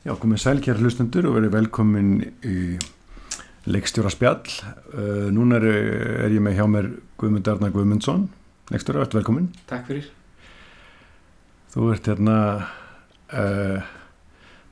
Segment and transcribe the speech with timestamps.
[0.00, 2.12] Já, komið sælkjær hlustendur og verið velkomin
[2.48, 2.78] í
[3.68, 4.46] leikstjóra spjall.
[4.94, 5.66] Uh, núna er,
[6.24, 6.86] er ég með hjá mér
[7.20, 8.22] Guðmund Arnar Guðmundsson,
[8.72, 9.50] leikstjóra, ert velkomin.
[9.68, 10.06] Takk fyrir.
[11.74, 13.90] Þú ert hérna uh,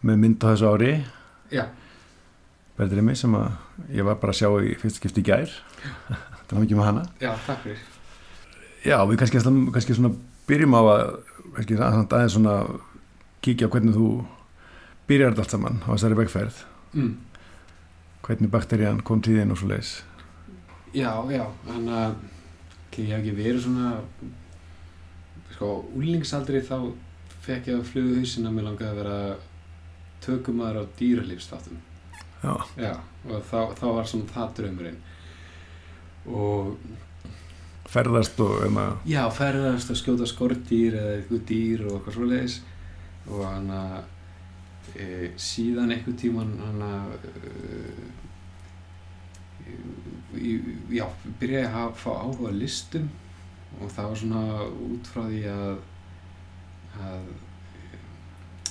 [0.08, 0.94] með mynd á þessu ári,
[1.52, 1.66] Já,
[2.80, 5.52] verður mig, sem að ég var bara að sjá í fyrst skipti í gær.
[6.48, 7.04] Það var mikið með hana.
[7.20, 7.84] já, takk fyrir.
[8.80, 9.44] Já, við kannski,
[9.76, 10.14] kannski svona
[10.48, 11.06] byrjum á að
[11.58, 12.58] kannski aðeins svona
[13.44, 14.08] kíkja á hvernig þú
[15.08, 16.60] byrjar þetta allt saman á þessari vegferð.
[16.94, 17.14] Mm.
[18.26, 19.92] Hvernig bakterían kom þín og svo leiðis.
[20.96, 22.16] Já, já, þannig að
[22.98, 23.90] ég hef ekki verið svona,
[25.54, 26.78] sko, úlingsaldri þá
[27.44, 29.18] fekk ég að flugu hausinn að mér langaði að vera
[30.24, 31.82] tökumæður á dýralífstátum.
[32.42, 32.94] Já, Já,
[33.28, 34.98] og þá, þá var svona það draumurinn.
[36.28, 36.74] Og
[37.88, 42.58] ferðast og um að já, ferðast að skjóta skortýr eða eitthvað dýr og eitthvað svoleiðis
[43.28, 43.94] og hann að
[44.96, 47.82] e, síðan eitthvað tíman hann að e,
[50.94, 51.06] já,
[51.40, 53.08] byrjaði að fá áhuga listum
[53.78, 54.42] og það var svona
[54.88, 55.78] út frá því að
[56.98, 57.26] að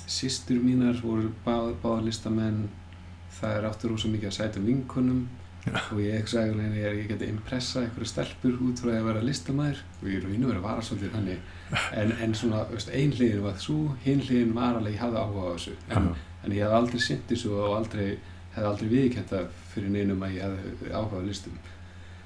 [0.07, 2.67] sýstur mínar voru báð, báða listamenn.
[3.37, 5.27] Það er áttur rosa mikið að sæta vinkunum
[5.75, 9.23] og ég hugsaði einhvern veginn að ég geti impressa einhverju stelpur út frá að vera
[9.25, 11.53] listamæður og ég raunum verið að vara svolítið þannig.
[11.99, 15.47] En, en svona, veist, ein hliðin var svo hinn hliðin var alveg, ég hafði áhuga
[15.47, 15.75] á þessu.
[15.91, 16.11] En,
[16.43, 18.05] en ég hafði aldrei synt þessu og aldrei
[18.55, 21.59] hefði aldrei viðkenda fyrir neinum að ég hefði áhuga á listum.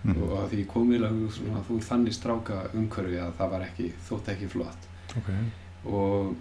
[0.02, 0.16] Mm.
[0.18, 3.66] og að því ég kom vel að svona, þú þannig stráka umhverfi að það var
[3.68, 4.88] ekki, þótt ekki flott.
[5.20, 5.44] Okay.
[5.86, 6.32] og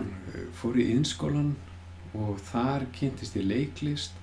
[0.00, 1.52] uh, fór í innskólan
[2.16, 4.16] og þar kynntist ég leiklist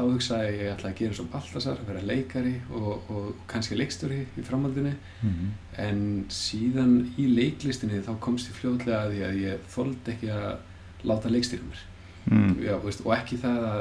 [0.00, 3.76] þá hugsaði ég að ég ætlaði að gera svo Baltasar, vera leikari og, og kannski
[3.76, 5.52] leikstjóri í framhaldinu mm.
[5.84, 11.08] en síðan í leiklistinni þá komst ég fljóðlega að því að ég þóldi ekki að
[11.10, 11.86] láta leikstýra mér
[12.32, 12.52] mm.
[12.64, 13.80] Já, veist, og ekki það að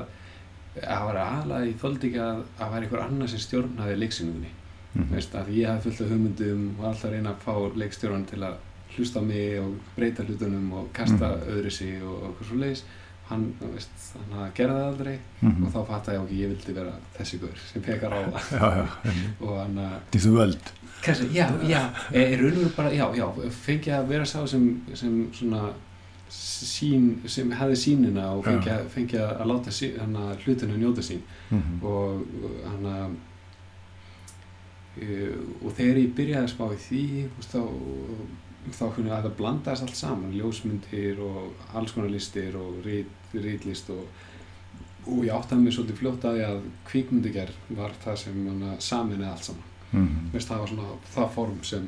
[0.80, 4.52] að vera aðlaði, ég þóldi ekki að að vera einhver annar sem stjórnaði leiksýningunni
[4.94, 5.12] mm.
[5.16, 8.66] veist, að ég hafði fullt af hugmyndum og alltaf reyna að fá leikstjóran til að
[8.96, 11.50] hlusta á mig og breyta hlutunum og kasta Mhm.
[11.54, 12.84] öðru sig og eitthvað svo leiðis
[13.30, 15.64] hann, veist, hann gerði það aldrei Mm.
[15.64, 18.80] og þá fatt ég ok, ég vildi vera þessi guður sem pekar á það
[19.40, 20.72] og hann að, Því þú völd.
[21.32, 21.80] Já, já.
[22.12, 23.28] Er raun og veru bara, já, já,
[23.64, 24.66] fengi að vera sá sem,
[25.00, 25.62] sem svona
[26.30, 31.02] sín, sem hefði sínina og fengi, að, fengi að láta sí, hann að hlutinu njóta
[31.08, 31.24] sín.
[31.50, 31.80] Mm.
[31.88, 33.16] og og hann að
[35.00, 37.04] uh, og þegar ég byrjaði að spá í því
[37.38, 37.62] veist, þá
[38.76, 40.34] þá kunni að það blandaðist allt saman.
[40.36, 44.06] Ljósmyndir og alls konar listir og rít, rítlist og,
[45.08, 48.48] og ég áttaði mig svolítið fljótt að því að kvikmyndigerð var það sem
[48.80, 50.28] saminni allt saman Mm.
[50.34, 51.86] Veist, það var svona það form sem,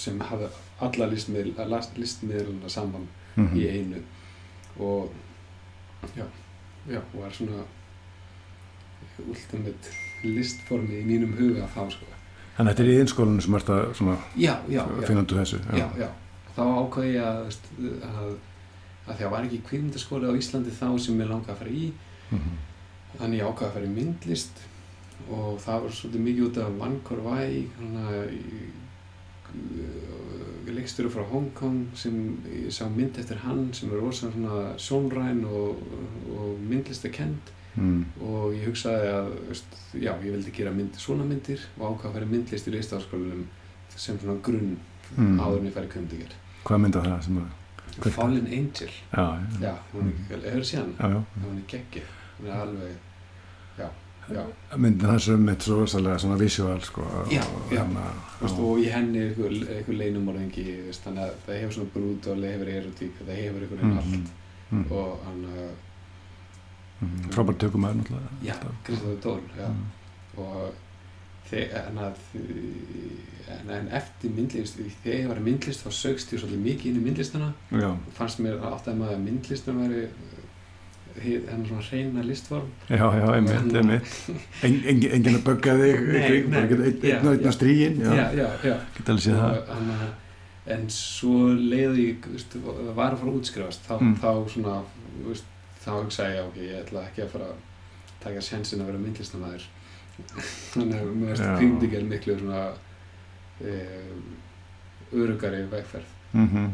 [0.00, 0.46] sem hafði
[0.80, 1.50] alla listmiðl,
[2.00, 3.50] listmiðluna saman Mm.
[3.58, 3.98] í einu
[4.80, 5.10] og
[6.16, 6.24] já,
[6.88, 7.64] já, var svona
[9.28, 9.92] ultimate
[10.24, 12.06] listformi í mínum huga þá sko.
[12.56, 15.32] Þannig að þetta er í innskólinu sem ert að svona, Já, já, já, finna út
[15.34, 16.08] úr þessu já, já.
[16.54, 17.56] Þá ákvaði ég að,
[18.08, 18.34] að,
[19.08, 21.92] að því að var ekki kvikmyndaskóli á Íslandi þá sem ég langaði að fara í
[22.32, 22.54] Mm.
[23.20, 24.62] þannig ég ákvaði að fara í myndlist
[25.30, 27.66] og það var svolítið mikið út af Van Kor Wai
[30.74, 32.14] leikstur frá Hong Kong sem
[32.48, 35.82] ég sá mynd eftir hann sem er rosa svona sjónræn og,
[36.38, 38.04] og myndlistakend Mm.
[38.22, 42.12] og ég hugsaði að veist, já, ég vildi gera mynd, svona myndir og ákvaða að
[42.14, 43.40] fara myndlist í listafaskólanum
[43.96, 44.76] sem svona grunn
[45.18, 45.40] Mm.
[45.42, 47.63] áður en ég færi kvimdiger Hvað mynda það sem að Hvert?
[48.00, 49.24] Fallen Angel, Já,
[49.60, 50.64] já, já, hún er, hefur
[50.98, 51.08] já.
[51.44, 52.96] hún er geggið, hún er alveg
[54.76, 57.82] Myndin hans er mitt svo rosalega svona visual sko, Já, og, já.
[57.82, 58.04] hérna,
[58.40, 59.34] Veist, og- í henni er
[59.76, 60.64] einhver leinumorðingi
[61.04, 64.30] þannig að það hefur svona brút og hefur erotík það hefur einhvern veginn allt
[64.70, 64.86] mm.
[64.92, 65.70] og hann, uh,
[67.00, 67.28] mm.
[67.30, 68.54] frábært tökumæður náttúrulega já.
[68.84, 69.68] Kristofur Dól já.
[69.68, 69.84] Mm.
[70.36, 70.74] og
[71.52, 72.14] en, að,
[73.54, 77.00] en, en eftir myndlist þegar ég var í myndlist þá sögst ég svolítið mikið inn
[77.00, 77.50] í myndlistana.
[77.70, 80.06] Já, fannst mér áttæði maður að myndlistum væri
[81.22, 82.70] hennar svona hreina listform.
[82.90, 84.16] Já, já, einmitt, Og- einmitt.
[84.66, 88.74] En, engin, engin að bögga þig einn og einn á strígin já, já, já,
[89.36, 90.08] og, hana,
[90.74, 92.26] en svo leiði ég
[92.96, 94.16] var að fara að útskrifast þá, Mm.
[94.18, 94.74] þá svona
[95.28, 95.44] veist,
[95.84, 97.56] þá hugsaði ég ok, ég ætla ekki að fara að
[98.24, 99.66] taka sjensin að vera myndlistamæður
[100.72, 101.54] þannig að mér veist Já.
[101.58, 102.64] kringdíkjál miklu svona
[103.60, 103.78] e,
[105.14, 106.10] örugari vegferð.
[106.34, 106.68] Mm -hmm,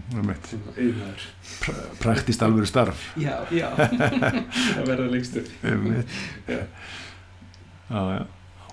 [0.49, 1.25] svona auðnaður
[1.61, 3.01] Pra- praktist alvöru starf.
[3.17, 3.69] Já, já,
[4.79, 6.65] að verða lengstur Já.
[7.91, 8.27] já, já.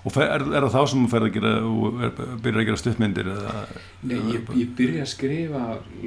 [0.04, 2.10] Og fer, er, er það þá sem þú ferð að gera og er,
[2.44, 3.54] byrjar að gera stuttmyndir eða?
[4.02, 5.62] Nei, ég, ég byrja að skrifa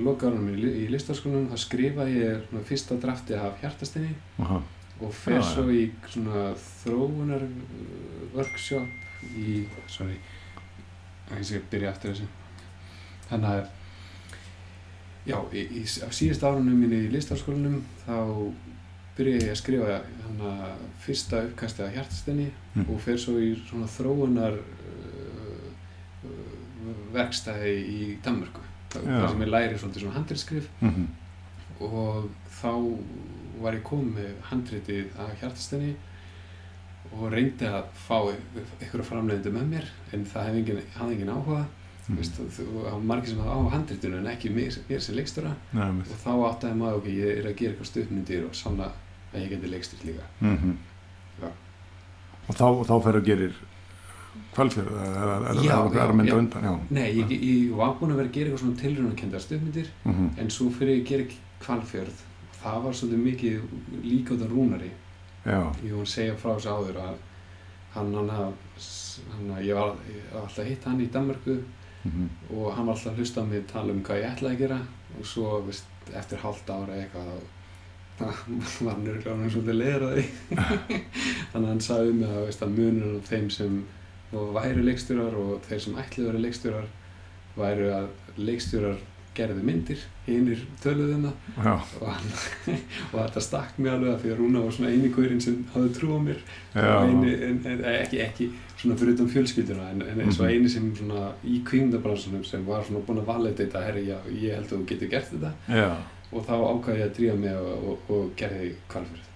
[0.05, 4.15] lokaðurum í, í listaskólanum, þá skrifa ég fyrsta drafti af hjartastinni.
[4.39, 4.61] Aha.
[5.01, 6.51] Og fer svo í svona
[6.83, 7.43] þróunar
[8.35, 10.17] workshop í, sorry,
[11.35, 12.27] ég sé að byrja aftur þessu.
[13.29, 13.69] Þannig að,
[15.29, 18.15] já, í, í, á síðust árunum minni í listaskólanum þá
[19.17, 20.51] byrja ég að skrifa hana
[21.03, 22.85] fyrsta uppkasti af hjartastinni Mm.
[22.87, 25.65] og fer svo í svona þróunar uh,
[26.23, 28.61] uh, verkstæði í Danmörku.
[28.93, 31.09] Þar sem ég læri svona handritskrif Mm
[31.81, 32.27] og
[32.61, 32.71] þá
[33.63, 35.91] var ég komið með handritið af hjartastinni
[37.11, 41.63] og reyndi að fá einhverja framleiðindu með mér en það hafði engin, engin áhuga
[42.11, 42.17] Mm.
[42.17, 45.51] Veist, og það var margir sem hafði á handritinu en ekki mér, mér sem leikstöra
[45.77, 48.87] og þá áttaði maður ok, ég er að gera eitthvað stuttmyndir og sanna
[49.31, 50.73] að ég geti leikstýrt líka Mm
[51.41, 51.47] Já.
[52.49, 53.59] Og þá, þá ferð að gerir
[54.55, 56.65] kvalfjörð eða er er mynda undan?
[56.67, 56.73] Já.
[56.97, 60.51] Nei, ég, ég var búinn að vera að gera eitthvað svona tilrunarkendar stuttmyndir Mm en
[60.57, 62.25] svo fyrir ég að gera kvalfjörð
[62.61, 64.91] það var svolítið mikið líka út af rúnari.
[65.41, 65.59] Já.
[65.81, 67.15] ég að segja frá þessu áður að
[67.95, 69.95] hann, hann, hann, ég var
[70.37, 71.61] alltaf að hitta hann í Danmarku
[72.01, 74.61] Mm og hann var alltaf að hlusta á mig tala um hvað ég ætlaði að
[74.61, 74.77] gera
[75.19, 75.85] og svo veist,
[76.17, 77.27] eftir hálft ára eitthvað
[78.17, 78.25] þá
[78.85, 80.23] var hann svolítið leiður að því.
[81.51, 83.77] Þannig að hann sagði um að, veist, að munur á þeim sem
[84.31, 86.89] væri leikstjórar og þeir sem ætlaði að vera leikstjórar
[87.55, 88.09] væru að
[88.49, 88.99] leikstjórar
[89.35, 91.25] gerðu myndir, hinnir töluðu um
[92.01, 92.33] og, hann,
[93.13, 95.93] og þetta stakk mig alveg að því að Rúna var svona eini gaurinn sem hafði
[95.95, 96.41] trú á mér.
[96.75, 98.49] Eini, en, en, ekki, ekki
[98.81, 100.51] svona fyrir utan fjölskylduna en, en eins og Mhm.
[100.55, 104.67] eini sem svona í kvímdabransunum sem var svona búinn að validata herri, já, ég held
[104.67, 105.53] að þú getur gert þetta.
[105.69, 105.91] Já.
[106.31, 109.30] og þá ákvaði ég að drífa mig og, og, og gerði kvalfyrir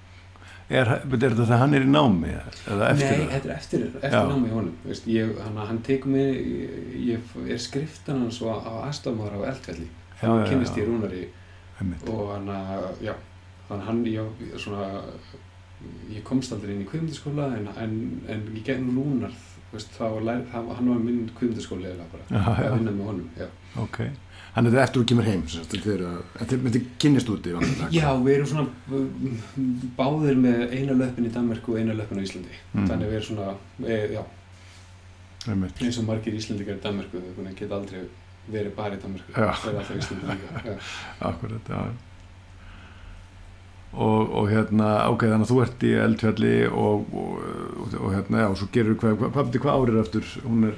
[0.70, 0.88] Er,
[1.24, 3.32] er þetta þegar hann er í námi eða eftir Nei, það?
[3.36, 4.22] þetta er eftir, eftir Já.
[4.32, 8.50] námi í honum Veist, ég, hann, hann tekur mig ég, ég er skriftan hans á,
[8.88, 9.86] aðstofmar á eldfjalli
[10.24, 10.82] Já, já, kynnist já.
[10.82, 11.24] ég Rúnari
[11.80, 12.10] Einmitt.
[12.10, 13.14] og hann, að- já,
[13.70, 13.80] hann,
[14.10, 14.88] ég, svona,
[16.10, 17.96] ég komst aldrei inn í kvimdaskóla en, en,
[18.32, 19.34] en ég gegnum Rúnar,
[19.74, 20.06] veist, þá
[20.54, 21.30] það, hann var minn
[22.32, 22.70] Já, já.
[22.72, 23.48] að vinna með honum, já.
[24.56, 27.52] Þannig að þetta er eftir þú kemur heim, þetta er að- þetta er- kynnist úti
[27.57, 27.90] vantilega.
[27.92, 29.07] Já, við erum svona uh,
[29.98, 32.88] báðir með eina löpin í Danmörku og eina löpin á Íslandi, Mm.
[32.88, 34.24] þannig við erum svona, e, já,
[35.84, 38.06] eins og margir Íslandikar í Danmörku, þau geta aldrei
[38.52, 39.52] verið bara í Danmörku, Já.
[39.60, 40.80] það er alltaf í Íslandi líka, já.
[41.30, 41.84] Akkurat, já.
[43.96, 47.38] Og, og hérna, ok, þannig að þú ert í eldfjalli og, og,
[47.80, 50.75] og, og hérna, já, og svo gerur hvað, hvað, hvað, hvað árið eftir, hún er,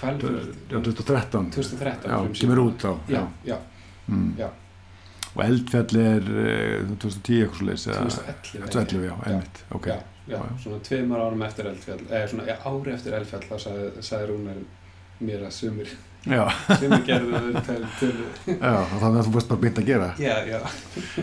[0.00, 1.50] Kvalfjörð, já, 2013.
[1.54, 2.40] 2013 Já, frumsýnt.
[2.40, 2.92] kemur út þá.
[3.14, 3.58] Já, já,
[4.10, 4.32] Mm.
[4.38, 4.48] já.
[5.36, 9.86] Og eldfjalli er eh, 2010 eitthvað leys, 2011 2011, já, einmitt, ok.
[9.86, 14.02] já, já, svona tveimar árum eftir eldfjall eða svona ja, ári eftir eldfjall þá sagði,
[14.02, 14.58] sagði Rúnar
[15.20, 15.92] mér að sumir
[16.80, 18.10] sumir gerðu þau til, til
[18.56, 20.10] já, þannig að þú varst bara beint að gera.
[20.18, 20.58] já, já,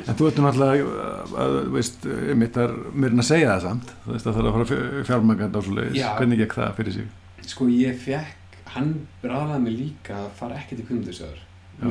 [0.07, 1.11] En þú ert náttúrulega,
[1.43, 2.07] að, veist,
[2.45, 5.59] mitt er mér að segja það samt, þú veist að það er að fara fjármangand
[5.59, 5.61] á
[5.99, 6.09] Já.
[6.21, 7.07] hvernig gekk það fyrir sig?
[7.47, 8.36] sko ég fekk
[8.77, 8.93] hann
[9.23, 11.43] bráðaði mig líka að fara ekkert í kvimdusöður
[11.81, 11.85] Já.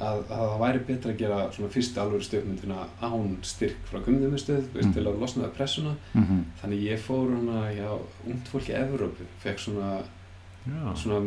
[0.00, 4.64] að, að það væri betra að gera svona fyrstu alveg stöfmyndina án styrk frá kvimdumistöð
[4.74, 4.92] Mm.
[4.94, 6.42] til að losna það pressuna Mm -hmm.
[6.62, 7.90] þannig ég fór hana hjá
[8.26, 10.02] ungt fólki í Evrópu fekk svona
[10.66, 11.20] Já, svona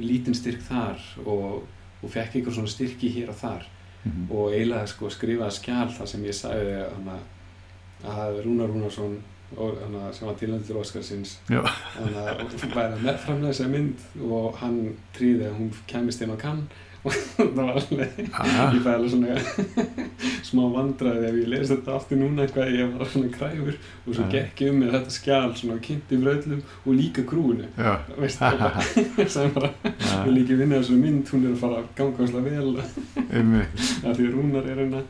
[0.00, 1.62] lítinn styrk þar og,
[2.02, 3.62] og fekk einhver svona styrki hér og þar
[4.04, 4.34] mm -hmm.
[4.34, 7.18] og eiginlega sko skrifaði skjál þar sem ég sagði hana,
[8.04, 9.18] að Rúnar Rúnarsson
[9.56, 11.62] og, hana, sem var tilhendur Óskarsins Já.
[11.94, 14.80] hana, og væri að meðframlega þessa mynd og hann
[15.16, 16.66] tríði að hún kæmist inn á kann
[17.12, 19.36] það var alveg ég fæði alveg svona
[20.48, 24.26] smá vandræði ef ég lesi þetta aftur núna hvað ég var svona kræfur og svo
[24.32, 27.68] gekk ég um með þetta skjál svona kynnti bröðlum og líka krúinu.
[27.76, 29.52] Já, veist það?
[29.56, 29.72] Bara
[30.26, 32.70] við líka vinna þessu mynd hún er að fara að ganga óslega vel.
[34.06, 35.04] Af því Rúnar er hérna.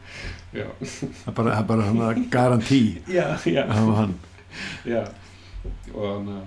[0.57, 4.15] Það er bara, bara garantí já, já, að
[4.89, 5.03] já.
[5.93, 6.47] Og þannig að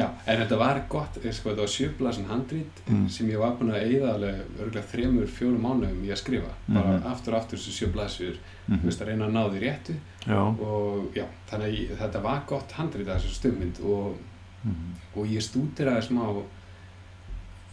[0.00, 3.08] já, en þetta var gott, eh, sko, þetta var sjöblasin handrít Mm.
[3.10, 6.52] sem ég var búinn að eyða alveg örgulega þremur, fjórum mánuðum í að skrifa.
[6.68, 7.06] Bara Mhm.
[7.12, 8.36] aftur og aftur þessu sjöblasur
[8.68, 9.94] Mm veist að reyna að ná því réttu.
[10.26, 14.16] Já, og já, þannig að ég, þetta var gott handrít að þessu stummynd og,
[14.64, 16.42] mm og ég stúdiraði smá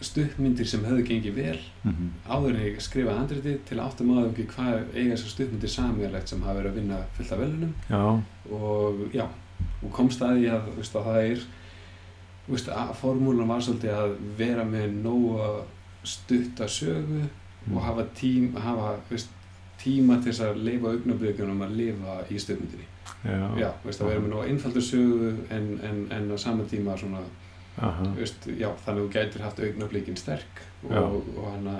[0.02, 2.10] stuppmyndir sem höfðu gengið vel -hmm.
[2.28, 6.28] áður en ég skrifaði handritið til að átta maður ekki hvað eiga þessar stuttmyndir samíðalegt
[6.30, 8.22] sem hafa verið að vinna fullt af velunum já,
[8.52, 9.26] og já,
[9.84, 11.44] og komst að því að, að það er
[13.02, 15.52] formúlan var svolítið að vera með nóga
[16.04, 17.28] stutta sögu
[17.68, 17.78] Mm.
[17.78, 19.30] og hafa, tím, hafa veist,
[19.78, 22.88] tíma til þess að leifa augnabökunum að lifa í stuttmyndinni
[23.26, 26.96] já, já, veist, að vera með nú einfaldur sögu en, en, en á sama tíma
[26.98, 27.22] svona,
[28.18, 31.78] veist, já, þannig að þú gætir haft augnablikin sterk og, og, hana,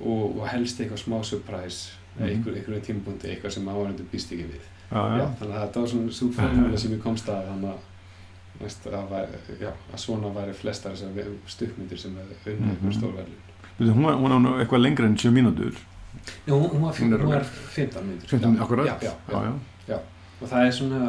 [0.00, 2.26] og, og helst eitthvað smá surprise mm.
[2.26, 4.66] einhver, einhverjum tímpunkti, eitthvað sem áhærendur býst ekki við.
[4.90, 7.70] Já, já, já, þannig að þetta var svona svo formúla sem ég komst að þannig
[7.70, 7.86] að,
[8.60, 12.70] veist, að, væri, já, að svona væri flestar þessar stukkmyndir sem er unna Mhm.
[12.70, 15.74] einhver stórverðin hún hún var nú eitthvað lengra en 7 mínútur
[16.46, 19.52] Já, hún, hún, var, Hún var 15 myndir 15, já, akkurat já, já, já.
[19.88, 19.98] já,
[20.42, 21.00] og það er svona,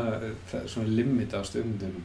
[0.51, 2.03] það er svona limit á stundum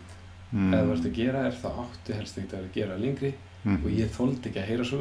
[0.52, 0.72] Mm.
[0.74, 3.34] ef þú ert að gera er það áttu helst ekkert að gera lengri
[3.64, 3.84] Mhm.
[3.84, 4.98] og ég þóldi ekki að heyra svo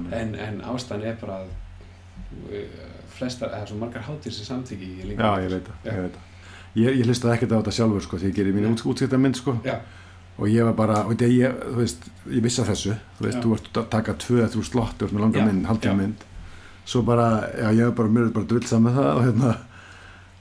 [0.00, 0.12] nei.
[0.20, 1.48] en, en ástæðan er bara að
[2.52, 2.66] uh,
[3.08, 6.10] flestar, eða svo margar hátir sem samþyggi í lengri Já, ég veit það.
[6.74, 6.84] Ég.
[6.84, 8.74] Ég, ég hlustaði ekkert á þetta sjálfur sko því ég gerir mínu Já.
[8.74, 9.78] út, útskiptamynd sko Já.
[10.38, 13.38] og ég var bara, og þetta ég, þú veist, ég vissi af þessu, þú veist,
[13.38, 13.42] Já.
[13.44, 16.00] þú ert að taka tvö, þú slott, þú ert með langa mynd, haldtíma já.
[16.02, 16.26] mynd
[16.84, 19.54] svo bara, já, ég var bara, mér er bara drullsam með það og hérna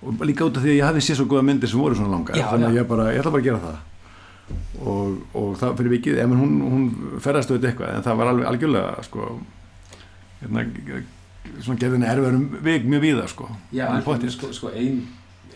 [0.03, 2.11] og líka út af því að ég hafði séð svo góða myndir sem voru svona
[2.11, 3.81] langar Já, þannig að ég bara, ég ætla bara að gera það
[4.83, 6.87] og, og það fyrir vikið, ef hún, hún
[7.23, 9.29] ferðast auðvitað eitthvað, en það var alveg algjörlega sko
[10.41, 10.65] hérna,
[11.63, 14.99] svona gerðinni erfiðum vik mjög víða sko Já, en sko, sko ein,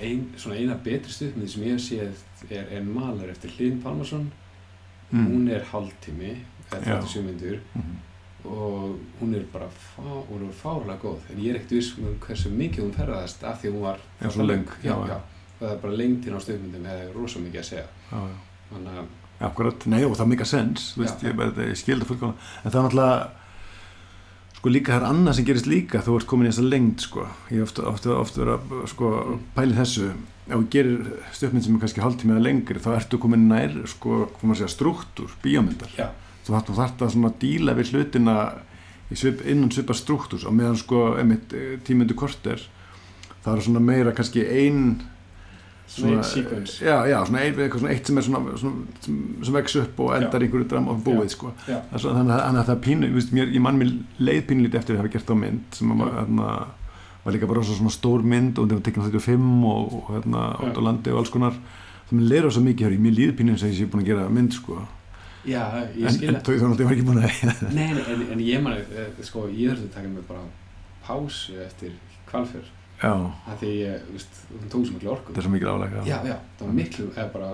[0.01, 4.31] ein, svona eina betri stuðmynd sem ég hef séð er, er Malar eftir Hlyn Pálmarsson.
[5.11, 5.27] Mm.
[5.31, 6.33] hún er hálftími
[6.71, 6.97] eða Já.
[7.01, 7.93] 37 myndur Mhm.
[8.45, 11.19] og hún er bara fá, hún er fárlega góð.
[11.31, 14.29] En ég er ekkert viss um hversu mikið hún ferðast af því hún var Já,
[14.29, 15.17] svo löng, já, já,
[15.61, 17.87] það er bara lengdin á stöðmyndum eða rosa mikið að segja.
[18.11, 19.05] Þannig að
[19.39, 22.37] Akkurat, nei og það er mikið sens ég, ég, ég skil það fullkomlega.
[22.65, 23.29] En það er náttúrulega
[24.67, 27.25] sko líka það er annað sem gerist líka þú ert komin í þessa lengd sko.
[27.55, 29.11] Ég ofta, ofta, ofta verið að sko
[29.55, 30.07] pæli þessu.
[30.47, 30.97] Ef þú gerir
[31.35, 34.73] stöfmynd sem er kannski hálftími eða lengri þá ertu komin nær sko, hvað maður segja,
[34.73, 35.93] struktúr, bíómyndar.
[35.95, 36.09] Já,
[36.43, 38.35] þú þarft, þú þarft að svona díla við hlutina
[39.13, 40.43] svip, innan svipa struktúrs.
[40.47, 41.55] Og meðan sko, einmitt
[41.87, 42.67] tímyndu korter
[43.45, 44.83] það er svona meira kannski ein
[45.87, 46.23] svona
[46.83, 50.01] já, já, svona, ein, eitthvað svona eitt sem er svona, svona sem, sem vex upp
[50.03, 51.53] og endar einhverju dram og búið sko.
[51.69, 54.97] er þannig að, að það pínu viðst, mér, ég mann mér leið pínu lítið eftir
[54.97, 56.17] að hafa gert á mynd sem var, Já.
[56.19, 56.51] hérna,
[57.23, 60.43] var líka bara svo svona stór mynd og það var tekinn 35 og, og hérna
[60.51, 60.61] Já.
[60.67, 61.57] út á landi og alls konar
[62.09, 64.29] það mér leiður svo mikið hér, mér líður eins og ég sé búin að gera
[64.29, 64.83] mynd sko.
[65.47, 65.63] já,
[65.95, 68.75] ég skilja en að ég var ekki búin að Nei, nei, en, en ég man,
[68.75, 70.43] eh, sko, ég þurfti að taka mig bara
[71.07, 71.95] pásu eftir
[72.27, 72.67] kvalfjör
[73.47, 75.31] af því ég, veist, hún tók svo miklu orku.
[75.33, 77.49] Þetta er svo mikið álega já, já, það var miklu, eða bara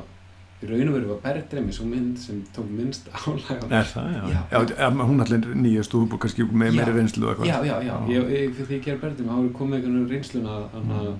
[0.63, 4.23] í raun og veru var Berðremi svo mynd sem tók minnst álæg Er það, já,
[4.31, 4.39] Já.
[4.53, 7.51] já, já hún allir nýjast og kannski með meiri reynslu og eitthvað.
[7.51, 10.09] Já, já, já, ég, ég, fyrir því ég ger Berðremi þá hefur komið einhvern veginn
[10.15, 11.19] reynsluna að, Mm.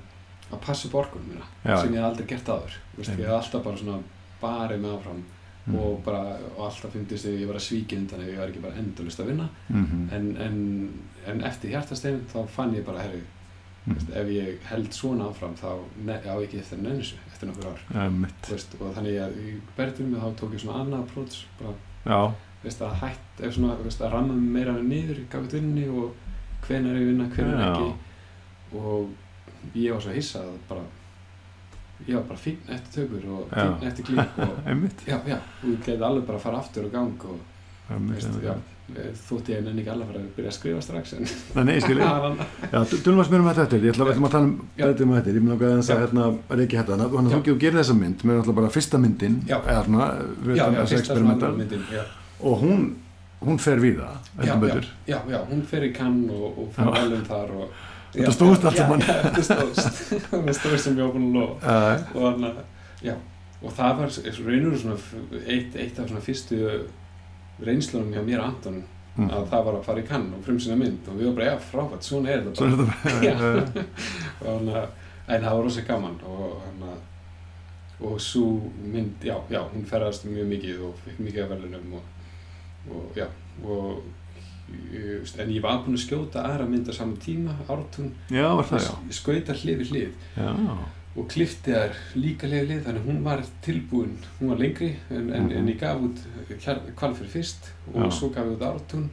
[0.53, 3.77] að passa upp orkunum mína sem ég aldrei gert aður Vist, ég hef alltaf bara
[3.77, 4.00] svona
[4.42, 5.24] barið mig áfram
[5.65, 5.75] Mm.
[5.80, 8.62] og bara, og alltaf fyndist þegar ég var að svíkja undan ef ég var ekki
[8.62, 9.46] bara endalist að vinna.
[9.70, 10.10] Mhm.
[10.12, 10.89] en, en,
[11.27, 13.42] en eftir hjartastefn þá fann ég bara, herri, Mm.
[13.85, 15.67] Veist, ef ég held svona áfram þá
[16.23, 17.81] á ekki eftir að nenni þessu eftir nokkur ár.
[17.93, 18.05] Já,
[18.47, 21.73] Þú veist, og þannig að í berðum þá tók ég svona annað approach bara,
[22.05, 22.19] Já,
[22.63, 26.13] veist, að hætt, ef svona, að ramma meira niður í gafið vinni og
[26.67, 27.71] hvenær ég vinna, hvenær Já.
[27.71, 27.93] ekki.
[28.73, 30.85] Og ég var svo hissað að bara
[32.07, 33.63] ég var bara fín eftir tökur og Já.
[33.79, 34.55] fín eftir klík og
[35.11, 37.39] já, já, og ég geti alveg bara að fara aftur og gang og
[37.91, 38.43] Einmitt, veist, einmitt.
[38.43, 38.55] já,
[38.93, 41.73] eh, þótt ég ekki alveg að fara að byrja að skrifa strax en Nei, nei,
[41.77, 42.07] ég skilji
[43.05, 45.15] tölum að smyrjum þetta eftir, ég ætla að við ætlum að tala um þetta um
[45.17, 45.95] þetta, ég mun að Já.
[45.95, 46.27] að hérna
[46.59, 49.57] reykja þetta, þannig að þú gerir þessa mynd með náttúrulega bara fyrsta myndin Já.
[50.43, 51.87] við já, já, fyrsta myndin
[52.43, 52.85] og hún,
[53.43, 54.29] hún fer við það,
[55.07, 57.81] já, já, hún fer í kann og, og fann velum þar og,
[58.13, 59.03] Þetta stóðst allt saman.
[59.07, 61.77] Þetta stóðst það stóðst sem ég búin að lofa.
[62.13, 62.59] Og þannig að,
[63.07, 63.15] já.
[63.63, 64.11] Og það var
[64.43, 64.75] reynur
[65.81, 66.59] eitt af svona fyrstu
[67.62, 68.81] reynslunum hjá mér Anton
[69.15, 69.29] mm.
[69.29, 71.57] að það var að fara í kann og frumsina mynd og við varum bara, já,
[71.69, 73.88] frábært, svona er þetta bara bara.
[74.43, 74.88] þannig að,
[75.27, 77.01] en það var rosa gaman og að
[78.03, 82.10] og svo mynd, já, já, hún ferðast mjög mikið og fikk mikið af verðunum og,
[82.91, 83.27] og já,
[83.63, 84.03] og
[85.39, 88.12] en ég var búinn að skjóta aðra mynd á saman tíma, ártún.
[88.33, 89.15] Já, var það, já.
[89.19, 90.12] Skauta hlið við hlið
[91.15, 95.43] og klifti þær líka hlið þannig að hún var tilbúin, hún var lengri en, en,
[95.43, 95.51] Mhm.
[95.58, 96.17] en ég gaf út
[96.96, 98.12] kvalfyrir fyrst og Já.
[98.12, 99.10] svo gaf ég út ártún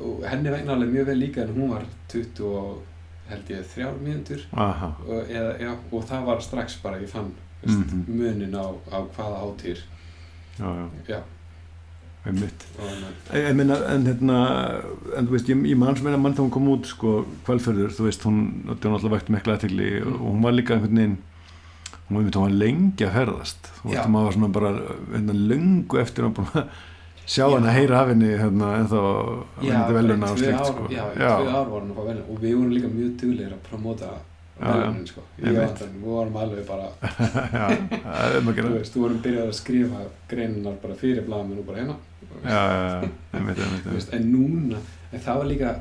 [0.00, 2.82] og henni vegna alveg mjög vel líka en hún var 20 og
[3.28, 4.00] held ég þrjár
[4.52, 5.30] aha og,
[5.92, 7.30] og það var strax bara ég fann
[7.62, 8.04] veist, Mhm.
[8.08, 9.78] munin á, á hvaða hátír
[10.58, 11.20] Já, já,
[12.26, 14.36] einmitt að- meina, en hérna,
[15.16, 17.90] en þú veist, ég, ég mann sem eina mann þá hún kom út, sko, kvalfjörður,
[17.94, 20.12] þú veist, hún, þetta var náttúrulega vægt mikla aðtegli Mm.
[20.14, 21.18] og hún var líka einhvern veginn,
[22.10, 24.02] einmitt, hún var lengi að ferðast, Já.
[24.08, 24.72] maður var svona bara,
[25.14, 26.68] hérna, löngu eftir að búin að
[27.24, 27.54] sjá Já.
[27.54, 29.00] hann að heyra af henni, hérna, en þá,
[29.64, 30.86] Já, bara veluna og slikt, sko.
[30.92, 33.56] já, í tvö ár var hann að fá velun og við vorum líka mjög duglegir
[33.56, 34.12] að promóta
[34.54, 34.74] Já, já.
[34.74, 36.90] velunin sko og við vorum alveg bara
[37.58, 37.64] já,
[38.44, 41.96] þú veist, þú vorum byrjað að skrifa greininar bara fyrir blaðum og bara hérna
[42.44, 43.00] já, já,
[43.34, 44.78] já, en núna,
[45.10, 45.72] en það var líka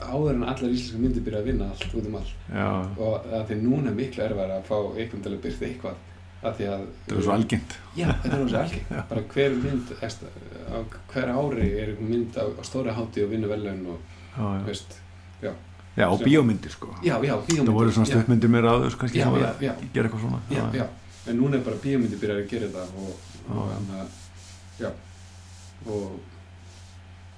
[0.00, 2.32] áður en allar íslenska myndir byrja að vinna allt út um allt.
[2.52, 2.68] Já,
[3.00, 6.06] og að því núna er miklu erfæri að fá einhvern til að byrja eitthvað
[6.40, 7.74] að því að það er svo algengt.
[7.98, 8.94] Já, þetta er svo algengt.
[9.10, 9.92] Bara hver mynd
[10.70, 10.78] á
[11.12, 13.98] hver ári er mynd á, á stóri hátti og vinna velun og
[14.36, 14.62] já, já.
[14.70, 14.96] veist,
[15.42, 16.94] já, og bíómyndir sko.
[17.04, 19.72] Já, já, bíómyndir það voru svona já, stuttmyndir mér aður kannski já, já, að já,
[19.92, 20.40] gera eitthvað svona.
[20.54, 20.86] Já, já,
[21.28, 24.86] en núna er bara bíómyndir byrjað að gera þetta og, Já, og já.
[24.86, 24.90] já,
[25.90, 26.20] og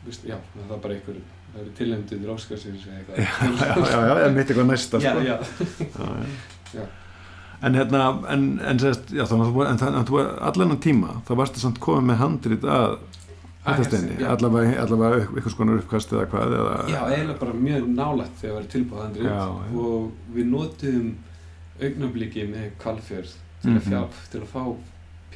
[0.07, 1.19] veist, já, það er bara einhver
[1.53, 3.27] það eru tilhendur til Óskarsins eða eitthvað já,
[3.93, 5.21] já, já, já, mitt eitthvað næsta já, sko.
[5.29, 5.37] já,
[5.93, 6.85] Já, já.
[7.63, 11.61] En hérna, en, en sérst, já, þannig að þú, þú allan á tíma, þá varstu
[11.63, 12.97] samt komið með handrit að
[13.63, 14.27] hættasteini, já.
[14.35, 18.57] allavega, allavega eitthvað skonar uppkast eða hvað, eða, Já, eiginlega bara mjög nálægt þegar það
[18.59, 19.45] var tilbúið já.
[19.79, 21.13] og við notum
[21.83, 23.31] augnabliki með kvalfjörð
[23.63, 23.79] til, Mhm.
[23.79, 24.09] mm -hmm.
[24.33, 24.77] til að fá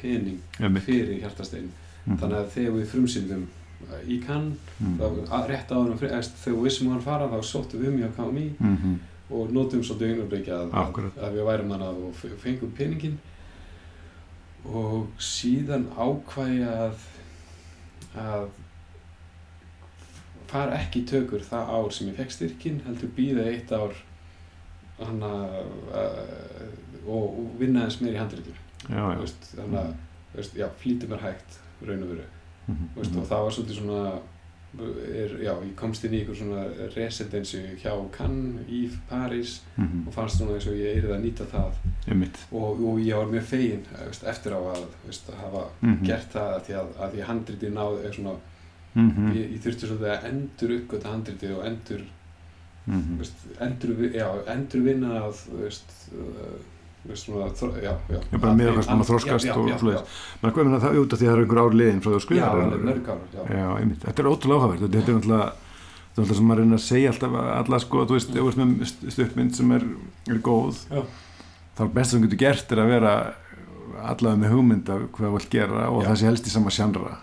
[0.01, 0.39] pening
[0.83, 1.71] fyrir hjartastein
[2.05, 2.17] Mhm.
[2.19, 3.47] þannig að þegar við frumsýndum
[4.07, 4.57] í kann
[5.01, 5.91] að- rétt áður
[6.43, 8.99] þegar við vissum að hann fara þá sóttum við um KMI Mhm.
[9.29, 10.93] og notum svolítið augnabliki að, að,
[11.27, 13.17] að við værum hann og f- fengum peningin
[14.65, 16.95] og síðan ákvæði að
[18.17, 18.47] að
[20.47, 23.93] fara ekki í tökur það ár sem ég fekk styrkin heldur býða eitt ár
[24.97, 25.31] hana,
[25.91, 26.69] uh,
[27.05, 28.21] og, og vinna eins meir í
[29.21, 29.91] veist, þannig að
[30.81, 32.25] flýti mér hægt raun og veru.
[32.95, 34.19] Veist, og það var svolítið svona
[34.77, 36.63] er, já, ég komst inn í einhver svona
[36.95, 40.07] residency hjá Cannes í París Mhm.
[40.07, 41.71] og fannst svona eins og ég yrði að nýta það
[42.51, 46.03] og, og ég var mjög fegin veist, eftir á að veist, að hafa Mhm.
[46.05, 48.35] gert það að því að, að því handritið náði er svona,
[48.95, 49.33] Mhm.
[49.35, 52.01] ég, ég þurfti svolítið að endur uppgöta handritið og endur
[52.87, 53.21] Mhm.
[53.59, 55.89] endur, já, endur vinna að veist,
[57.83, 60.01] já, já, bara með eitthvað svona And- þroskast já, já, og já, svoleiðis.
[60.01, 62.17] já, Men hvað meina það af því að það er einhver ár liðin frá því
[62.17, 62.25] að
[63.81, 64.01] einmitt.
[64.07, 64.81] Þetta er ótrúlega áhugavert.
[64.81, 65.03] Þetta er
[66.17, 68.45] er alltaf sem maður reyna að segja alltaf að alla sko, þú veist, ef þú
[68.47, 69.83] veist með st- stuttmynd sem er,
[70.33, 71.01] er góð Já.
[71.77, 73.13] þá er best sem þú getur gert er að vera
[74.07, 77.17] allavega með hugmynd af hvað þú vilt gera og það sé helst í sama sjandra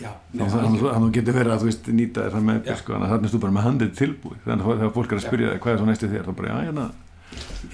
[0.00, 2.44] þannig að þú- að getur verið að þú veist nýta þér það
[2.80, 4.38] sko, þannig að þannig er þú bara með handið tilbúið.
[4.46, 5.52] Þannig að fólk er að spyrja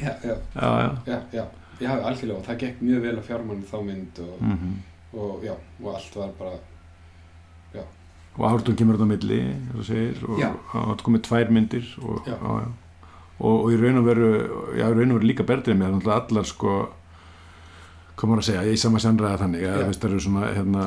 [0.02, 1.46] já, já, já, já, já já, já,
[1.80, 4.76] já, algjörlega og það gekk mjög vel að fjármann þá mynd og, mm
[5.16, 6.56] og já, og allt var bara
[8.36, 9.38] og ártun kemur þetta á milli
[9.72, 10.50] og segir, og Já.
[10.72, 12.34] það komið tvær myndir og, Já.
[12.36, 12.68] já, já.
[13.36, 14.28] Og, og í raun og veru
[14.76, 16.74] já, í raun og veru líka berðrið með þannig að allar sko
[18.16, 19.86] hvað maður að segja, ég sama sennræða þannig að Já.
[19.88, 20.84] veist, það eru svona hérna,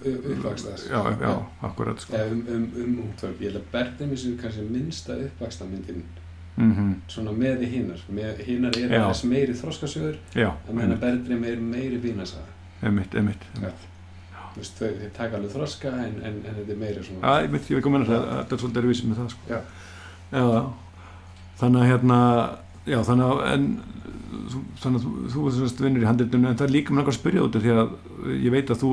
[0.00, 1.30] uppvaksta þess já, já,
[1.68, 2.20] akkurat sko.
[2.20, 6.02] um, um, um útvörp, ég held að Berðin er kannski minnsta uppvaksta myndin
[6.56, 11.44] mm svona með hinnar með hinnar er aðeins meiri þroskasögur já, að meðan að Berðin
[11.44, 12.50] er meiri vínasaga
[12.82, 13.86] emitt, emitt, emitt.
[14.50, 17.44] Þú veist, þau, þau taka alveg þroska en, en, en þetta er meiri svona Já,
[17.44, 19.50] ég veit, ég veit hvað meina það, er svolítið erfisum með það sko.
[19.50, 19.60] Já.
[20.30, 20.46] Já.
[21.60, 22.18] Þannig að hérna,
[22.88, 23.66] já, þannig að, en,
[24.80, 27.18] þannig að þú, þú þú vinnur í handritunum, en það er líka með langar að
[27.20, 27.94] spyrja út því að
[28.40, 28.92] ég veit að þú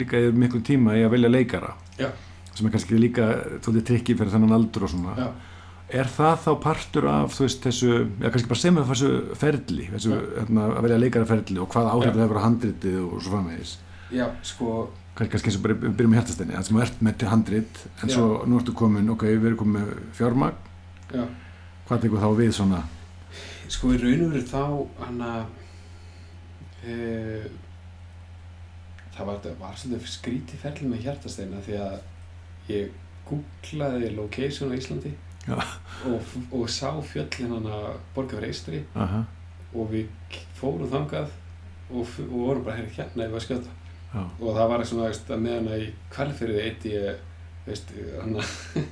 [0.00, 1.74] líka er miklu tíma í að velja leikara.
[2.00, 2.08] Já.
[2.56, 3.28] Sem er kannski líka,
[3.62, 5.14] þóttið trikki fyrir þennan aldur og svona.
[5.20, 5.28] Já.
[5.94, 10.22] Er það þá partur af, veist, þessu, já, kannski bara sem þessu ferli, þessu, Já.
[10.40, 12.14] hérna, að velja leikara ferli og hvað áhrif Já.
[12.16, 13.74] það hefur á handritið og svo framvegis.
[14.10, 14.72] já, sko,
[15.14, 17.78] kannski kannski eins og bara byrjum með hjartastinni það sem þú ert með til handrit
[18.02, 18.14] en Já.
[18.16, 20.58] svo nú ertu komin, ok, við erum komin með fjármagn,
[21.14, 21.24] já
[21.86, 22.82] hvað tekur þá við svona
[23.70, 24.62] sko í raun og veru þá
[25.06, 25.44] hann að
[26.82, 26.94] e,
[29.16, 31.96] það var, var svolítið skrítið ferli með hjartasteina því að
[32.72, 32.90] ég
[33.26, 35.14] googlaði location á Íslandi.
[35.46, 39.22] Og, og sá fjöllin hann að borga Eistri Aha,
[39.74, 41.30] og við fórum þangað
[41.90, 43.74] og, og vorum bara hér hérna ef að skjóta.
[44.12, 47.22] Já, og það var svona veist, að meðan að í kvalfyrði eitt ég
[47.66, 48.36] veist, hann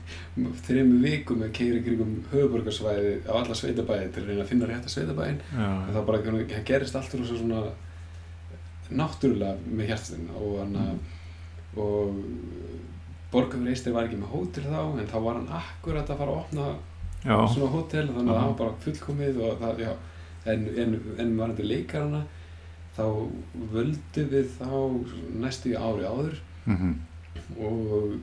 [0.66, 4.92] þrejum vikum að keira kringum höfuborgarsvæði á alla sveitabæði til að reyna að finna rétta
[4.92, 7.62] sveitabæðin en já, það bara það gerist allt úr svona
[8.94, 10.98] náttúrulega með hjartastinn og hann
[11.80, 12.18] og
[13.34, 16.40] Borgafur Eistri var ekki með hótel þá en þá var hann akkurat að fara að
[16.42, 16.68] opna
[17.24, 19.82] já, svona hótel þannig að það var bara fullkomið og það,
[20.52, 22.22] en, en, en varandi leikarana
[22.94, 23.04] þá
[23.74, 24.72] völdu við þá
[25.42, 26.94] næstu ári áður mhm,
[27.58, 28.16] og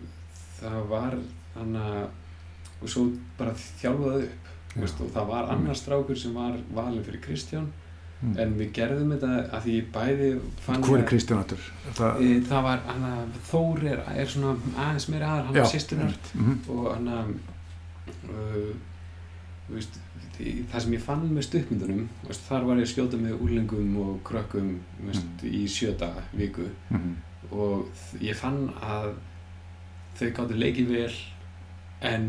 [0.61, 1.19] það var
[1.57, 2.01] hann að
[2.81, 3.03] og svo
[3.37, 4.49] bara þjálfaði upp
[4.81, 7.67] veist, og það var annar strákur sem var valin fyrir Kristján
[8.21, 8.35] mm.
[8.43, 10.29] en við gerðum þetta að því bæði
[10.65, 11.65] fann hvað er Kristján áttur?
[11.97, 14.53] Það, E, það var hann að Þór er, er svona
[14.85, 17.33] aðeins meira aðar, hann er sýstunar mm, og hann að
[18.29, 18.71] uh,
[19.71, 19.99] veist,
[20.71, 24.15] það sem ég fann með stuttmyndunum veist, þar var ég að skjóta með úrlingum og
[24.27, 24.71] krökkum
[25.07, 27.11] veist, í sjöta viku Mhm.
[27.51, 27.89] og
[28.21, 29.13] ég fann að
[30.19, 31.13] þau gáttu leikið vel
[32.01, 32.25] en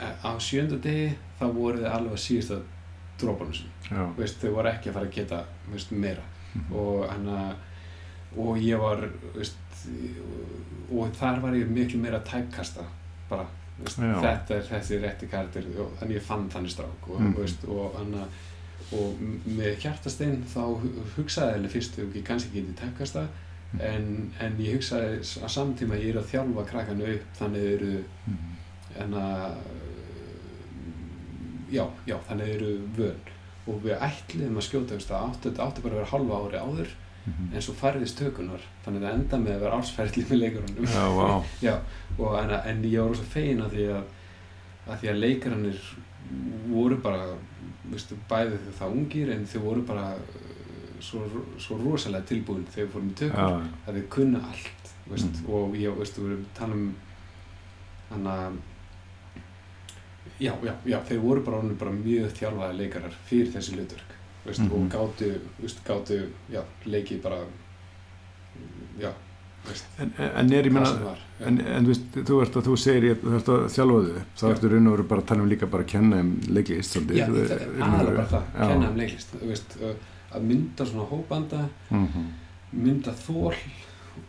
[0.00, 2.58] eh, á sjönda degi þá voru þau alveg að síðasta
[3.20, 3.52] drópanum
[3.90, 4.06] Já.
[4.16, 6.22] veist, þau voru ekki að fara að geta veist, meira
[6.56, 6.72] Mhm.
[6.72, 7.54] og, hana,
[8.36, 9.56] og ég var veist,
[10.90, 12.84] og þar var ég miklu meira að tæpkasta
[13.28, 13.46] bara
[14.22, 15.28] þetta er þessi rétti
[15.82, 18.22] og þannig ég fann þannig strák og, veist, og, hana,
[18.92, 23.26] og með hjartastein þá hu- hugsaði ég fyrst ef ég kannski geti tæpkasta
[23.72, 23.80] Mhm.
[23.80, 27.74] en, en ég hugsaði á samtíma að ég er að þjálfa krakkanu upp þannig þau
[27.74, 28.52] eru Mhm.
[31.72, 33.32] Já, já, þannig eru vön
[33.66, 36.94] og við ætliðum að skjóta veist, að átti, átti bara að vera halva ári áður
[37.26, 37.48] Mhm.
[37.58, 41.06] en svo færðist tökunar þannig að það enda með að vera ársferðli með leikarunum Já,
[41.10, 41.44] vá.
[41.66, 41.72] já,
[42.22, 44.04] og en, en ég var rosa fegin að því að,
[44.86, 45.80] að því að leikarannir
[46.70, 47.24] voru bara
[47.90, 51.24] veistu, bæði þau það ungir en þau voru bara uh, svo,
[51.58, 53.58] svo rosalega tilbúin þegar við fórum í tökur Já.
[53.90, 55.50] að þau kunna allt veist, Mhm.
[55.54, 56.94] og ég, veistu, við erum að tala um
[58.10, 58.56] hann að
[60.40, 64.12] já, já, já, þeir voru bara, bara mjög þjálfaði leikarar fyrir þessi hlutverk
[64.46, 64.72] veist, Mhm.
[64.72, 66.18] og gátu, veist, gátu
[66.52, 67.38] já, leikið bara
[69.00, 69.10] já,
[69.66, 71.14] veist, En, en er ég menna.
[71.40, 74.44] En, en veist, þú ert að þú segir ég, þú ert að þjálfa þau, þá
[74.54, 77.26] ertu raun og veru bara að tala um líka bara að kenna um leiklist já,
[77.26, 78.68] það er aðra bara það, Já.
[78.68, 79.76] kenna um leiklist veist,
[80.32, 82.24] að mynda svona hópanda Mhm.
[82.72, 83.54] mynda þól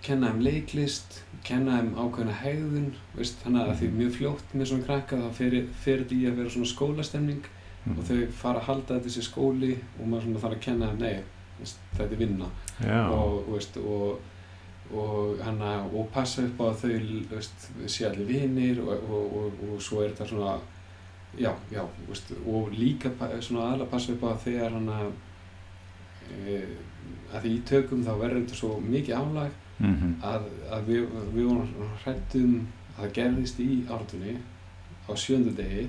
[0.04, 4.88] kenna um leiklist kenna um ákveðna hegðun veist, þannig að því mjög fljótt með svona
[4.90, 7.46] krakka þá fer, fer þetta í að vera svona skólastemning
[7.88, 8.00] Mhm.
[8.00, 10.98] og þau fara að halda þetta sér skóli og maður svona þarf að kenna þeim,
[11.00, 11.24] nei,
[11.60, 12.48] veist, þetta er vinna
[12.84, 12.98] Já.
[13.16, 14.20] og, veist, og,
[14.92, 19.64] og, hana, og passa upp á að þau veist, sé allir vinir og, og, og,
[19.72, 20.58] og svo er þetta svona
[21.40, 25.00] já, já, veist, og líka svona aðalega passa upp á að þegar hana
[26.28, 26.60] e,
[27.34, 30.14] að því í tökum þá verður þetta svo mikið álag Mhm.
[30.24, 30.42] að,
[30.74, 31.68] að við, við vorum
[32.04, 32.54] hrættum
[32.98, 34.38] að það gerðist í ártunni
[35.06, 35.88] á sjöndu degi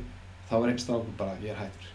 [0.51, 1.88] þá var einn strákur bara, ég er hættur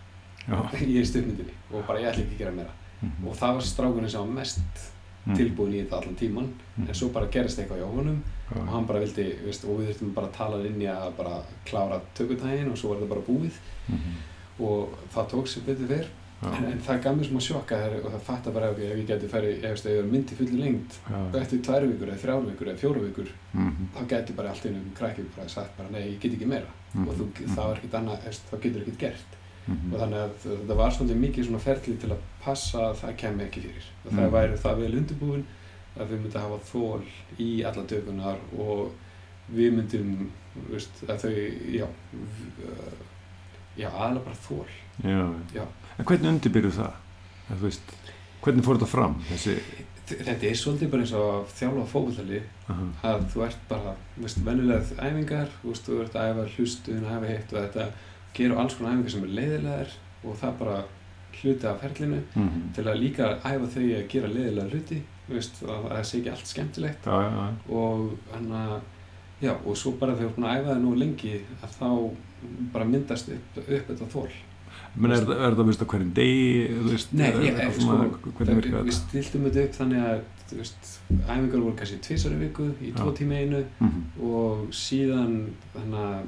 [0.89, 2.71] ég er í stuðmyndinni og bara ég ætla ekki að gera meira
[3.03, 3.27] Mhm.
[3.27, 4.89] og það var strákurinn sem var mest
[5.25, 5.35] Mhm.
[5.37, 6.87] tilbúin í þetta allan tíman Mhm.
[6.87, 8.57] en svo bara gerist eitthvað honum Já.
[8.61, 11.43] og hann bara vildi, veist, og við þurftum bara að tala inn í að bara
[11.65, 13.51] klára tökutægin og svo var þetta bara búið
[13.89, 14.15] Mhm.
[14.59, 16.07] og það tók sér betur fyrr.
[16.45, 19.27] En, en það gaf mér smá sjokka og það fatta bara ég, ef ég geti
[19.31, 20.97] ferið, ef ég var myndi fulli lengt
[21.41, 23.87] eftir tvær vikur eða þrjár vikur eða fjóru vikur Mhm.
[23.95, 27.07] þá geti bara allt einu krakki bara sagt bara nei, ég get ekki meira Mhm.
[27.07, 28.17] og þú, það var ekkert annað,
[28.51, 29.93] þá getur ekkert gert Mhm.
[29.93, 33.43] og þannig að þetta var svolítið mikið svona ferli til að passa að það kemi
[33.43, 34.31] ekki fyrir og það Mm.
[34.33, 35.43] væri það vel undirbúin
[35.99, 37.01] að við myndum hafa þól
[37.39, 38.91] í alla tökunar og
[39.53, 40.29] við myndum
[40.69, 41.31] veist, að þau,
[41.71, 41.87] já
[43.77, 44.67] já, aðalega bara þól
[45.03, 45.23] Já.
[45.55, 45.63] Já.
[45.99, 46.93] En hvernig undirbyrðu það?
[47.49, 47.91] Að, þú veist,
[48.43, 49.15] hvernig fór þetta fram?
[49.29, 49.55] Þessi,
[50.13, 52.41] þetta er svolítið bara eins og að þjálfa fókvöldali
[52.73, 52.87] aha.
[53.11, 57.53] að þú ert bara, veist, venjulega æfingar, veist, þú ert að æfa hlustun, æfa hitt
[57.53, 57.87] og þetta
[58.33, 60.77] gera alls konar æfingar sem er leiðilegar og það bara
[61.33, 62.61] hluti af ferlinu Mhm.
[62.75, 65.01] til að líka æfa þau að gera leiðilega hluti
[65.33, 67.53] að það sé ekki allt skemmtilegt Já, já, já.
[67.69, 68.81] og hann að
[69.41, 71.89] já, og svo bara þegar þú ert búin að æfa það nú lengi að þá
[72.73, 74.29] bara myndast upp, upp þetta þól
[74.95, 76.69] Men er, það- er það veist, á hverjum degi?
[77.13, 80.21] Nei, ég- er, svona, sko, við stiltum þetta upp þannig að
[80.53, 83.17] æfingar voru kannski tvisar í viku í tvo Já.
[83.17, 84.03] tíma einu Mhm.
[84.21, 86.23] og síðan þannig að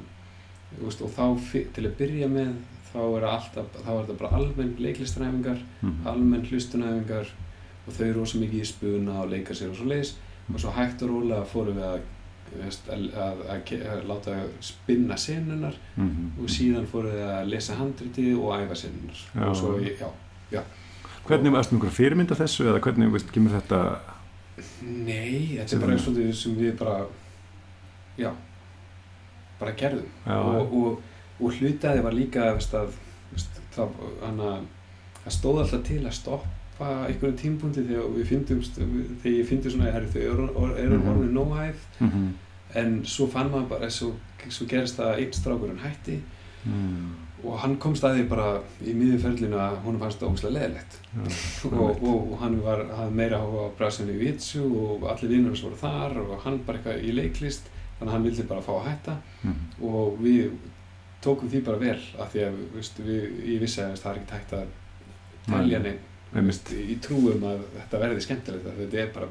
[0.82, 1.26] og þá
[1.74, 2.54] til að byrja með
[2.92, 6.06] þá er alltaf, þá er þetta bara almenn leiklistaræfingar Mhm.
[6.06, 7.26] almenn hlustunæfingar
[7.86, 10.14] og þau eru rosa mikið í spuna og leika sér og svo leiðis
[10.52, 12.00] og svo hægt og rólega fórum við að,
[12.92, 16.32] að, að, að, láta spinna senunar Mhm.
[16.40, 19.48] og síðan fórum við að lesa handriti og æfa senunar Já.
[19.48, 19.78] og svo,
[20.52, 20.62] já,
[21.26, 23.78] Hvernig varst einhverja fyrirmynda þessu eða hvernig veist, kemur þetta?
[24.82, 27.06] Nei, þetta er bara svolítið sem við bara
[28.18, 28.30] já,
[29.60, 30.06] bara gerðum.
[30.26, 31.00] Já, og, og,
[31.40, 32.94] og hlutaði var líka veist, að,
[33.32, 34.52] veist, það, hana,
[35.24, 38.60] það stóð alltaf til að stoppa einhverjum tímpunkti þegar við fyndum
[39.22, 41.08] þegar ég fyndi svona herri, þau eru, Mhm.
[41.08, 42.32] orðinu nóhæf Mhm.
[42.74, 44.12] en svo fann maður bara svo,
[44.48, 46.20] svo gerist það að einn strákurinn hætti
[46.66, 47.14] Mhm.
[47.44, 50.98] og hann kom staði bara í miðurferlinu að hún fannst það ógslag leðilegt
[51.72, 56.16] og, og, og hann var, meira á Brasilíu í Vitsu og allir vinnur voru þar
[56.18, 57.62] og hann bara eitthvað í leiklist
[57.98, 59.54] þannig að hann vildi bara fá að hætta Mhm.
[59.82, 60.50] og við
[61.22, 64.30] tókum því bara vel af því að veist, við, ég vissi að það er ekki
[64.32, 64.66] tækt að
[65.46, 65.98] telja neinn
[66.34, 66.72] Einmitt.
[66.74, 69.28] í trúum að þetta verði skemmtilegt að þetta er bara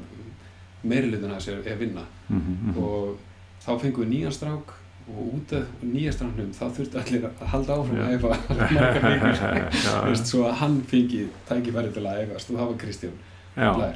[0.86, 2.78] meirilutin að sér er vinna Mhm, mhm.
[2.82, 3.16] og
[3.62, 4.72] þá fengum við nýjan strák
[5.06, 8.02] og út af nýja strafnum þá þurfti allir að halda áfram Já.
[8.02, 12.80] að æfa margar vikur svo að hann fengi tækifæri til að æfast og það var
[12.82, 13.18] Kristján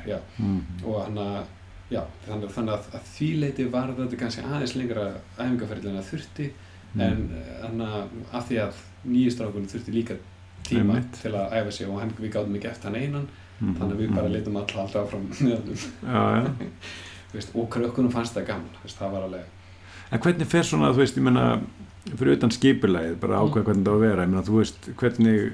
[0.06, 0.18] já.
[0.38, 0.60] Mm.
[0.84, 1.44] og hann að
[1.90, 5.06] já, þannig, þannig að, að því leiti var þetta kannski aðeins lengra
[5.38, 6.50] æfingarferðin að þurfti
[6.90, 7.00] Mm.
[7.64, 10.14] en að af því að nýju strákunum þurfti líka
[10.70, 11.20] tíma Einmitt.
[11.22, 13.28] til að æfa sig og hann, við gáðum ekki eftir hann einan
[13.60, 13.74] Mhm.
[13.76, 15.10] þannig að við bara leitum all alltaf
[16.00, 16.46] Já, já.
[17.34, 19.42] veist, og krökkunum fannst það gaman veist, það var alveg
[20.12, 21.60] En hvernig fer svona, þú veist, ég menna
[22.16, 25.52] fyrir utan skipulegið, bara ákveða hvernig það á að vera ég menna, þú veist, hvernig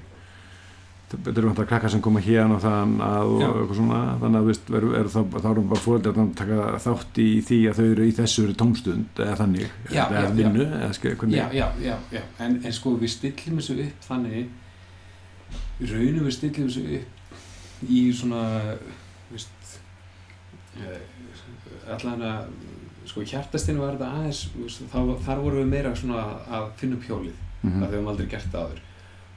[1.10, 4.46] þetta eru vantar krakkar sem koma hérna og þann að og eitthvað svona þannig að
[4.46, 7.84] þú veist, er, er þá erum bara fóreldrar að taka þátt í því að þau
[7.92, 10.92] eru í þessu tómstund eða þannig, Já, eða já, vinnu eða
[11.34, 12.22] já, já, já, já.
[12.42, 14.48] En, en sko við stillum þessu upp þannig
[15.80, 18.42] í raunum við stillum þessu upp í svona
[19.30, 19.78] veist,
[20.80, 22.50] uh, allan að
[23.06, 27.08] sko hjartastinn var þetta aðeins veist, þá, þar vorum við meira svona að finna upp
[27.10, 27.80] hjólið Mhm.
[27.82, 28.80] það við höfum aldrei gert það áður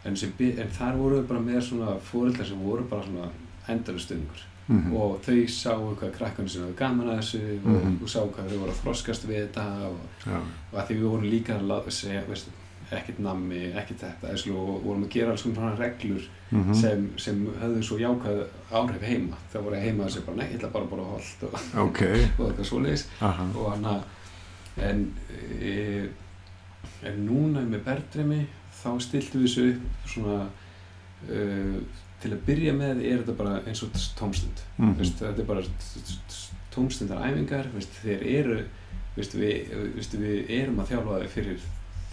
[0.06, 3.30] en, sem, en þar vorum við bara með svona fóreldrar sem voru bara svona
[3.74, 4.94] endalustunningur Mhm.
[4.96, 7.98] og þau sáu hvað krakkarnir sem hefur gaman að þessu og, Mhm.
[8.04, 10.38] og sáu hvað þau voru að þroskast við þetta og já,
[10.74, 12.52] og að því við vorum líka að segja, veistu,
[12.98, 16.74] ekkert nammi, ekkert þetta og vorum að gera alls svona reglur Mhm.
[16.74, 18.40] sem, sem höfðu svo jákvæð
[18.74, 19.38] áhrif heima.
[19.54, 21.54] Það voru heima að segja bara, nei, ég ætla bara að borða holt og,
[21.86, 22.02] ok.
[22.40, 23.04] og eitthvað svoleiðis.
[23.22, 24.02] Aha, og hann að
[24.90, 25.04] en,
[25.62, 26.08] e,
[27.06, 28.40] en núna með berðremi
[28.82, 30.40] þá stiltum við þessu upp svona
[31.30, 31.80] uh,
[32.24, 34.64] til að byrja með er þetta bara eins og tómstund.
[34.80, 34.98] Mhm.
[34.98, 35.62] veist, þetta er bara
[36.74, 38.58] tómstundar æfingar veist, þeir eru
[39.18, 41.60] veist, við, veist, við erum að þjálfa þau fyrir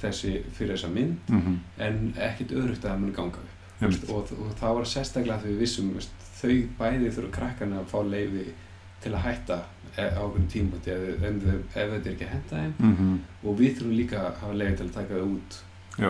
[0.03, 1.59] þessi, fyrir þessa mynd Mhm.
[1.79, 3.39] en ekkert öðrugt að það mun ganga
[3.83, 7.87] upp og, og það var sérstaklega því við vissum veist, þau bæði þurfa krakkarna að
[7.93, 8.45] fá leiði
[9.03, 9.59] til að hætta
[9.97, 13.19] e- á okkur tímpunkti ef, ef, þetta er ekki að henda þeim Mhm.
[13.45, 15.63] og við þurfum líka að hafa leiði til að taka þau út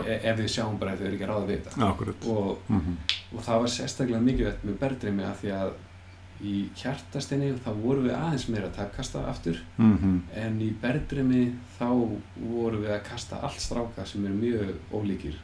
[0.07, 1.77] e, ef við sjáum bara ef þau eru ekki að ráða við þetta
[2.27, 2.97] og, Mhm.
[3.37, 5.73] og það var sérstaklega mikilvægt með berðrimi að því að
[6.43, 9.61] í hjartastinni þá vorum við aðeins meira að kasta aftur.
[9.79, 10.23] Mhm.
[10.35, 11.89] en í berðrimi þá
[12.37, 15.37] vorum við að kasta allt stráka sem eru mjög ólíkir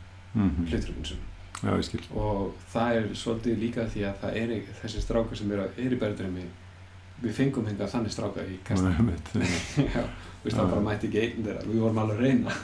[1.63, 2.01] já, ég skil.
[2.15, 5.99] Og það er svolítið líka því að það er þessi stráka sem eru er í
[6.01, 6.45] berðrimi
[7.23, 8.89] við fengum hengað þannig stráka í kasta
[10.43, 11.61] Veist það bara mætti ekki einn þeirra.
[11.71, 12.55] Við vorum alveg að reyna.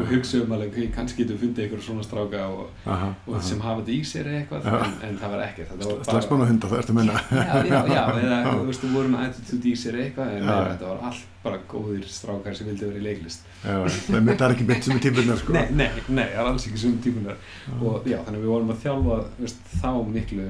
[0.00, 3.60] Og hugsaðum alveg "Ok, kannski getum við fundið einhverjum svona stráka og, aha, og sem
[3.60, 4.68] hafa þetta í sér eitthvað.
[4.70, 5.74] En, en það var ekkert.
[5.82, 8.92] Bara slagsmann og hunda, það ertu að minna já, já, já, eða þú veist, þú
[8.94, 12.88] vorum attitude í sér eitthvað en nei, þetta var allt bara góðir strákar sem vildi
[12.88, 13.44] vera í leiklist.
[13.64, 15.52] Já, það er- er ekki beint sem er típunar sko.
[15.52, 17.36] nei, nei, nei, það er alls ekki sem típunar
[17.80, 20.48] og já, þannig að við vorum að þjálfa veist, þá miklu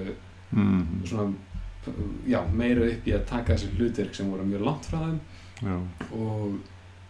[0.55, 1.33] mm, svona,
[2.31, 5.21] já, meira upp í að taka þessi hlutverk sem voru mjög langt frá þeim
[5.63, 5.77] já,
[6.13, 6.59] og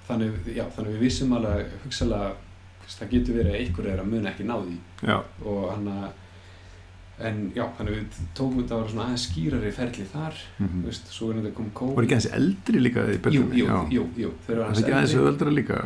[0.09, 2.33] þannig, já, þannig við vissum alveg hugsalega,
[2.91, 6.09] það getur verið að einhver er að muna ekki ná því já, og hann að
[7.31, 10.85] en já, þannig við tókum þetta að vera svona aðeins skýrari ferli þar mm þú
[10.89, 13.51] veist, svo er þetta kom COVID Var ekki aðeins eldri líka í jú, börnum?
[13.59, 13.67] jú,
[13.99, 15.81] jú, jú, eru Það er ekki aðeins öðvöldra líka?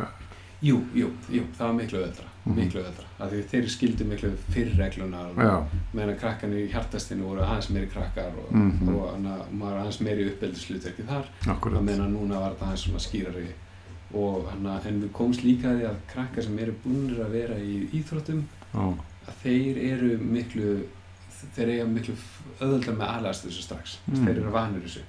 [0.63, 2.31] jú, jú, jú, það var miklu Mhm.
[2.45, 5.55] Miklu öðra, af því þeir skildu miklu fyrir reglunar og Já,
[5.97, 8.89] meðan krakkan í hjartastinu voru aðeins meiri krakkar og, Mhm.
[8.95, 11.25] og hana, maður aðeins meiri uppeldislutverki þar.
[11.47, 11.77] Akkurat.
[11.77, 13.47] og meðan núna var þetta aðeins svona skýrari
[14.13, 17.55] og hana, en við komst líka að því að krakkar sem eru búinir að vera
[17.55, 18.93] í íþróttum Já,
[19.27, 20.85] að þeir eru miklu
[21.55, 22.13] þeir eiga miklu
[22.61, 23.97] öðvöldar með aðlæðast þessu strax.
[24.09, 24.25] Mm.
[24.25, 25.01] þeir eru vanir þessu.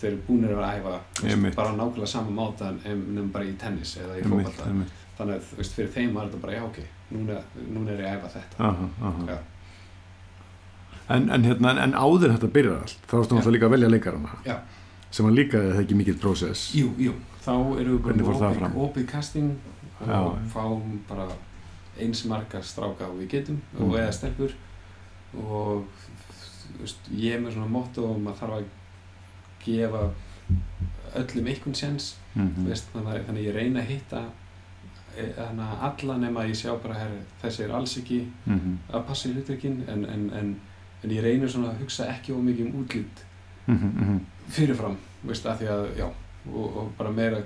[0.00, 4.22] Þeir eru búinir að æfa bara nákvæmlega sama máta en bara í tennis eða í
[4.22, 4.90] einmitt.
[5.18, 6.78] Þannig að þú veist, fyrir þeim var þetta bara já ok
[7.14, 8.56] núna, núna er ég að æfa þetta.
[8.70, 9.38] Aha, aha.
[11.14, 14.58] En, en, hérna, en áður þetta byrjar allt, þá erstu náttúrulega líka að velja leikarana.
[15.14, 16.62] Sem var líka, það ekki mikið prósess.
[16.74, 17.12] jú, jú,
[17.44, 19.50] þá erum við bara opið, casting
[20.00, 21.26] og fáum bara
[22.00, 23.84] eins marga stráka og við getum Mm.
[23.90, 24.54] og eða stelpur.
[25.38, 25.84] Og
[26.80, 28.64] veist, ég er með svona motto um að þarf að
[29.64, 30.02] gefa
[31.20, 32.14] öllum einhvern séns.
[32.34, 34.24] Mm veist, þannig, að- ég reyna að hitta
[35.36, 38.76] þannig að alla nema ég sjá bara herri, þessi er alls ekki -hmm.
[38.92, 40.56] að passa í hlutverkin en, en, en,
[41.04, 43.24] en ég reynir svona að hugsa ekki of mikið um útlýtt
[43.66, 44.18] Mm -hmm.
[44.48, 46.04] fyrirfram veist, að því að, já,
[46.54, 47.36] og, og bara meira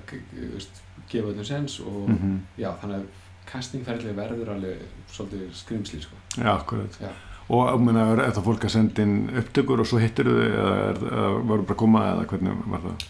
[0.54, 2.38] veist, gefa öllum sens og Mhm.
[2.58, 3.04] já, þannig að
[3.52, 4.76] castingferðli verður alveg
[5.12, 6.14] svolítið skrimsli sko.
[6.36, 6.98] Já, akkurat.
[7.00, 7.08] Já.
[7.48, 10.74] Og ég meina, er það fólk að senda inn upptökur og svo hittir þau eða,
[10.90, 13.06] er, eða voru bara að koma eða hvernig var það?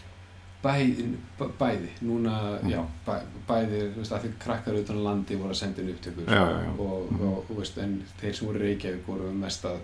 [0.63, 1.05] Bæði,
[1.39, 2.69] bæ- bæði, núna, Mhm.
[2.71, 3.13] já, bæ,
[3.47, 6.33] bæði, þú veist, að því krakkar utan á landi voru að senda inn upptökur Já,
[6.35, 6.79] já, já.
[6.79, 7.21] Og, Mhm.
[7.21, 9.77] og, og, veist, en þeir sem voru í Reykjavík voru mest að,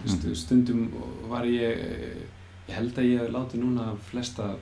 [0.00, 0.34] þú veist, Mhm.
[0.34, 0.92] stundum
[1.28, 1.76] var ég,
[2.68, 4.56] ég held að ég láti núna flesta,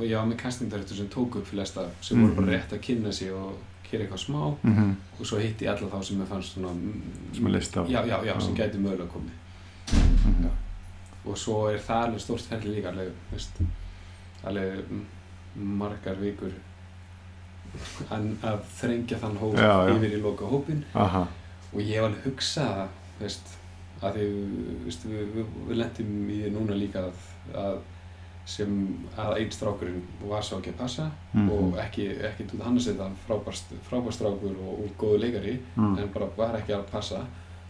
[0.00, 2.50] ég var með castingdirektor sem tók upp flesta sem voru bara Mhm.
[2.54, 3.54] rétt að kynna sig og
[3.90, 6.74] gera eitthvað smá mm og svo hitti ég alla þá sem ég fannst svona
[7.32, 9.32] sem er leist á já, já, já, sem gæti mögulega komið
[10.26, 10.50] Mhm.
[11.26, 13.50] og svo er það alveg stórt ferli líka alveg, veist,
[14.50, 14.94] alveg
[15.54, 16.54] margar vikur
[18.14, 19.94] að þrengja þann hóp Já, já.
[19.96, 21.24] yfir í loka hópin aha,
[21.72, 22.84] og ég hef alveg hugsað
[23.18, 23.54] veist,
[24.04, 24.28] að því
[24.84, 27.24] veist, við, við, við lendum í því núna líka að,
[27.64, 27.80] að
[28.54, 28.72] sem
[29.16, 31.48] að einn strákurinn var svo ekki að passa Mhm.
[31.50, 35.96] og ekki, ekki út hann að setja frábær, strákur og, og góðu leikari mm.
[35.98, 37.24] en bara var ekki að passa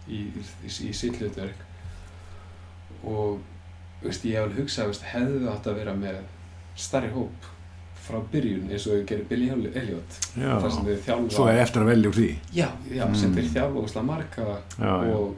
[0.08, 1.62] í, í, í sitt hlutverk
[3.04, 3.38] og
[4.02, 6.18] veist, ég hef alveg hugsað hefðu við átt að vera með
[6.76, 7.50] starri hóp
[8.04, 11.86] frá byrjun eins og við gerum Billy Elliot já, sem þjálfa svo er eftir að
[11.94, 12.30] velja úr því.
[12.52, 13.36] Já, já, sem Mm.
[13.36, 15.34] þeir þjálfa óslega marga já, og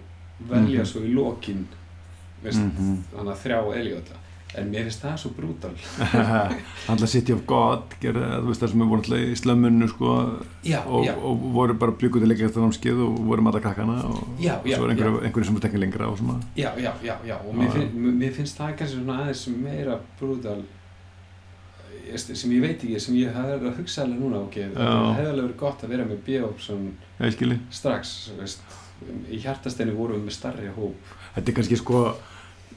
[0.51, 0.87] velja Mhm.
[0.87, 1.66] svo í lokin
[2.42, 3.03] veist, Mhm.
[3.14, 4.14] þannig að þrjá Elliota
[4.57, 5.75] en mér finnst það svo brútal.
[6.88, 10.07] Alltaf City of God gerði, þú veist það sem er voru alltaf í slömmunu sko,
[10.87, 14.85] og, og voru bara blíkuð til leikast námskeið og voru alla krakkana og já, svo
[14.87, 16.18] er einhverju, einhverju sem voru tekið lengra og
[16.57, 17.37] já, já, já, já.
[17.46, 17.72] Og mér, Já.
[17.72, 20.62] finn, mér finnst það kannski svona aðeins meira brútal
[22.14, 25.45] sem ég veit ekki, sem ég hefði að hugsa alveg núna ok, það hefði alveg
[25.45, 26.88] verið gott að vera með B-option
[27.75, 28.64] strax veist,
[29.31, 31.14] í hjartasteinu vorum við með starri hóp.
[31.35, 32.03] Þetta er kannski sko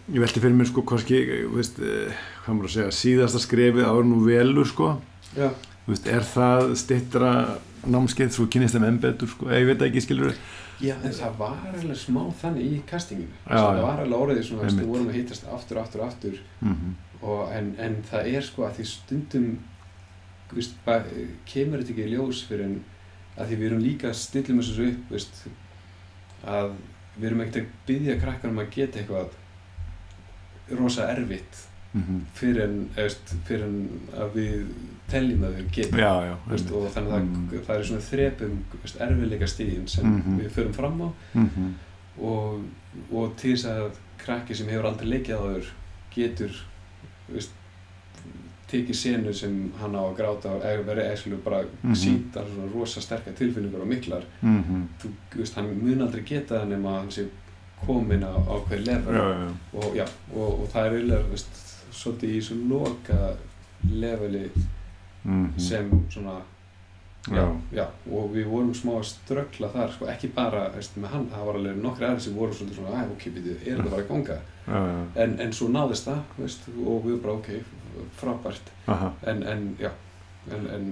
[0.09, 1.19] ég velti fyrir mér sko kannski,
[1.53, 2.13] veist, eh,
[2.43, 4.93] hvað maður að segja síðasta skrefið ára nú velur sko.
[5.35, 5.49] Já,
[5.85, 7.33] þú veist, er það stittra
[7.85, 10.33] námskeið svo kynist þeim enn betur sko, ég veit ekki skilur
[10.81, 13.35] já, en það var alveg smá þannig í castinginu.
[13.45, 13.83] Já, það já.
[13.85, 14.85] var alveg orðið svona, veist, Einmitt.
[14.85, 16.41] við vorum að hittast aftur, aftur, aftur.
[16.61, 16.97] Mm -hmm.
[17.21, 19.49] Og, en, en það er sko að því stundum
[20.53, 21.03] veist, ba,
[21.45, 22.77] kemur þetta ekki í ljós fyrir en
[23.37, 25.43] að því við erum líka stillum þessu upp veist,
[26.47, 26.71] að
[27.19, 29.35] við erum ekkert að byggja krakkar um að geta eitthvað
[30.79, 31.65] rosa erfitt
[32.37, 33.77] fyrir en, veist, fyrir en
[34.13, 34.67] að við
[35.09, 37.47] teljum að þau geta já, já, veist, og þannig að Mm.
[37.49, 38.57] það, það er svona þrepum
[39.07, 40.37] erfiðleika stíðin sem Mhm.
[40.39, 41.71] við förum fram á mm -hmm.
[42.23, 42.61] og,
[43.11, 45.65] og til þess að krakki sem hefur aldrei leikið á þur
[46.15, 46.51] getur
[47.33, 47.51] veist,
[48.69, 51.93] tekið senu sem hann á að gráta og eða verið eða bara Mhm.
[51.95, 54.83] síndar svona rosa sterkar tilfinningar og miklar Mm -hmm.
[55.33, 57.25] þú veist, hann mun aldrei geta það nema hann sé
[57.87, 61.47] komin á, á hver level já, já, og, já, og, og það er eiginlega veist,
[61.91, 63.35] svolítið í þessu loka
[63.91, 64.49] leveli
[65.23, 65.59] mm -hmm.
[65.59, 66.41] sem svona
[67.27, 71.07] já, já, já, og við vorum smá að ströggla þar, sko, ekki bara veist, með
[71.07, 74.01] hann, það var alveg nokkri aðri sem voru svona, að ok, býtu, er þetta bara
[74.03, 74.37] að ganga.
[74.69, 77.49] En, en svo náðist það, veist, og við bara, ok,
[78.19, 78.71] frábært.
[79.27, 79.91] En, en, já
[80.51, 80.87] en, en,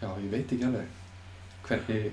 [0.00, 0.98] já, ég veit ekki alveg
[1.68, 2.10] hvernig,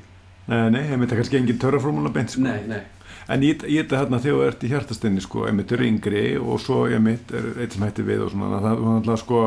[0.48, 2.42] Nei, nei, ég myndi kannski engin törrafrúmuna beint sko.
[2.46, 2.80] nei, nei.
[3.28, 6.86] En ég þetta hérna þegar þú ert í hjartastinni sko, einmitt eru yngri og svo
[6.88, 9.42] einmitt er eitt sem hætti við og svona, það var alltaf sko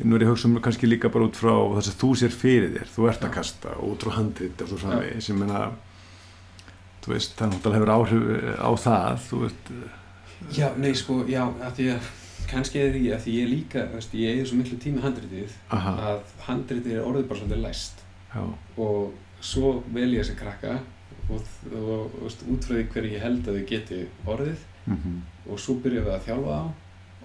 [0.00, 2.72] nú er ég hugsa um kannski líka bara út frá þess að þú sér fyrir
[2.72, 5.28] þér, þú ert að kasta út frá handrit og svo framvegis.
[5.28, 5.60] Ég meina,
[7.04, 8.24] þú veist, það náttúrulega hefur áhrif
[8.56, 9.72] á það, þú veist
[10.56, 12.12] já, nei, sko, já, að því að
[12.50, 15.96] kannski er því að því ég líka, veist, ég eigið svo miklu tími handritið aha,
[16.12, 18.06] að handritið er orðið bara svolítið læst.
[18.30, 18.42] Já,
[18.82, 20.78] og svo vel ég þessi krakka
[21.30, 25.58] og, og, veist, út frá því hverju ég held að þau geti orðið mm og
[25.60, 26.64] svo byrjum við að þjálfa á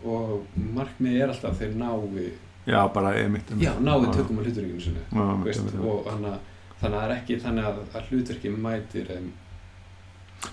[0.05, 2.25] og markmið er alltaf þeir nái
[2.65, 3.65] já, bara einmitt, einmitt.
[3.65, 6.39] já, nái tökum á hlutverkinu sinni og þannig að,
[6.81, 9.31] það er ekki þannig að, að hlutverki mætir en,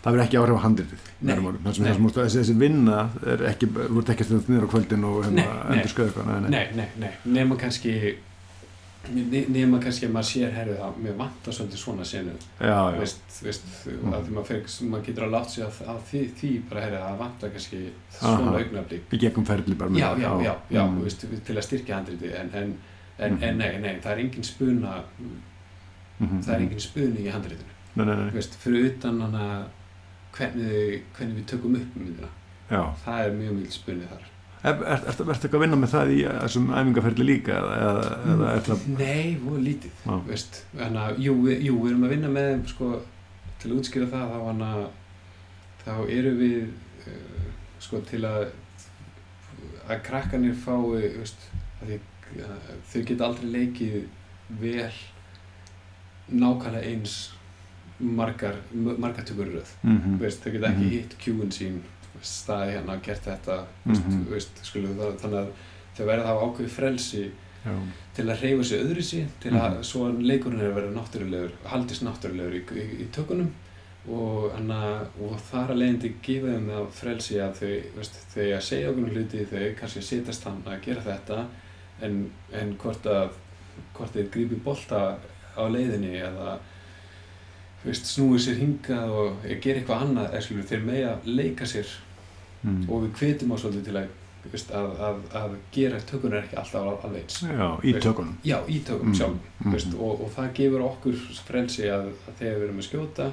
[0.03, 2.99] það verður ekki áhrif á handritið með þessi, vinna
[3.35, 6.67] er ekki, þú ert ekki stundið niður á kvöldin og hérna, endur skoðu eitthvað nei,
[6.77, 6.87] nei.
[7.03, 7.95] nei, nema kannski
[9.13, 12.35] ne- nema kannski að maður sér herrið það, mér vantar svolítið svona senu
[13.01, 14.13] veist, veist, Mm.
[14.15, 14.61] að því maður, fer,
[14.93, 17.81] maður getur að láta sig að, að því, því bara herrið það vantar kannski
[18.21, 21.01] svona augnablík í gegnum ferli bara með já, já, já, já, mm.
[21.03, 22.77] veist, til að styrkja handriti en, en,
[23.19, 23.43] en, Mhm.
[23.43, 25.03] en nei, nei, það er engin spuna
[26.23, 26.67] Mhm, það er mhm.
[26.69, 28.43] engin spuni í handritinu nei, nei, nei.
[28.63, 29.65] fyrir utan hana
[30.37, 32.29] hvernig, hvernig við tökum upp myndina.
[32.73, 34.29] Já, það er mjög mjög spuni þar.
[34.63, 38.03] Er, er, er, ertu eitthvað að vinna með það í þessum æfingarferli líka eða, eða,
[38.33, 42.61] eða er nei, voru lítið veist, hana, jú, við- jú, við erum að vinna með
[42.71, 42.91] sko,
[43.59, 44.69] til að útskýra það þá, hana,
[45.83, 46.61] þá erum við
[47.11, 47.49] uh,
[47.83, 48.45] sko, til að
[49.91, 51.49] að krakkanir fái veist,
[51.83, 51.97] að
[52.47, 53.97] að þau geta aldrei leikið
[54.63, 54.93] vel
[56.31, 57.17] nákvæmlega eins
[58.03, 60.19] margar, margar tökur röð mm -hmm.
[60.21, 60.91] veist, þau geta ekki Mhm.
[60.91, 61.79] hitt kjúin sín
[62.23, 64.27] staði hérna og gert þetta veist, Mhm.
[64.31, 65.49] veist, skulu, það, þannig að
[65.97, 67.31] þau verða að hafa ákveði frelsi
[67.65, 67.71] Já,
[68.15, 69.83] til að reyfa sig öðru sí til að Mhm.
[69.85, 73.51] svo leikurinn er að vera náttúrulegur haldist náttúrulegur í, í, í tökunum
[74.09, 78.61] og, hana, og þar að leiðandi gefa þeim það frelsi að þau, veist, þau að
[78.63, 81.47] segja okkur hluti þau kannski að setjast hann að gera þetta
[82.03, 83.31] en, en hvort að
[83.95, 85.17] hvort þeir grípi bolta
[85.57, 86.59] á leiðinni eða
[87.85, 91.89] veist, snúið sér hingað og gera eitthvað annað skilur þeir mega leika sér
[92.63, 92.83] mm.
[92.89, 94.11] og við hvetjum á svolítið til að,
[94.53, 98.59] veist, að, að, að gera tökunar ekki alltaf al- alveg eins já, í tökunum já,
[98.69, 99.73] í tökum Mm, sjálf mm.
[99.75, 101.19] veist, og, og það gefur okkur
[101.49, 103.29] frelsi að, að þegar við erum að skjóta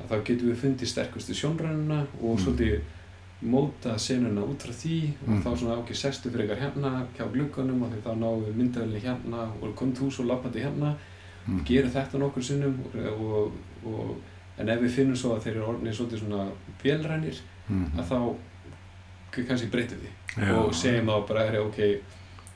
[0.00, 2.42] að þá getum við fundið sterkustu sjónrænuna og Mm.
[2.46, 2.80] svolítið
[3.40, 5.42] móta senuna út frá því og Mm.
[5.42, 9.74] þá svona ok, sestu frekar hérna hjá glugganum og þá náum við myndavelni hérna og
[9.74, 10.90] komum þú svo lappandi hérna
[11.48, 11.62] mm.
[11.64, 13.52] gera þetta nokkur sinnum og, og,
[13.86, 14.16] og,
[14.60, 16.46] en ef við finnum svo að þeir eru orðinir svolítið svona
[16.82, 17.84] vélrænir Mm.
[18.00, 18.16] að þá
[19.46, 20.54] kannski breytum við Já.
[20.58, 21.76] og segjum þá bara er ok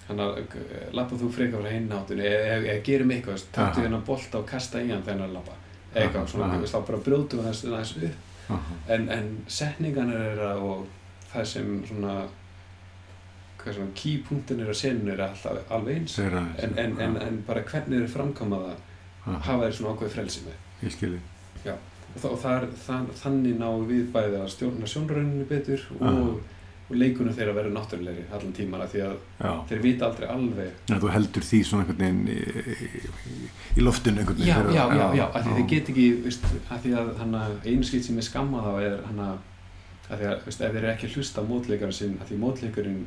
[0.09, 0.57] þannig að
[0.99, 4.83] lappa þú frekar frá hinn áttunni eða, eða gerum eitthvað, taktu hérna bolta og kasta
[4.83, 5.55] í hann hann er að lappa
[5.95, 8.73] eitthvað, svona, þá bara brjótum við þess, þess upp.
[8.91, 10.87] En, en setningarnir er að og
[11.31, 12.17] það sem svona
[13.97, 16.17] keypunktin er að senun er alltaf alveg eins.
[16.19, 20.13] Þeir aðeins, en, en, en, en bara hvernig þeir framkama það hafa þeir svona ákveð
[20.19, 21.21] frelsi með ég skilji.
[22.15, 26.05] Og, það, og það er, það, þannig náum við bæði að stjórna sjónræninu betur og,
[26.07, 26.27] Aha.
[26.85, 31.01] og leikunum þeirra verður náttúrulegri allan tímana því að já, þeir vita aldrei alveg en
[31.03, 32.91] þú heldur því svona einhvern veginn í,
[33.75, 36.85] í, loftinu einhvern já, veginn já, já, já, af því þeir get ekki veist, af
[36.85, 39.35] því að hann einu skilt sem er skammað á er hann að
[40.05, 43.01] af því að veist, ef þeir ekki hlusta mótleikarinn sinn af því mótleikarinn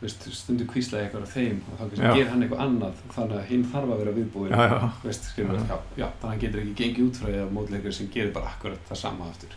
[0.00, 3.64] veist, stundu kvíslaði eitthvað á þeim og þá gerir hann eitthvað annað þannig að hinn
[3.72, 5.76] þarf að vera viðbúin já, já, veist, skilur, Já.
[5.76, 8.86] þannig að hann getur ekki gengið út frá því að mótleikarinn sem gerir bara akkurat
[8.88, 9.56] það sama aftur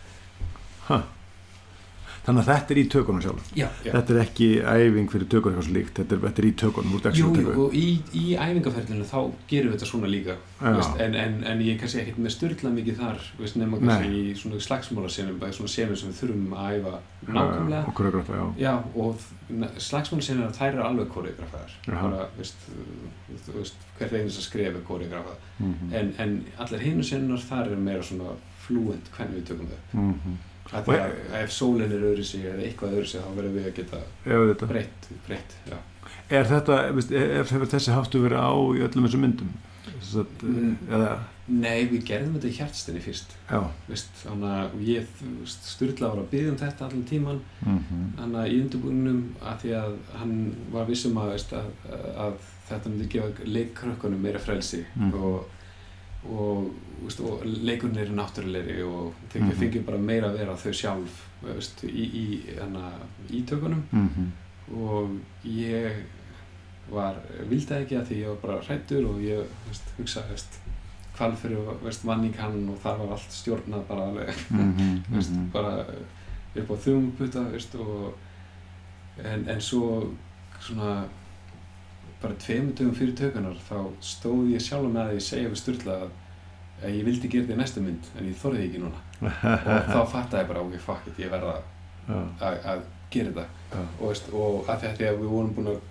[2.24, 3.90] þannig að þetta er í tökunum sjálf já, já.
[3.92, 6.94] þetta er ekki æfing fyrir tökur eitthvað svo líkt þetta er, þetta er í tökunum
[7.14, 7.30] Jú,
[7.64, 9.18] og í, í æfingaferlinu þá
[9.50, 12.72] gerum við þetta svona líka veist, en, en, en ég er kannski ekkert með styrla
[12.74, 14.22] mikið þar veist, nema kannski Nei.
[14.22, 16.94] í svona slagsmálasenum bara svona senum sem við þurfum að æfa
[17.24, 17.82] nákvæmlega.
[17.88, 22.66] Og koreografa, já, Já, og slagsmálasenur þær eru alveg koreografaðar bara, veist,
[23.46, 25.44] þú veist, hvert einnig sem skref er koreografað.
[25.58, 29.78] Mm en, en allar hinu senunar þar er meira svona fluent hvernig við tökum þau
[30.70, 33.76] því að ef sólinn er öðru sig eða eitthvað öðru sig þá verðum við að
[33.76, 34.00] geta
[34.66, 35.76] breytt, breytt já.
[36.30, 39.54] Er þetta, veist, ef hefur þessi háttu verið á í öllum þessum myndum?
[39.84, 40.76] Þess að, Mm.
[41.46, 43.34] Nei, við gerðum þetta í hjartstinni fyrst
[44.22, 45.06] þannig að ég
[45.44, 48.06] styrla var að byggja um þetta allan tíman Mm -hmm.
[48.16, 51.68] þannig að í undirbúinum að því að hann var vissum að, veist, að,
[52.16, 52.34] að
[52.70, 55.12] þetta myndi gefa leikkrökkunum meira frelsi Mm.
[55.14, 55.44] og,
[56.30, 56.70] og,
[57.02, 59.50] veist, og leikurinn eru náttúrulegri og Mhm.
[59.50, 62.92] mm fengið bara meira að vera þau sjálf veist, í, í, hana,
[63.30, 64.76] í tökunum Mm -hmm.
[64.76, 65.10] og
[65.44, 65.92] ég
[66.90, 67.14] var,
[67.48, 70.58] vildi ekki að því ég var bara hrættur og ég veist, hugsa veist,
[71.16, 71.58] hvað fyrir
[72.24, 74.34] í kann og þar var allt stjórnað bara alveg
[75.14, 75.84] veist, bara
[76.56, 78.14] upp á þumputa veist, og,
[79.24, 80.10] en, en svo
[80.60, 81.04] svona
[82.24, 83.78] bara tveimur dögum fyrir tökunar þá
[84.12, 86.12] stóð ég sjálf með að ég segja við Sturla að,
[86.88, 89.00] ég vildi gera þetta í næstu mynd en ég þorði ekki núna.
[89.24, 91.56] Og þá fattaði ég bara ok fuck it, ég verða
[92.10, 93.48] að, að gera þetta.
[93.74, 95.82] Já, og, veist, og að því að við vorum búin að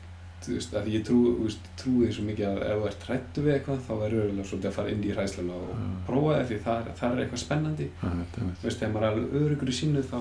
[0.43, 3.05] þú veist, að ég trú, þú veist, trúi því svo mikið að ef þú ert
[3.07, 5.85] hrættu við eitthvað þá verður auðvitað svolítið að fara inn í hræðsluna og Já.
[6.09, 7.87] prófa það því það, það er eitthvað spennandi.
[8.01, 10.19] Þetta þú veist, þegar maður er alveg örugur í sínu þá,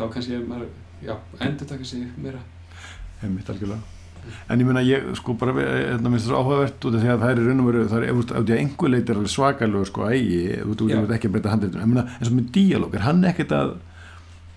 [0.00, 0.74] þá kannski maður,
[1.06, 1.14] já,
[1.46, 2.42] endur taka sig meira.
[3.22, 3.99] Einmitt algjörlega.
[4.50, 7.32] En ég meina, ég sko bara, þetta minnst það áhugavert út af því að það
[7.32, 9.34] er í raun og veru, það er, ef þú veist, ef einhver leit er alveg
[9.34, 11.84] svakalögur sko þú veist, þú veist ekki að breyta handritum.
[11.84, 13.74] Ég meina, eins og með díalóg, er hann ekkert að,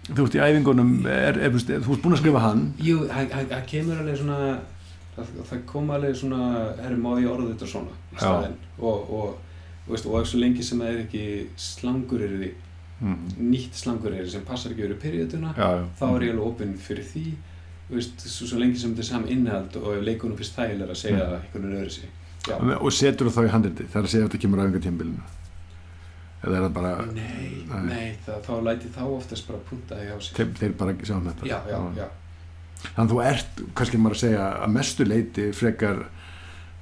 [0.09, 4.03] þú veist, í æfingunum, er, er, þú veist, búin að skrifa hann, Jú, það kemur
[4.03, 4.39] alveg svona
[5.15, 6.43] það, það kom alveg svona
[6.81, 8.59] herri, má ég orða þetta svona í staðinn.
[8.79, 9.33] Og, og,
[9.85, 11.25] og, veist, og ef svo lengi sem það er ekki
[11.59, 12.51] slangur eru því
[13.03, 13.17] mm.
[13.51, 17.25] nýtt slangur eru sem passar ekki verið perioduna þá er ég alveg opinn fyrir því
[17.89, 20.99] veist, svo, svo lengi sem þetta er saman innhald og ef leikunum fyrst þægilega að
[21.03, 22.09] segja það veginn öðru sig
[22.47, 24.83] já, og setur þú þá í handriti þegar að segja að þetta kemur á einhver
[24.87, 25.23] tímbilinu
[26.43, 27.83] eða er það bara nei, Nei.
[27.87, 31.15] nei það, þá læti þá oftast bara punta því á sig þeir, þeir bara sjá
[31.15, 31.47] um þetta.
[31.47, 32.07] Já, já, já,
[32.83, 36.01] þannig að þú ert, kannski maður að segja að mestu leiti frekar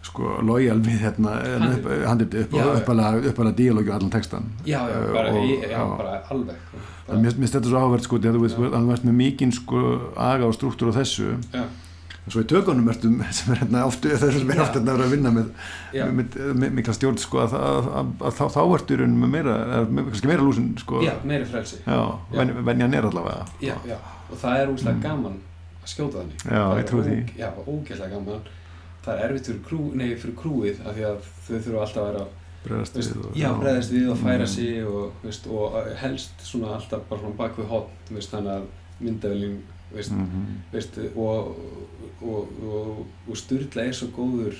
[0.01, 2.71] sko lojal við hérna já.
[3.29, 5.97] uppalega díalógi og allan textan já, já, bara, og- ég, já, já.
[5.97, 6.55] bara alveg
[7.07, 9.79] Það er mér finnst þetta svo áhverð sko, því að þú veist, með mikinn sko
[10.15, 11.31] aga og struktúr á þessu.
[11.51, 11.63] Já,
[12.31, 14.61] svo í tökunum ertu sem er hérna oft það er sem er Já.
[14.63, 15.49] oft hérna að vinna með,
[15.91, 17.89] með, með, mikla stjórn sko að, að,
[18.21, 19.55] að, þá, þá ertu í rauninu með meira,
[19.89, 21.01] með, kannski meira lúsin sko.
[21.03, 21.81] Já, meiri frelsi.
[21.83, 22.37] Já, Já.
[22.37, 23.97] ven, venjan er allavega já, já,
[24.31, 25.03] og það er úrslega Mm.
[25.03, 25.35] gaman
[25.83, 26.47] að skjóta þannig.
[26.47, 27.17] Já, ég trúi því.
[27.41, 28.41] já, ógeðslega gaman
[29.05, 32.11] það er erfitt fyrir, krú, nei, fyrir krúið af því að þau þurfa alltaf að
[32.11, 32.25] vera
[32.63, 33.05] bregðast við
[33.95, 34.47] við og færa Mm.
[34.47, 37.65] sig og, veist, og helst svona alltaf bara svona bak við
[38.11, 38.65] veist, þannig að
[39.01, 40.43] myndavelin Mhm.
[40.71, 41.55] veist, og,
[42.21, 43.05] og, og,
[43.37, 44.55] Sturla er svo góður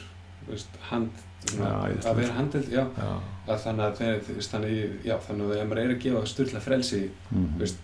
[0.49, 1.09] veist, hand
[1.45, 2.05] svona, æðislegt.
[2.09, 3.13] að vera handheld já, já,
[3.47, 4.01] að þannig að
[4.35, 7.77] veist, þannig, já, þannig að ef maður er að gefa styrla frelsi mhm, veist,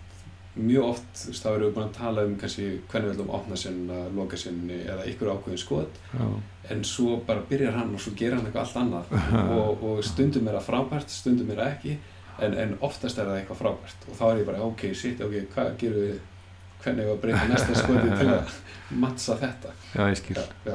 [0.58, 3.58] mjög oft þá erum við búin að tala um kannski hvernig við ætlum að opna
[3.62, 5.98] sinna, loka sinni eða ykkur ákveðin skot.
[6.12, 6.24] Já,
[6.74, 9.12] en svo bara byrjar hann og svo gerir hann eitthvað allt annað.
[9.58, 11.98] Og, og stundum er það frábært, stundum er það ekki
[12.44, 14.08] en, en oftast er það eitthvað frábært.
[14.08, 16.18] Og þá er ég bara, ok, shit, ok, hvað gerum við
[16.82, 18.56] hvernig við að breyta næsta skoti til að
[19.02, 19.76] mattsa þetta?
[19.92, 20.36] Já, ég skil.
[20.66, 20.74] Já,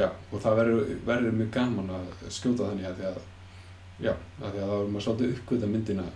[0.00, 3.24] já, og það verður, mjög gaman að skjóta þannig að því að
[3.96, 6.06] að því að þá er maður svolítið uppgöta myndina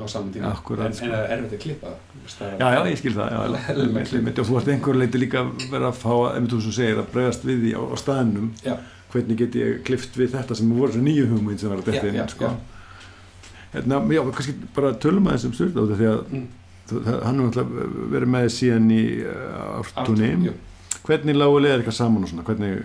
[0.00, 1.04] á saman tíma Akkúrat, en, sko.
[1.06, 3.38] en það er erfitt að klippa er- Já, já, ég skil það, já,
[4.40, 7.44] og þú ert einhver leiti líka verið að fá, einmitt þú sem segir, að bregðast
[7.48, 8.74] við því á, á staðnum, Já.
[9.12, 12.06] hvernig get ég klift við þetta sem voru þessu nýju hugmynd sem var að detta
[12.12, 12.44] inn, sko.
[12.44, 12.56] já.
[13.74, 16.46] Hérna, já, kannski bara tölum aðeins um styrla út af því að Mm.
[16.90, 20.52] það- hann hefur náttúrulega verið með síðan í uh, ártunni.
[21.06, 22.82] Hvernig lágu leðir eitthvað saman og svona, hvernig,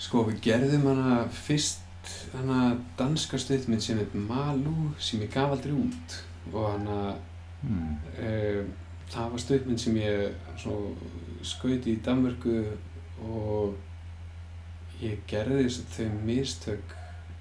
[0.00, 1.79] Sko, við gerðum hana fyrst
[2.34, 2.60] hana
[2.98, 6.16] danska stuðmynd sem heit Malú sem ég gaf aldrei út.
[6.52, 7.00] Og hana
[7.62, 8.30] hmm, e,
[9.10, 10.78] það var stuðmynd sem ég svo,
[11.46, 12.56] skauti í Danmörku
[13.26, 13.76] og
[15.00, 16.96] ég gerði þess að þau mistök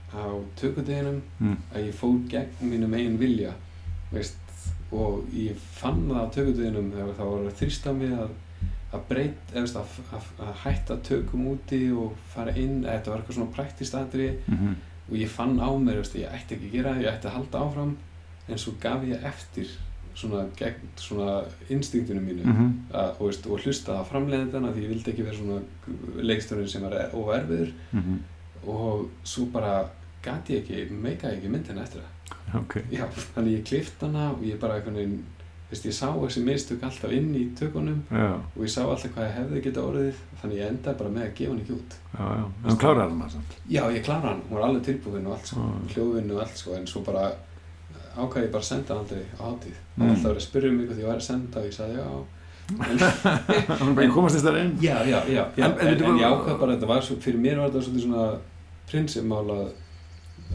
[0.09, 0.25] á
[0.57, 3.53] tökudeginum hmm, að ég fór gegn mínum eigin vilja
[4.09, 4.39] veist,
[4.95, 8.31] og ég fann það á tökudeginum þegar það var þrýst á mig að
[8.89, 13.53] að breyt, eða að, að, hætta tökum úti og fara inn þetta var eitthvað svona
[13.53, 14.79] praktist aðri mhm,
[15.09, 17.37] og ég fann á mér, veist, ég ætti ekki að gera það, ég ætti að
[17.37, 17.93] halda áfram
[18.49, 19.75] en svo gaf ég eftir
[20.19, 21.35] svona gegn svona
[21.71, 25.37] instinktinu mínu mhm, að, og, veist, og hlusta á framleiðendana því ég vildi ekki vera
[25.37, 28.19] svona leikstjórinn sem er oferviður mhm,
[28.69, 29.83] og svo bara
[30.25, 32.15] gati ég ekki, meikaði ekki myndina eftir það.
[32.59, 35.21] Ok, Já, þannig ég klift hana og ég bara einhvern
[35.69, 39.27] veist, ég sá þessi mistök alltaf inn í tökunum já, og ég sá alltaf hvað
[39.27, 42.23] ég hefði geta orðið þannig ég endaði bara með að gefa hann ekki út já,
[42.39, 43.53] já, en þú klárar hann samt.
[43.69, 45.93] Já, ég klára hann, hún var alveg tilbúin og allt sko, Já.
[45.93, 47.27] hljóðvinnu og allt sko en svo bara
[48.19, 50.05] ákvæði ég bara að senda hann aldrei á hátíð Mm.
[50.07, 51.95] var alltaf verið að spyrja um mig hvað ég var að senda og ég sagði
[51.99, 52.09] já
[53.09, 54.73] er bara komast þess þar inn.
[54.81, 55.65] Já, já, já, já.
[55.65, 58.25] En- En, en en, ég ákvað bara þetta var svo, fyrir mér var þetta svona
[58.89, 59.71] prinsipmál að,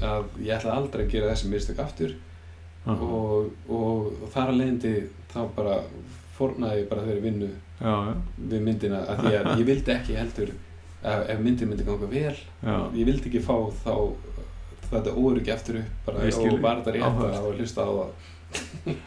[0.02, 2.14] að ég ætlaði aldrei að gera þessi mistök aftur.
[2.87, 4.95] Og, og, þar að leiðandi
[5.32, 5.76] þá bara
[6.37, 8.14] fórnaði ég bara þeirri vinnu Já, já,
[8.53, 12.37] við myndina að því að ég vildi ekki heldur ef, ef myndin myndi ganga vel
[12.37, 13.95] já, ég vildi ekki fá þá
[14.91, 18.11] þetta óryggi aftur upp bara Ég og var þetta rétt að hlusta á það.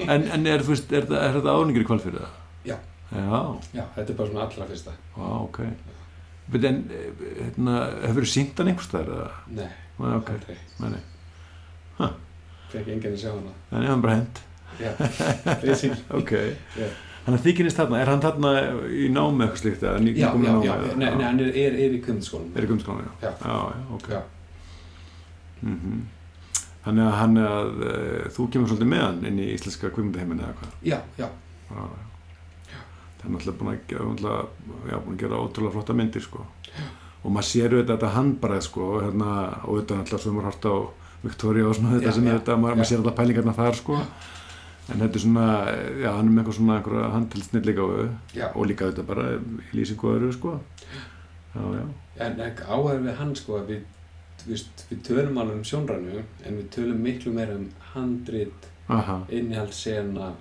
[0.10, 2.34] En, en er, veist, er, þetta- er þetta áningur í kvalfyrir það?
[2.68, 2.76] Já.
[3.08, 3.42] Já,
[3.78, 4.96] já, þetta er bara svona allra fyrsta.
[5.16, 5.60] Vá, ok.
[6.52, 9.30] Bet en, eh, hérna, hefur þú sínt hann einhvers staðar eða?
[9.62, 12.10] nei, Nei, ok, aldrei, nei, nei.
[12.72, 14.42] Fekk enginn að sjá hana En ég hann bara hend.
[14.82, 14.92] já,
[15.62, 16.32] basically Ok.
[16.78, 16.88] Já.
[17.28, 18.52] Þannig að þykirnist þarna, er hann þarna
[18.88, 22.04] í námi eitthvað slíkt já, já, námi já, nei, nei, hann er, er, er í
[22.06, 23.32] kundaskólanum Er í gumskólanum, já.
[23.42, 23.58] Já.
[23.98, 24.14] Ok.
[25.66, 26.06] Mm
[26.88, 30.46] Þannig að hann er að, uh, þú kemur svolítið með hann inn í íslenska kvikmyndaheiminni
[30.46, 30.76] eða hvað?
[30.88, 31.26] já, já.
[33.18, 33.82] Það er náttúrulega búin að
[34.14, 36.46] náttúrulega, búin að gera ótrúlega flotta myndir, sko.
[37.26, 39.34] Og maður sér auðvitað þetta handbarað, sko, og hérna,
[39.66, 40.76] og auðvitað náttúrulega sem maður hort á
[41.24, 44.00] Victoria og svona þetta Já, sem er þetta, maður, sér alltaf pælingarna þar, sko.
[44.88, 45.46] En þetta er svona,
[46.00, 48.08] já, hann er með eitthvað svona einhverja handtilsnilligáðu
[48.38, 48.48] já.
[48.54, 50.54] og líka þetta bara í lýsingu og öðru, sko.
[51.58, 51.86] Já, já.
[52.24, 53.86] en áhæður við hann sko að við,
[54.46, 59.74] við, við tölum alveg um sjónrænu en við tölum miklu meira um handrit Aha, innihald
[59.76, 60.32] sena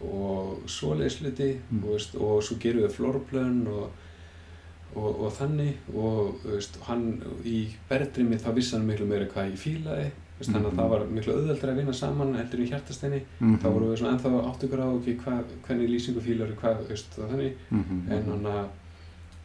[0.00, 1.82] og svoleiðsluti Mm.
[1.84, 3.90] og, og svo gerum við flórplön og,
[4.96, 9.58] og, og þannig og veist, hann í berðrimi þá vissi hann miklu meira hvað ég
[9.58, 10.78] fílaði veist, þannig að Mhm.
[10.80, 14.12] það var miklu auðveldra að vinna saman heldur í hjartasteini mm þá vorum við svona
[14.16, 18.12] ennþá átt ykkur á okay, hva, hvernig lýsingu fílar hvað veist, þannig Mhm.
[18.12, 18.68] en, hana,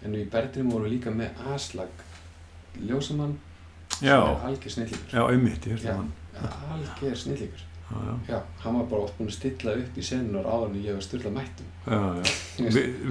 [0.04, 1.90] en í berðrimi vorum við líka með aslag
[2.82, 3.36] ljósamann
[4.00, 5.14] sem er algjör snillíkur
[5.96, 6.12] hann.
[6.74, 10.72] algjör snillíkur Já, já, hann var bara oft búinn að stilla upp í senunar áður
[10.72, 11.68] en ég var styrla mættum.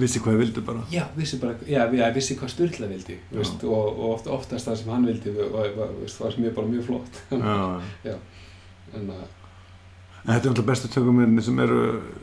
[0.01, 0.81] vissi hvað ég vildi bara.
[0.91, 4.91] Já, vissi bara, já, vissi hvað styrla vildi, veist, og, og oft, oftast það sem
[4.91, 7.21] hann vildi og, og, veist, var mjög, bara mjög flott.
[7.31, 9.25] En að,
[10.25, 11.81] En þetta er alltaf bestu tökumirni sem eru,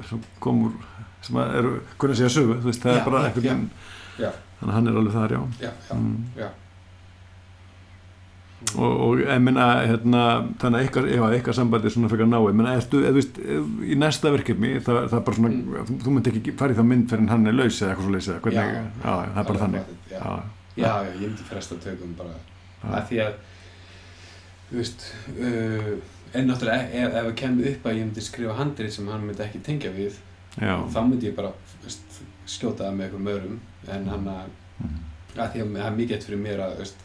[0.08, 0.72] sem komur,
[1.22, 4.32] sem að eru, hvernig segja sögu, þú veist, það er bara já.
[4.58, 5.42] þannig að hann er alveg þar, já.
[5.62, 6.24] já, já, Mm.
[6.36, 6.48] já.
[8.72, 10.20] Og, og ég menna, hérna,
[10.62, 13.00] þannig að ykkar, ef að ykkar sambandi er svona fyrir að ná, ég menna, ertu,
[13.02, 13.40] eða, þú veist,
[13.84, 15.84] í næsta verkefni, það, það er bara svona, Mm.
[15.90, 18.12] þú, þú myndi ekki fara í það mynd fyrir hann er laus eða eitthvað svo
[18.14, 18.82] laus eða hvernig, Já.
[19.04, 19.92] já, það er bara þannig.
[20.10, 20.20] Já,
[20.76, 22.34] Já, já, ég myndi fresta tökum bara,
[22.96, 23.32] að því að,
[24.70, 25.06] þú veist,
[25.36, 25.92] uh,
[26.32, 29.44] en náttúrulega ef, ef það kemur upp að ég myndi skrifa handrið sem hann myndi
[29.44, 30.16] ekki tengja við,
[30.56, 31.52] þá myndi ég bara,
[31.84, 33.58] veist, skjóta það með einhverjum öðrum,
[33.92, 34.50] en hann að,
[34.82, 35.00] Mhm.
[35.36, 37.04] að því að það er mikið eitt fyrir mér að veist,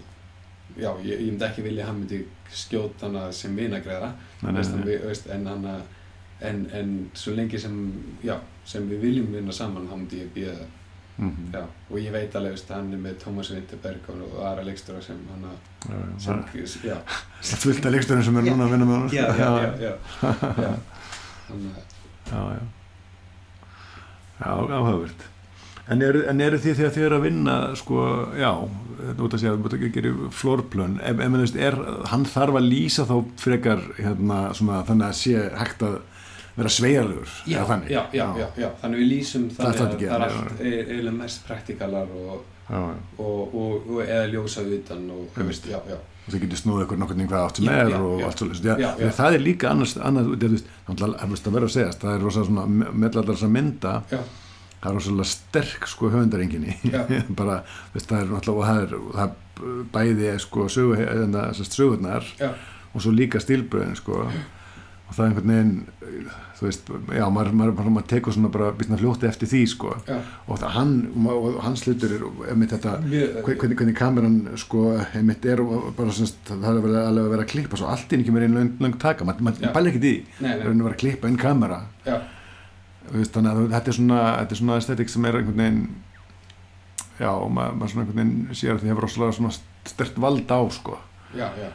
[0.80, 2.19] já, ég, ég myndi ekki vilja að hann myndi
[2.53, 4.11] skjóta hana sem vinagræðra
[4.47, 4.55] en,
[4.88, 6.65] við- veist, en, en,
[7.17, 7.78] svo lengi sem,
[8.23, 10.73] já, sem við viljum vinna saman þá myndi ég býða það
[11.17, 11.47] Mhm.
[11.53, 15.17] já, og ég veit alveg veist, hann er með Tómas Vinterberg og, aðra leikstöra sem
[15.32, 15.55] hann að
[17.41, 18.51] Það fullt af leikstöðum sem er Já.
[18.53, 19.15] núna að vinna með sko.
[19.15, 19.49] já, já,
[19.82, 19.93] já,
[20.67, 20.73] já.
[21.47, 21.82] Þannig að
[22.30, 22.61] já, já.
[24.38, 25.25] Já, áhugavert.
[25.88, 28.03] En eru, en eru þið þegar þið eru að vinna, sko,
[28.35, 28.49] já,
[29.13, 31.77] út að segja, þú ekki að gera flórplön, ef, ef, ef, er,
[32.11, 35.97] hann þarf að lýsa þá frekar, hérna, svona, þannig að sé hægt að
[36.57, 37.31] vera sveigjarlegur,
[37.93, 41.43] Já, já, já, já, þannig við lýsum þannig að það er allt e- eiginlega mest
[41.47, 45.69] praktikalar og, og, og, og eða ljósa utan og, veist,
[46.27, 49.13] það getur snúið ykkur nokkurn veginn hvað átt sem Já, er já, og allt svolítið,
[49.21, 52.65] það er líka annars, annars, veist, það er veist, að segjast, það er rosa svona,
[52.89, 53.93] með allar þess að mynda,
[54.88, 56.77] það er rosalega sterk sko höfundarenginni.
[57.39, 57.61] Bara,
[57.93, 62.27] veist, það er náttúrulega og það er, það er bæði sko sögu, eða, sest, sögurnar
[62.39, 62.51] já,
[62.93, 64.27] og svo líka stílbröðin sko.
[65.07, 66.27] Og það er einhvern veginn
[66.57, 69.91] þú veist, já, maður, maður, maður, maður tekur svona bara býstna fljóti eftir því sko.
[70.07, 70.17] Já,
[70.47, 70.93] og það, hann,
[71.31, 74.85] og, hans hlutur er einmitt þetta, mjög, hvernig, hvernig kameran sko,
[75.15, 75.61] einmitt er
[75.97, 78.73] bara semst, það er alveg að vera að klippa svo allt inn ekki meira einn
[78.83, 81.79] löng taka, maður ekkert í því, það er að vera að klippa inn kamera.
[82.07, 82.17] Já,
[83.12, 85.82] þannig að þetta er svona, þetta er svona estetik sem er einhvern veginn
[87.18, 89.53] já, og maður, svona einhvern veginn sér að því hefur rosalega svona
[89.88, 90.97] stert vald á sko.
[91.34, 91.70] já, já,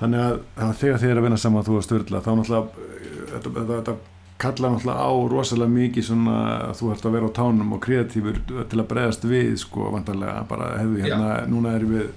[0.00, 2.90] þannig að, að þegar þið er að vinna saman þú og Sturla, þá náttúrulega
[3.32, 3.96] þetta, þetta,
[4.44, 6.36] kallar náttúrulega á rosalega mikið svona
[6.68, 10.44] að þú ert að vera á tánum og kreatífur til að bregðast við sko, vantarlega,
[10.50, 12.12] bara hefðu hérna núna erum við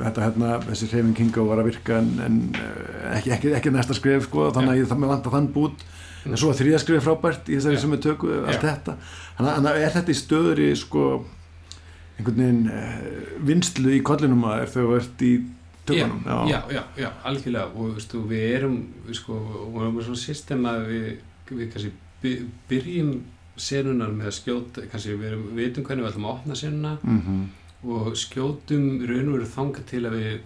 [0.00, 3.72] þetta hérna, þessi hreyfing hinga og var að virka en, en eh, ekki, ekki, ekki
[3.74, 5.84] næsta skrif sko, þannig að ég það með vanta þann bút
[6.26, 7.80] en svo að þriða skrifið frábært í þessari Já.
[7.84, 8.60] sem við tökum allt Já.
[8.66, 8.96] þetta
[9.38, 11.04] þannig að- að er þetta í stöðri sko
[12.18, 15.32] einhvern veginn uh, vinslu í kollinum að er þegar þú ert í
[15.88, 18.76] tökunum já, já, já, algjörlega og veist, og við erum
[19.08, 19.38] við sko,
[19.72, 21.06] við erum svona system að við,
[21.50, 21.92] við kannski
[22.22, 23.14] by- byrjum
[23.60, 27.48] senunar með að skjóta kannski við, erum, veitum hvernig við ætlum að opna senuna mm
[27.80, 30.40] og skjótum raun og veru þanga til að við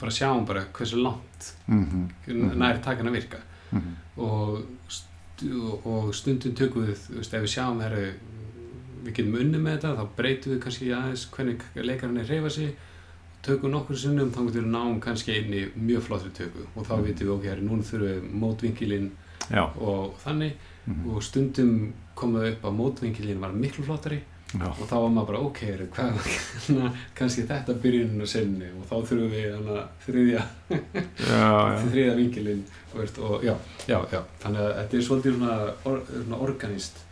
[0.00, 2.08] bara sjáum bara hversu langt -hmm.
[2.26, 2.58] Mhm.
[2.58, 3.38] nær takan að virka
[3.74, 3.94] -hmm.
[4.16, 4.62] og,
[5.84, 8.12] og stundum tökum við, þú veist, ef við sjáum herri,
[9.04, 12.76] við getum unni með þetta þá breytum við kannski aðeins hvernig leikarinn er reyfa sig.
[13.42, 16.66] Tökum nokkur sinnum þá getum við náum kannski einni mjög flottri töku.
[16.76, 17.04] Og þá Mhm.
[17.04, 19.10] vitum við ok, herri, núna þurfum við mótvinkilinn
[19.50, 19.64] já.
[19.80, 20.52] og þannig.
[20.86, 24.18] Mm og stundum komum við upp að mótvinkilinn var miklu flottari
[24.60, 25.62] já, og þá var maður bara ok,
[25.94, 26.28] hvað
[26.68, 30.44] hana, kannski þetta byrjunin á sinni og þá þurfum við hana, þriðja
[31.88, 32.62] þriða vinkilinn
[32.94, 33.54] og, og já,
[33.88, 37.02] já, já, þannig að þetta er svolítið svona, or, svona organist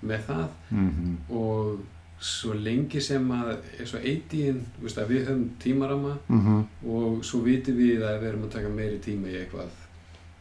[0.00, 0.50] með það.
[0.70, 1.78] Mm og
[2.18, 6.64] svo lengi sem að eins og að við höfum tímarama -hmm.
[6.86, 9.70] og svo vitum við að við erum að taka meiri tíma í eitthvað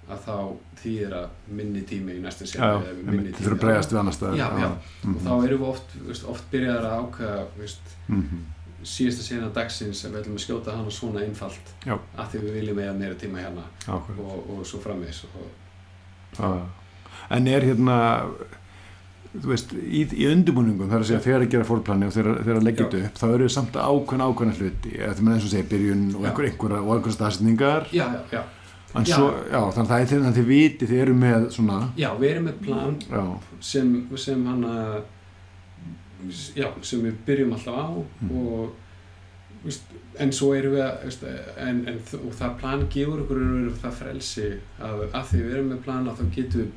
[0.08, 0.36] að þá
[0.82, 4.00] þýðir að minni tími í senu já, eða minni einmitt, þið þurfum að bregðast við
[4.02, 4.70] annar staðar Já, já.
[5.04, 5.16] Mhm.
[5.16, 8.44] og þá erum við oft, veist, oft byrjaðar að ákveða veist, Mhm.
[8.88, 11.98] síðasta sena dagsins að við ætlum að skjóta hana svona einfalt Já.
[12.18, 14.20] að því við viljum eiga meira tíma hérna Ákveð.
[14.20, 14.80] og, og svo
[16.38, 16.66] já.
[17.30, 17.98] en er hérna
[19.38, 22.64] þú veist, í, í undirbúningum þar að segja þegar að gera fórplani og þegar, að
[22.68, 25.70] leggja þetta upp, þá eru samt ákveðna ákveðna hluti, eða þegar maður eins og segja
[25.74, 28.42] byrjun og einhverja og einhverja staðsetningar já, já, já,
[28.98, 32.10] en svo, já, þannig að það er þegar þið viti þið eru með svona já,
[32.20, 33.24] við erum með plan já,
[33.72, 33.94] sem,
[34.26, 34.98] sem hann að
[36.58, 37.88] já, sem við byrjum alltaf á
[38.22, 38.32] Mm.
[38.38, 39.84] og veist,
[40.20, 41.24] en svo erum við að veist,
[41.58, 43.42] en, en, og það plan gefur okkur
[43.82, 44.48] það frelsi
[44.82, 46.72] að, að því við erum með plan að þá getum við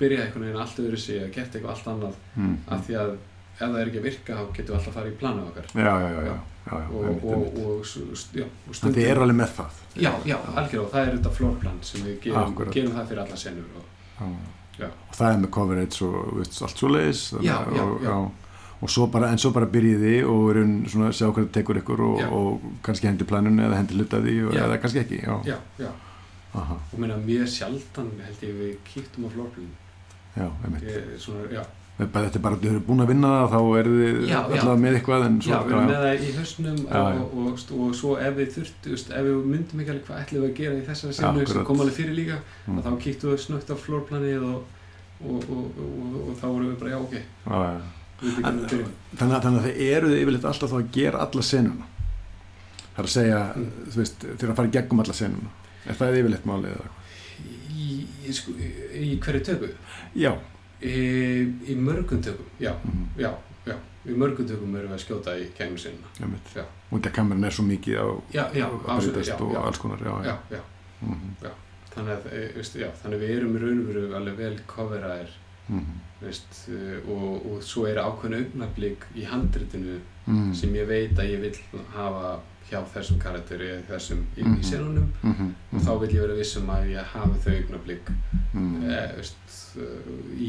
[0.00, 2.16] byrjað einhvern veginn allt öðru sig að geta eitthvað allt annað.
[2.36, 2.56] Mm.
[2.74, 3.12] af því að
[3.54, 5.68] ef það er ekki að virka þá getum við alltaf að fara í planið okkar.
[5.74, 7.58] Já, já, já, já, já, já og, einmitt, og, einmitt.
[7.58, 9.80] og, og, s- já, og Þannig að þið eru alveg með það.
[9.94, 13.64] Já, já, algjörlega það er þetta floorplan sem við gerum, gerum það fyrir alla senur
[13.78, 13.84] og,
[15.14, 18.14] það er með coverage og veist, allt svo leiðis Já, já, já.
[18.84, 21.78] og svo bara, en svo bara byrjiði og erum svona að sjá hvað það tekur
[21.82, 24.64] ykkur og, og kannski hendi planinu eða hendi hluta því og, Já.
[24.66, 25.36] eða kannski ekki já.
[25.52, 25.92] já, já,
[26.54, 29.70] Aha, og meina mjög sjaldan held ég við kíktum á floorplan.
[30.38, 30.84] Já, einmitt.
[30.86, 31.64] Ég, svona,
[31.94, 34.38] Þetta er bara, þau eru búin að vinna það þá eru þið Já, já.
[34.44, 37.20] allavega með eitthvað en já, svo, við erum með það í Já, já.
[37.20, 40.42] og, og, og, og svo ef við þurftu ef við myndum ekki alveg hvað ætlum
[40.42, 42.78] við að gera í þessari senu sem kom alveg fyrir líka Mm.
[42.80, 44.62] að þá kíktum við snögt á floorplanið og,
[45.22, 47.80] og, og, og, og þá vorum við bara já, ok, já, já.
[48.24, 51.86] byrjum Þannig, að- þannig að þið eru þið yfirleitt alltaf þá að gera alla senuna
[52.94, 53.70] Það er að segja, Mm.
[53.92, 55.50] þú veist, þeir að fara í gegnum alla senuna
[55.86, 57.00] Er það yfirleitt málið eða eitthvað?
[57.76, 58.52] í, í, sko,
[58.98, 59.70] í hverju töku
[60.18, 60.32] Já
[60.84, 63.08] í, í mörgum tökum, já, Mhm.
[63.18, 63.30] já
[63.66, 63.74] já,
[64.06, 66.54] í mörgum tökum erum við að skjóta í gegnum sinna einmitt.
[66.56, 66.64] Já.
[66.90, 69.78] og þetta kameran er svo mikið á já, já, að breytast já, og já, alls
[69.78, 70.60] konar já, já, já.
[71.02, 71.36] Mhm,
[71.94, 74.56] Þannig, að, e, veist, já, þannig að við erum í raun og veru alveg vel
[74.66, 75.28] coveraðir
[75.68, 81.14] mhm, veist, e, og, og svo er ákveðin augnablík í handritinu mhm, sem ég veit
[81.18, 81.54] að ég vil
[81.94, 84.54] hafa hjá þessum karakteri eða þessum í, Mhm.
[84.60, 88.08] í senunum mhm, og þá vil ég vera vissum að ég hafi þau augnablík
[88.54, 89.88] mhm, e, veist, e,
[90.38, 90.48] í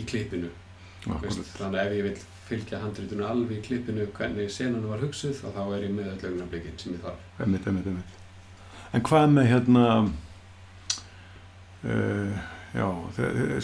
[1.05, 1.22] akkurat.
[1.22, 5.34] veist, þannig að ef ég vil fylgja handritinu alveg í klippinu hvernig senunum var hugsuð
[5.39, 8.22] þá, þá er ég með öll augnablíkin sem ég þarf einmitt, einmitt, einmitt.
[8.93, 9.86] En hvað með hérna
[11.86, 12.38] uh,
[12.76, 13.61] já þegar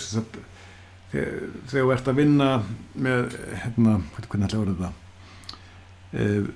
[1.67, 2.49] þú ert að vinna
[2.95, 4.91] með hérna, hvernig ætla að vera þetta
[6.13, 6.51] uh,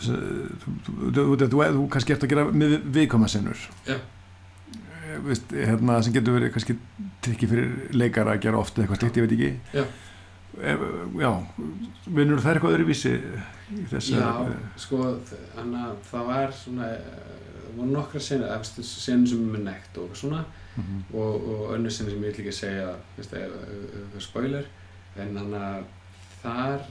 [0.00, 3.96] þú, kannski ert að gera með viðkomasennur Já.
[5.26, 6.74] Vist, hérna, sem getur verið kannski
[7.24, 9.86] trikki fyrir leikara að gera oft eða eitthvað slikt, ég veit ekki Já.
[10.56, 10.82] Ef,
[11.20, 11.30] já,
[12.16, 13.10] vinnur það eitthvað öðruvísi
[13.76, 14.28] í þessu Já,
[14.80, 15.00] sko,
[15.56, 17.00] þannig að það var svona, eh,
[17.66, 20.44] það voru nokkra senur, eftir senur sem er með nekt og svona
[20.76, 20.96] Mhm.
[21.16, 24.66] og, og önnur senur sem ég vil ekki segja, veist, það er spoiler,
[25.16, 25.86] en þannig að
[26.42, 26.82] þar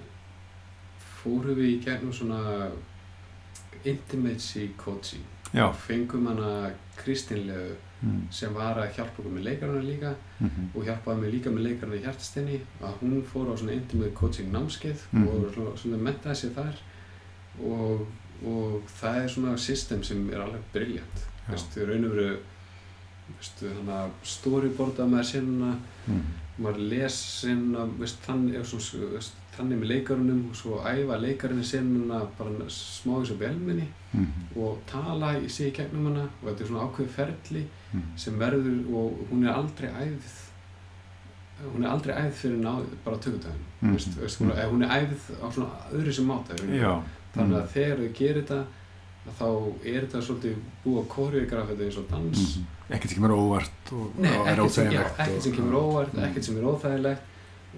[1.22, 2.40] fórum við í gegnum svona
[3.86, 5.24] intimacy coaching
[5.54, 10.70] já, og fengum hana Kristínlegu mm, sem var að hjálpa okkur með leikarana líka mhm,
[10.76, 14.52] og hjálpaði mig líka með leikarana í hjartastinni að hún fór á svona intimate coaching
[14.52, 15.28] námskeið Mhm.
[15.28, 16.76] og svona- svona mentaði sér þar
[17.62, 18.08] og,
[18.46, 20.62] og það er svona system sem er alveg
[21.48, 21.52] Já.
[21.52, 22.38] veistu, raun og veru
[24.24, 25.76] storyboarda með sinna
[26.08, 26.22] mhm,
[26.62, 27.86] maður les sinna
[28.26, 28.56] þannig,
[29.56, 34.80] þannig með leikarunum og svo æfa leikarinn sinna bara smá eins og velminni mhm, og
[34.90, 38.08] tala í sig í gegnum hana og þetta er svona ákveð ferli mhm.
[38.26, 40.42] sem verður og hún er aldrei æfð
[41.74, 42.72] hún er aldrei æfð fyrir ná,
[43.06, 43.94] bara tökutæðin mm.
[43.96, 44.52] veist, hún,
[44.84, 48.64] er, æfð á svona öðru sem máta þannig mhm, að þegar þau gerir þetta
[49.26, 49.48] þá
[49.82, 52.68] er þetta svolítið búið að koreografa þetta eins og dans mhm.
[52.98, 56.28] ekkert sem er óvart og Nei, og er sem, óþægilegt ekkert sem kemur óvart, Mhm.
[56.28, 57.32] ekkert sem er óþægilegt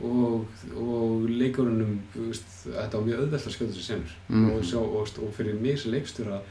[0.04, 0.46] og,
[0.78, 4.16] og leikurunum þetta var mjög auðvelt að skjóta sér senur.
[4.30, 4.50] Mhm.
[4.52, 6.42] og, sjá, og, og fyrir mig sem leikstjóra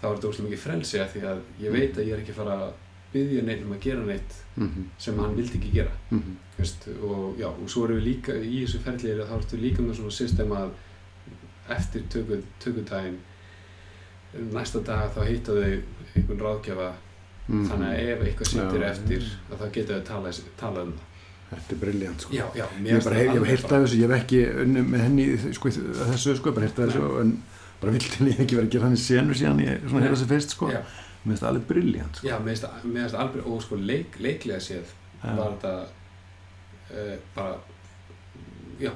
[0.00, 2.40] þá er þetta óslega mikið frelsi því að ég veit að ég er ekki að
[2.40, 2.72] fara að
[3.12, 5.92] byggja neitt um að gera neitt Mhm, sem hann vildi ekki gera.
[6.10, 9.56] Mhm, veist, og já, og svo erum við líka í þessu er að þá ertu
[9.56, 10.70] líka með svona system að
[11.70, 13.18] eftir töku, tökudaginn
[14.52, 15.82] næsta dag þá hitta þau
[16.16, 16.92] einhvern ráðgjafa.
[17.48, 17.64] Mhm.
[17.66, 20.04] þannig að ef eitthvað sittir Já, eftir þá geta þau
[20.60, 21.09] talað um það
[21.50, 22.34] Þetta er briljant sko.
[22.36, 24.82] Já, já, Ég hef bara hef, ég hef heyrt af þessu, ég hef ekki unni
[24.86, 25.24] með henni
[25.56, 27.32] sko, þessu sko, bara heyrt af þessu en
[27.80, 30.06] bara vildi ég ekki vera að gera hann í senu síðan ég svona Nei.
[30.06, 30.70] heyra þessu fyrst sko.
[30.70, 30.80] Já,
[31.20, 32.28] Mér finnst það alveg briljant sko.
[32.30, 35.72] Já, mér finnst finnst alveg og sko leik, leiklega séð var þetta
[36.94, 37.56] uh, bara
[38.80, 38.92] já,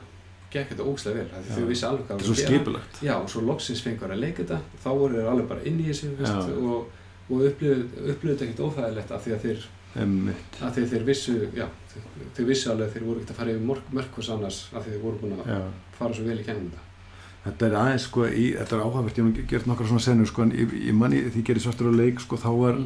[0.55, 2.55] gekk þetta óslega vel þau vissi alveg hvað Þetta er svo voru að gera.
[2.55, 3.01] skipulagt.
[3.05, 5.89] Já, og svo loksins fengur að leika þetta, þá voru þeir alveg bara inn í
[5.91, 6.87] þessu, veist, og,
[7.29, 10.57] og upplifðu þetta ekkert óþægilegt af því að þeir, Einmitt.
[10.61, 13.67] að þeir vissu, já, þeir, þeir vissu alveg að þeir voru ekkert að fara yfir
[13.69, 15.61] mörk, mörkvars annars því þeir voru búin að Já.
[15.99, 16.91] fara svo vel í kennum þetta.
[17.45, 20.47] Þetta er aðeins sko, í, þetta er áhagvert, ég hef gert nokkra svona senur sko,
[20.47, 22.81] en ég, ég manni því ég gerði svartur á leik sko, þá var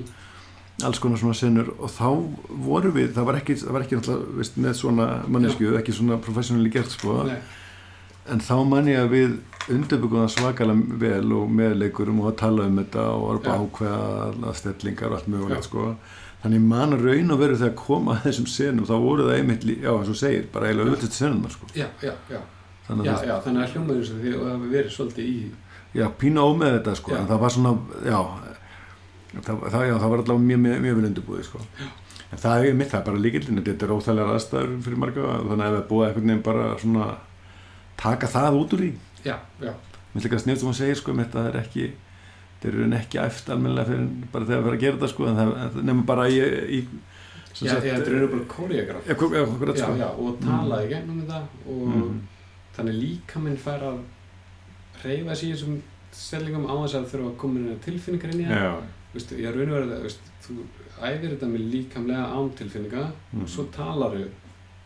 [0.88, 2.08] alls konar svona senur og þá
[2.66, 6.18] voru við, það var ekki, það var ekki náttúrulega, veist, með svona mannesku, ekki svona
[6.22, 7.38] professionally gert sko, Nei,
[8.34, 9.38] en þá man ég að við
[9.72, 13.54] undirbyggjum það svakalega vel og með leikurum og að tala um þetta og Já.
[13.58, 15.68] ákveða alla stellingar og allt mögulegt Já.
[15.68, 15.86] sko.
[16.42, 19.90] Þannig man raun og veru þegar koma að þessum senum, þá voru það einmitt, já
[19.90, 21.70] eins og segir, bara eiginlega auðvitað senunar sko.
[21.74, 22.38] já, já, já,
[22.88, 25.38] Þannig að þannig að hljómaður því að hafi verið svolítið í,
[25.96, 27.72] Já, pínu ómeð þetta sko, en það var svona,
[28.04, 28.18] já,
[29.32, 31.62] það, það, það var allavega mjög, mjög, mjög vel undirbúið sko.
[32.28, 35.64] En það er mitt, það er bara líkildin, þetta er óþægilega aðstæður fyrir marga, þannig
[35.64, 37.06] að ef það búið einhvern veginn bara svona
[37.98, 38.84] taka það út úr
[39.24, 39.74] já, Mér
[40.12, 41.86] finnst líka sniðt sem hún segir sko, með þetta er ekki,
[42.66, 45.26] er í raun ekki æft almennilega fyrir bara þegar það fyrir að gera þetta sko,
[45.28, 46.38] en það nefnum bara í,
[46.78, 46.80] í
[47.54, 49.02] sem já, sagt, já, þetta eru bara koreograf.
[49.04, 49.92] Sko.
[50.26, 52.18] og tala í gegnum þetta og Mhm.
[52.76, 53.98] þannig líka minn fær að
[55.04, 55.80] reyfa sig í þessum
[56.12, 58.82] stellingum á þess að þurfa að koma inn tilfinningar inn í það.
[59.14, 60.54] Vistu, ég raun og verið að þú
[61.02, 63.42] æfir þetta með líkamlega án tilfinninga Mhm.
[63.42, 64.16] og svo talar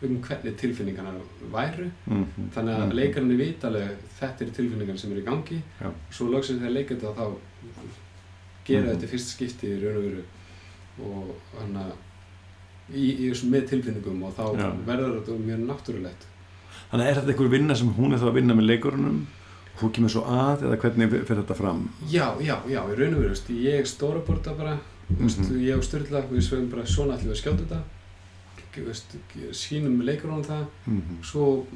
[0.02, 1.12] um hvernig tilfinningarna
[1.52, 2.92] væru mhm, þannig að mhm.
[2.98, 5.90] leikarinn veit alveg þetta eru tilfinningarna sem eru í gangi Já.
[6.10, 7.36] svo loksins þegar leika þetta þá
[8.64, 8.90] gera Mhm.
[8.92, 10.24] þetta í fyrsta skipti í raun og veru
[11.02, 11.94] og þannig að
[12.94, 14.70] í, í þessum með tilfinningum og þá Já.
[14.86, 16.26] verður þetta mjög náttúrulegt
[16.92, 19.26] Þannig er þetta einhver vinna sem hún er þá að vinna með leikurunum
[19.80, 21.88] þú kemur svo að eða hvernig fyrir þetta fram?
[22.10, 23.34] Já, já, já, í raun og veru,
[23.64, 24.78] ég storyboarda bara,
[25.18, 25.60] veist, Mhm.
[25.64, 27.82] ég og Sturla, við sveim bara svona ætlum við að skjóta þetta,
[29.52, 31.66] sínum leikurunum það, Mm svo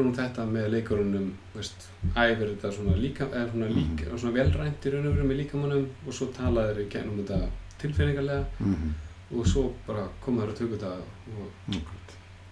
[0.00, 4.18] hún þetta með leikurunum veist, æfir þetta svona líka eða svona, líka, Mhm.
[4.18, 7.48] svona velrænt í raun og veru með líkamannum og svo tala þeir í gennum þetta
[7.78, 8.94] tilfinningarlega mm
[9.34, 10.90] og svo bara koma þeir að tökja þetta
[11.40, 11.76] og,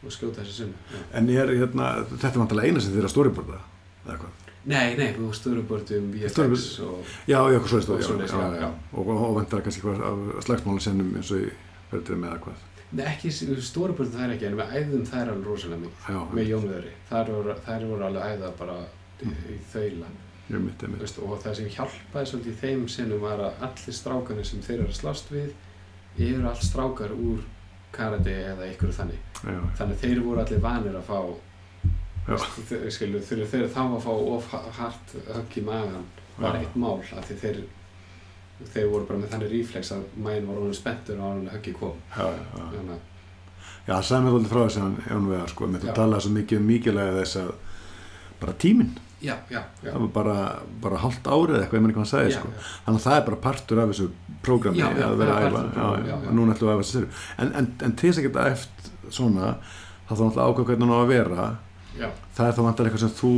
[0.05, 0.99] og skjóta þessi sinni Já.
[1.15, 3.59] En er hérna, þetta er vantilega eina sem er að storyboarda
[4.07, 4.33] eða hvað?
[4.65, 6.67] Nei, nei, við stöðurubörðum VFX Storyboard.
[6.89, 8.35] og Já, já, eitthvað svoleiðist,
[8.93, 11.51] Og og, og, vantar kannski eitthvað af slagsmáli sennum eins og í
[11.93, 12.57] verður með eða hvað
[12.93, 16.51] Nei, ekki stórubörðum það er ekki en við æðum þær alveg rosalega mikið Já, með
[16.51, 18.75] Jónviðri, þær voru, þær voru alveg æða bara
[19.23, 20.11] í, í þaula
[20.53, 24.49] ég mitt, ég veist, og það sem hjálpaði svolítið þeim sinnum var að allir strákarnir
[24.49, 25.55] sem þeir eru að slást við
[26.27, 27.41] eru allt strákar úr
[27.93, 31.19] karate eða einhverju þannig Já, þannig að þeir voru allir vanir að fá
[32.29, 32.37] Já.
[32.93, 36.05] skilu, þeir, þeir þá að fá of hart högg í magan
[36.37, 36.61] var Já.
[36.61, 37.63] eitt mál af því þeir
[38.73, 41.97] þeir voru bara með þannig ríflex að mæn var honum spenntur á hann höggi kom.
[42.17, 43.09] Já, já, þannig að
[43.83, 46.33] Já, það sagði mér alltaf frá þess að Jón Vegar sko, með þú talaði svo
[46.37, 47.49] mikið um mikilvægi þess að
[48.43, 48.93] bara tíminn,
[49.23, 50.37] já, já, já, það var bara,
[50.85, 52.53] bara hálft árið eitthvað, ég menn ekki hvað hann sagði já, sko.
[52.53, 52.69] já.
[52.87, 54.07] þannig að það er bara partur af þessu
[54.47, 56.81] prógrami Já, að vera að er æfa já, já, já, og núna ætlum við að
[56.81, 57.07] æfa sér.
[57.43, 59.51] En, en, en til þess að geta eftir svona
[60.07, 61.49] þá þá náttúrulega ákvað hvernig hann á að vera.
[61.93, 62.09] Já.
[62.39, 63.33] það er þá vantar eitthvað sem þú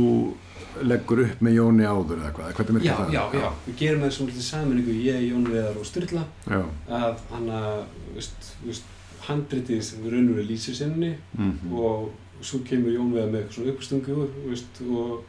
[0.83, 3.13] leggur upp með Jóni áður eða hvað, hvernig Já, virkar það?
[3.13, 6.61] já, já, við gerum það svona litið saminningu ég, Jón Veðar og Sturla já.
[6.99, 7.79] að hann að,
[8.15, 8.91] veist, veist,
[9.25, 12.11] handritið sem við raunum við lýsir sinni Mm og
[12.45, 15.23] svo kemur Jón Veðar með eitthvað svona uppstungu veist, og,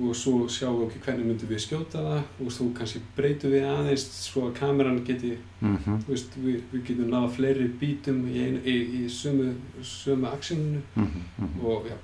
[0.00, 3.66] og svo sjáum við okkur hvernig myndum við skjóta það og svo kannski breytum við
[3.68, 6.00] aðeins svo að kameran geti, -hmm.
[6.08, 9.52] veist, við, við getum náða fleiri bítum í, einu, í, í sömu,
[9.82, 11.96] sömu aksjóninu Mm og já,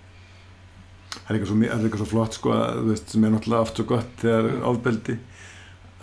[1.25, 1.59] það er eitthvað svo,
[2.13, 5.19] flott sko, að, veist, sem er náttúrulega oft svo gott þegar ofbeldi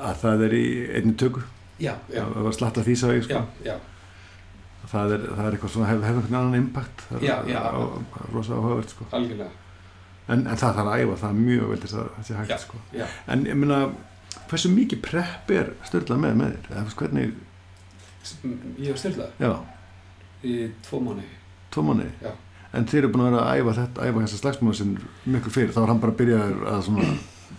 [0.05, 0.63] að það er í
[0.99, 1.43] einni tökku
[1.79, 3.43] já, já, það var slatt að ég sko.
[4.91, 7.61] það, er, það er eitthvað svona, hefur hef einhvern annan impact það Já, er já.
[7.65, 7.81] á,
[8.33, 9.07] rosa áhugavert sko.
[9.15, 12.59] en, en það þarf að æfa, það er mjög vel þess að það sé hægt
[12.65, 12.81] sko.
[12.95, 13.05] já.
[13.33, 13.79] en ég meina,
[14.49, 17.35] hversu mikið prepp er störlað með með þér, eða hvernig
[18.81, 19.51] Ég hef styrlað já,
[20.49, 20.53] í
[20.87, 21.25] tvo mánu.
[21.73, 22.31] tvo manni Já.
[22.75, 24.93] En þeir eru búin að vera að æfa þetta æfa þessa slagsmála sem
[25.35, 26.41] miklu fyrir þá er hann bara að byrja
[26.73, 27.09] að svona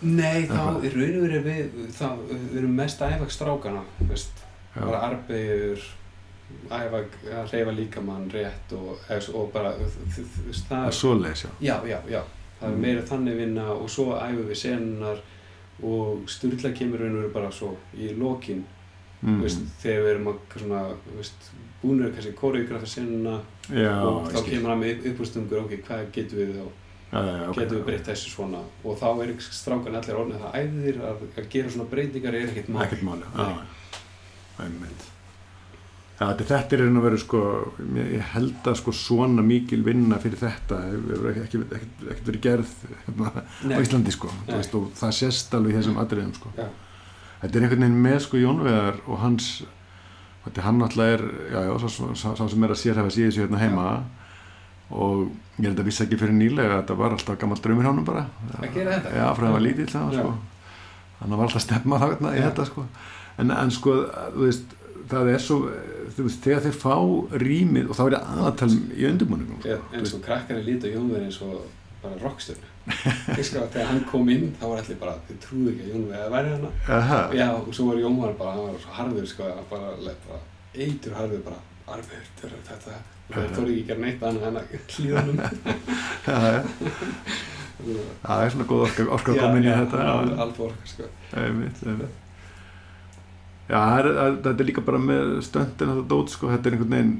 [0.02, 2.08] Nei, þá í raun og verið við, þá,
[2.58, 3.82] erum mest að æfa strákana,
[4.76, 5.86] bara arbegur,
[6.68, 7.00] æfa
[7.38, 8.98] að reyfa líkamann rétt og,
[9.32, 11.50] og bara, það er, er svoleiðis já.
[11.64, 12.20] Já, já, já,
[12.60, 12.82] það er Mm.
[12.82, 15.18] meira þannig vinna og svo æfum við senunar
[15.84, 18.62] og sturla kemur raun og verið bara svo í lokin,
[19.22, 19.40] mm.
[19.42, 20.84] veist, þegar við erum að svona,
[21.16, 21.50] veist,
[21.86, 26.62] búinir kannski koreografa senuna og þá kemur hann með uppúrstungur, ok, hvað getum við þá
[26.66, 30.62] já, já, ok, getum við breytt þessu svona og þá er strákan allir orðin það
[30.62, 33.20] æðir að, að gera svona breytingar er ekkert mál ekkert Nei.
[33.42, 33.52] já,
[34.66, 35.12] einmitt
[36.16, 37.40] Já, þetta, er að vera sko,
[37.98, 42.70] ég held að sko svona mikil vinna fyrir þetta hefur ekki, ekki, ekki, verið gerð
[43.02, 43.32] hérna,
[43.68, 43.76] á.
[43.82, 46.52] Íslandi sko, veist, og það sést alveg í þessum atriðum sko.
[46.56, 46.70] Já.
[47.42, 49.50] Þetta er einhvern veginn með sko Jónveðar og hans,
[50.46, 51.72] þetta hann náttúrulega er, já, já,
[52.14, 53.86] sá, sem er að sérhæfa síðu sig hérna heima
[54.94, 55.24] og
[55.58, 58.06] ég held að vissi ekki fyrir nýlega að þetta var alltaf gammal draumir hjá honum
[58.06, 58.26] bara.
[58.60, 59.14] Að gera þetta?
[59.16, 60.20] Já, frá það var lítill það, Já.
[60.20, 60.34] sko.
[61.16, 62.44] Þannig að var alltaf að stefna þarna í Já.
[62.46, 62.86] þetta sko.
[63.36, 63.96] En, en sko,
[64.36, 64.76] þú veist,
[65.10, 65.58] það er svo,
[66.14, 66.94] þú veist, þegar þeir fá
[67.42, 69.66] rýmið og þá er ég aðatal í undirbúningum.
[69.66, 71.58] Já, eins og krakkar er lítið á Jónveð eins og
[72.04, 75.72] bara rockstjörnu ég sko að þegar hann kom inn þá var allir bara, þið trúðu
[75.72, 78.78] ekki að Jónveð að væri hana Aha, já, og svo var Jónveð bara, hann var
[78.84, 79.88] svo harður sko, að bara,
[80.28, 80.40] bara
[80.86, 81.58] eitur harður bara,
[81.96, 86.60] arfur, þetta þetta það tóri ekki að gera neitt annað en að já, já,
[88.26, 90.04] það er svona góð orka, að inn í þetta.
[90.44, 91.08] alveg orka sko.
[91.42, 92.22] Einmitt, einmitt.
[93.66, 96.76] Já, það er, það- þetta er líka bara með stöndin þetta dót, sko, þetta er
[96.76, 97.16] einhvern veginn,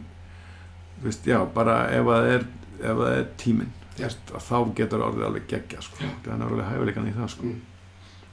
[1.01, 2.47] þú veist, já, bara ef að það er,
[2.81, 7.09] ef að það er tíminn, þá getur orðið alveg geggja, sko, það er alveg hæfileikan
[7.11, 7.51] í það, sko.
[7.51, 7.61] Mm.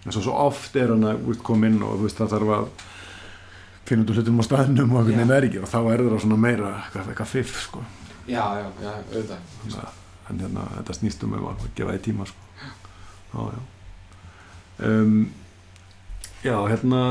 [0.06, 2.66] en svo, oft er hann að koma inn og veist, það þarf að
[3.88, 5.20] finna út hlutum á staðnum og Já.
[5.38, 7.84] er ekki og þá er það svona meira eitthvað, fiff sko.
[8.28, 12.40] já, já, já, auðvitað en hérna, þetta snýst um að gefa því tíma sko.
[13.34, 13.62] já, já.
[14.84, 15.18] Um,
[16.44, 17.02] já, hérna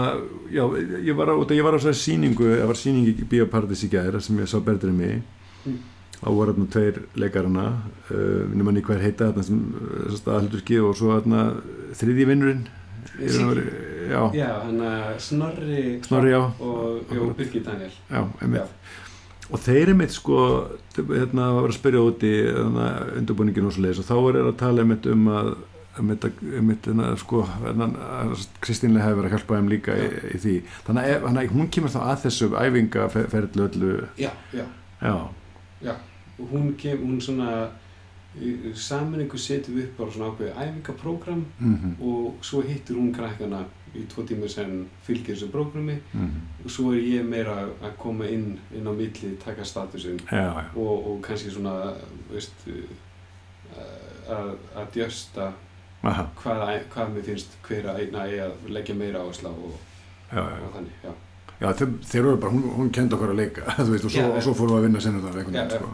[0.52, 0.64] já,
[1.04, 4.20] ég var á, ég var á þessari sýningu það var sýning í Bíóparadís í gæri
[4.20, 5.22] sem ég sá berður mig
[5.62, 5.78] Mm.
[6.22, 7.66] Þá voru hérna tveir leikarana
[8.12, 9.64] uh, nema manni hver heita þarna sem
[10.18, 11.48] staðhaldurki og svo hérna
[11.98, 12.62] þriðji vinnurinn
[13.18, 13.58] í og
[14.08, 17.90] já, já, hann að Snorri Snorri, já, og Jó, Birgir Daniel.
[18.08, 18.62] Já, einmitt.
[18.62, 20.38] Já, og þeir einmitt sko
[20.96, 22.86] hérna var að spyrja út í hérna,
[23.18, 25.50] undirbúningin og svo leiðis og þá er að tala einmitt um að
[25.98, 27.90] einmitt, einmitt hérna, sko hérna,
[28.64, 30.54] Kristínlega hefur verið að hjálpa þeim líka í, í því.
[30.86, 33.92] Þannig að hún kemur þá að þessu æfingaferðlu öllu.
[34.22, 34.64] Já, já,
[35.02, 35.14] já,
[35.84, 35.94] já
[36.38, 37.70] og hún kem, hún svona
[38.78, 44.06] saminningu setjum við upp bara svona ákveðið æfingaprógram mhm, og svo hittir hún krakkana í
[44.08, 45.98] tvo tíma sem fylgir þessu prógrami.
[46.12, 46.38] Mhm.
[46.64, 51.22] og svo er ég meira að koma inn inn á milli, taka statusinn og, og
[51.22, 51.92] kannski svona
[52.30, 54.56] veist uh, að,
[54.94, 55.52] djösta
[56.02, 59.76] hvað, hvað mér finnst hver að eina eigi að leggja meira áherslu á og,
[60.32, 61.12] og þannig, já.
[61.62, 64.42] Já, þeir, þeir eru bara, hún, hún kendi okkur að leika, veist, og svo, og
[64.42, 65.92] svo fórum við að vinna senur þar einhvern veginn, sko.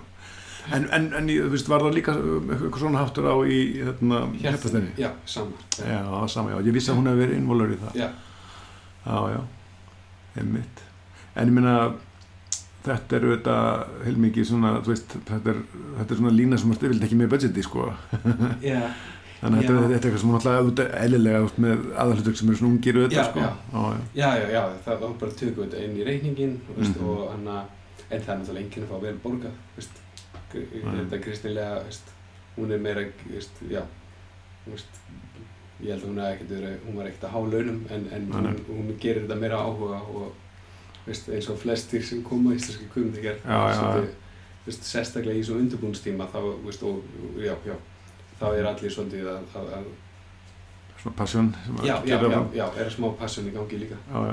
[0.69, 4.23] En, en, en, þú veist, var það líka um, eitthvað svona háttur á í, hérna,
[4.43, 4.91] hértastenni?
[5.01, 5.63] Já, sama.
[5.77, 8.01] Já, það var sama, já, ég vissi að hún hefði verið innvolur í það.
[8.01, 8.09] Já.
[9.05, 9.41] Já, já,
[10.41, 10.83] einmitt.
[11.39, 11.77] En ég meina,
[12.89, 15.63] þetta er auðvitað heilmikið svona, þú veist, þetta er,
[16.01, 17.89] þetta er svona lína sem þú vilt ekki með budgeti, sko.
[18.71, 18.81] Já,
[19.39, 22.73] Þannig að þetta, er- er eitthvað sem auðvitað eðlilega út með aðalhutur sem eru svona
[22.75, 23.39] ungir Já, sko.
[23.41, 23.51] já.
[23.73, 27.09] já, já, já, já, það var bara tökum við þetta inn í reikningin veist, Mhm.
[27.09, 27.65] og hann að,
[28.11, 30.03] en það er náttúrulega enginn að fá vel borgað, veist,
[30.53, 31.83] þetta kristilega,
[32.59, 33.83] hún er meira, veist, já,
[34.67, 34.87] veist,
[35.85, 36.51] ég held að hún, hafi ekkert
[36.89, 40.33] hún var ekkert að há launum en, en hún, hún gerir þetta meira áhuga og
[41.07, 42.59] eins og flestir sem koma í
[44.03, 44.09] já.
[44.67, 46.41] veist, sérstaklega í svo undirbúnstíma þá,
[46.83, 47.03] og,
[47.39, 47.77] já, já,
[48.39, 49.89] þá er allir svolítið að, að, að
[50.99, 53.97] Svona passion að já, já, já, já, er smá passion í gangi líka.
[54.11, 54.33] Já,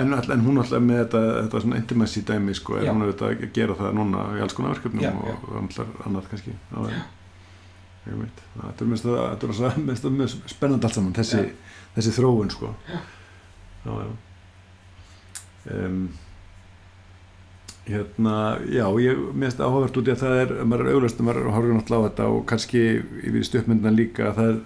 [0.00, 3.50] En, en hún alltaf með þetta, þetta svona intimacy dæmi sko, er hún auðvitað að
[3.58, 6.54] gera það núna í alls konar verkefnum og, alltaf annað kannski.
[6.72, 7.02] Já.
[8.06, 8.40] Ég veit.
[8.54, 9.18] Þetta er mest að,
[9.50, 11.42] er að mjög spennandi allt saman, þessi,
[11.98, 12.72] þessi þróun sko.
[12.88, 12.96] Já.
[13.86, 14.14] Já, já.
[15.76, 16.00] Um,
[17.86, 21.76] hérna, já, ég mest áhugavert út í að það er, maður er auglast, maður horfir
[21.76, 22.82] náttúrulega á þetta og kannski
[23.22, 24.58] yfir í stöppmyndan líka að það er,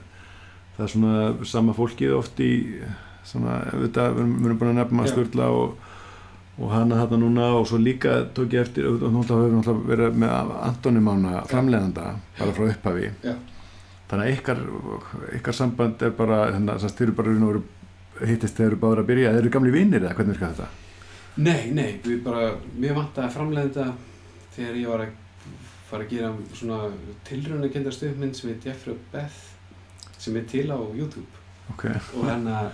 [0.76, 2.50] það er svona sama fólkið oft í
[3.28, 5.06] svona, auðvitað, við erum, við búin að nefna.
[5.12, 5.76] Sturla og,
[6.60, 10.20] og hana þarna núna og svo líka tók ég eftir, og náttúrulega höfum náttúrulega verið
[10.24, 12.10] með Antoni Mána framleiðanda
[12.40, 13.34] bara frá upphafi Já.
[14.10, 14.64] þannig að ykkar,
[15.38, 17.62] ykkar samband er bara, þannig að þeir eru bara
[18.28, 20.89] hittist þeir eru báður að byrja, þeir eru gamli vinnir eða hvernig virkar þetta?
[21.36, 25.12] Nei, nei, við bara, mér vantaði að framleiða þetta þegar ég var að
[25.90, 26.80] fara að gera svona
[27.26, 31.28] tilraunakendar stuðmynd sem heit Jeffrey og Beth sem er til á YouTube.
[31.70, 31.86] Ok,
[32.18, 32.72] og hann að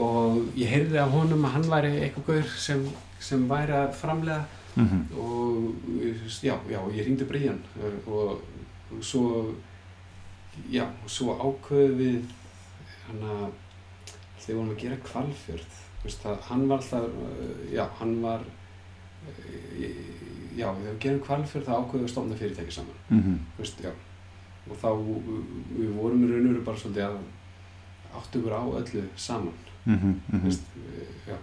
[0.00, 2.82] og ég heyrði af honum að hann væri eitthvað gaur sem,
[3.18, 4.44] sem væri að framleiða.
[4.78, 5.74] Mm og
[6.42, 7.58] já, já, ég hringdi Brian
[8.06, 8.38] og,
[8.92, 9.54] og svo
[10.70, 12.20] já, svo ákveðu við
[13.08, 13.48] hann að
[14.38, 19.82] þegar við vorum að gera kvalfjörð það, hann var alltaf uh, já, hann var uh,
[20.56, 23.38] já, við gerum kvalfjörð þá ákveðu að stofna fyrirtæki saman -hmm.
[23.58, 23.84] veist,
[24.70, 24.88] og þá,
[25.78, 27.18] við vorum í raun og veru bara svolítið að
[28.20, 29.52] áttu ykkur á öllu saman
[29.86, 30.42] Mm -hmm.
[30.44, 30.62] veist,
[31.28, 31.34] já,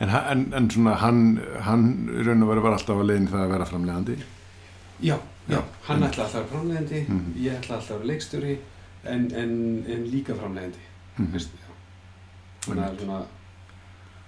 [0.00, 3.50] En, en, en svona hann, hann raun og veru var alltaf að leiðin það að
[3.50, 4.16] vera framleiðandi
[5.02, 5.16] Já,
[5.48, 6.10] já, hann einmitt.
[6.12, 7.32] ætla alltaf að vera framleiðandi, Mhm.
[7.36, 8.58] ég ætla alltaf að vera leikstjóri
[9.04, 10.78] en, en, en líka framleiðandi,
[11.18, 11.63] mm já.
[12.64, 13.18] Þannig að svona,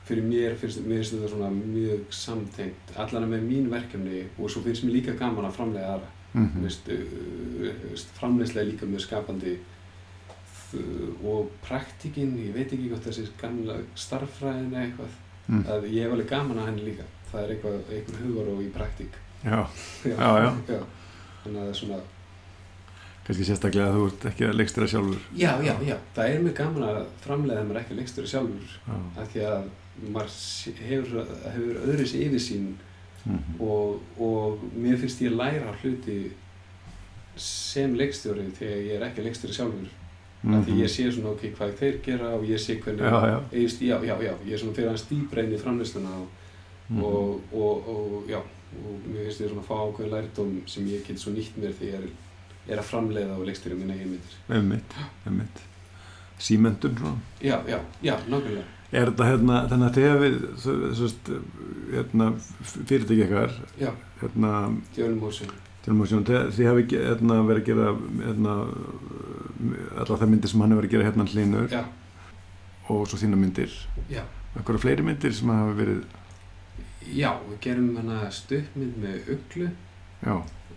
[0.07, 4.99] fyrir mér finnst, þetta svona mjög samtengt, allan með mín verkefni og svo finnst mér
[4.99, 6.63] líka gaman að framleiða aðra, -hmm.
[6.63, 9.57] veist, framleiðslega er líka mjög skapandi
[10.73, 15.15] þ- og praktikinn, ég veit ekki hvort þessi gamla starffræðin eða eitthvað,
[15.49, 15.65] mm.
[15.67, 18.69] að ég hef alveg gaman að henni líka, það er eitthvað, eitthvað hugar og í
[18.75, 19.19] praktík.
[19.45, 19.67] Já,
[20.05, 20.83] Já, Já, já.
[21.43, 21.99] Þannig að það er svona,
[23.27, 25.21] kannski sérstaklega að þú ert ekki að leikstýra sjálfur.
[25.37, 28.75] Já, já, já, það er mjög gaman að framleiða þegar maður ekki leikstjóri sjálfur.
[28.87, 29.69] Já, af því að
[30.13, 30.33] maður
[30.87, 32.67] hefur, hefur öðru sér yfirsýn
[33.27, 36.19] mm og, og mér finnst ég læra hluti
[37.37, 39.89] sem leikstjóri þegar ég er ekki leikstjóri sjálfur.
[40.47, 43.11] Af því ég sé svona ok, hvað þeir gera og ég sé hvernig Mhm.
[43.11, 43.41] Já, já.
[43.53, 46.29] Ég, já, já, já, ég er svona fyrir inn í framleiðsluna og,
[46.89, 47.03] Mhm.
[47.03, 48.39] og, og, og já.
[48.39, 51.73] Og mér finnst ég svona að fá ákveðin lærdóm sem ég get svo nýtt mér
[51.81, 52.09] þegar ég er,
[52.69, 54.39] er að framleiða og leikstjóri minna heimildir.
[54.53, 54.97] Einmitt,
[55.27, 55.63] einmitt.
[56.39, 57.21] Símentun svona.
[57.41, 58.65] Já, já, já, nákvæmlega.
[58.95, 61.31] Er þetta hérna, þannig að þið hefur svo veist,
[61.91, 62.27] hérna,
[62.87, 63.89] fyrirtæki ykkar Já,
[64.21, 64.51] hérna,
[64.95, 65.51] Djölmósin
[65.87, 67.91] Telmósjón, þið hefur hérna, verið að gera
[68.25, 68.55] hérna,
[70.03, 71.83] allar það myndir sem hann hefur verið að gera hérna hlinur Já,
[72.91, 73.75] og svo þína myndir.
[74.11, 74.23] Já.
[74.57, 76.01] Eitthvað fleiri myndir sem hafa verið?
[77.07, 79.69] Já, við gerum hana stuppmynd með uglu.
[80.23, 80.37] Já,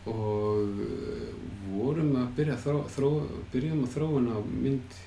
[0.10, 1.30] og uh,
[1.70, 3.10] vorum að byrja að þró, þró,
[3.54, 4.98] byrjum að þróa hana mynd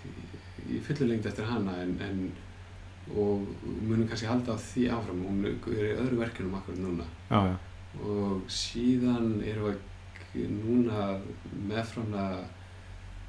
[0.71, 2.23] í, fullulengd eftir hana en, en
[3.19, 3.43] og
[3.83, 5.25] munum kannski halda á því áfram.
[5.27, 7.05] Hún er í öðru verkefnum akkur núna.
[7.33, 7.57] Já, já,
[8.07, 9.75] og síðan erum
[10.33, 11.09] við núna
[11.69, 12.45] meðframlega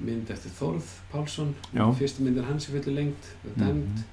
[0.04, 1.50] mynd eftir Þórð Pálsson.
[1.74, 1.84] Já.
[1.98, 4.04] fyrsta myndin hans í fullu lengt dæmd, Mhm.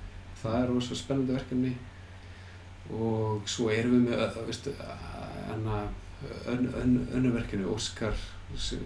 [0.42, 1.72] það er rosa spennandi verkefni.
[2.92, 4.74] Og svo erum við með ö- veistu,
[5.48, 5.78] hana,
[6.48, 8.14] ön, ön, önnuverkinu Óskar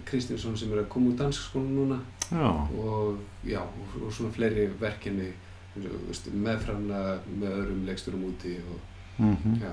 [0.04, 1.98] Kristinsson sem er að koma úr dansskónu núna.
[2.30, 5.32] Já, og já, og, og svona fleiri verkefni
[5.76, 7.00] meðframna
[7.36, 8.78] með öðrum leiksturum úti og
[9.20, 9.72] mm já,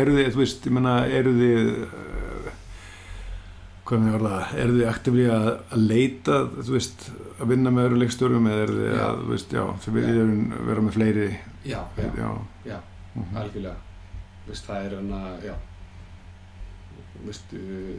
[0.00, 2.50] eru þið, þú veist, ég menna, eru þið uh,
[3.88, 8.00] hvað með orða, eru þið aktífli að, að leita, þú veist að vinna með öðru
[8.02, 9.04] leikstjórum eða eru þið Já.
[9.06, 10.34] að, þú veist, já, þið viljið
[10.68, 11.28] vera með fleiri?
[11.64, 12.30] Já, já, já,
[12.66, 12.78] já,
[13.14, 13.40] mhm.
[13.42, 13.76] algjörlega.
[14.48, 15.54] Vist, það er hann að, já
[17.26, 17.98] Vist, uh,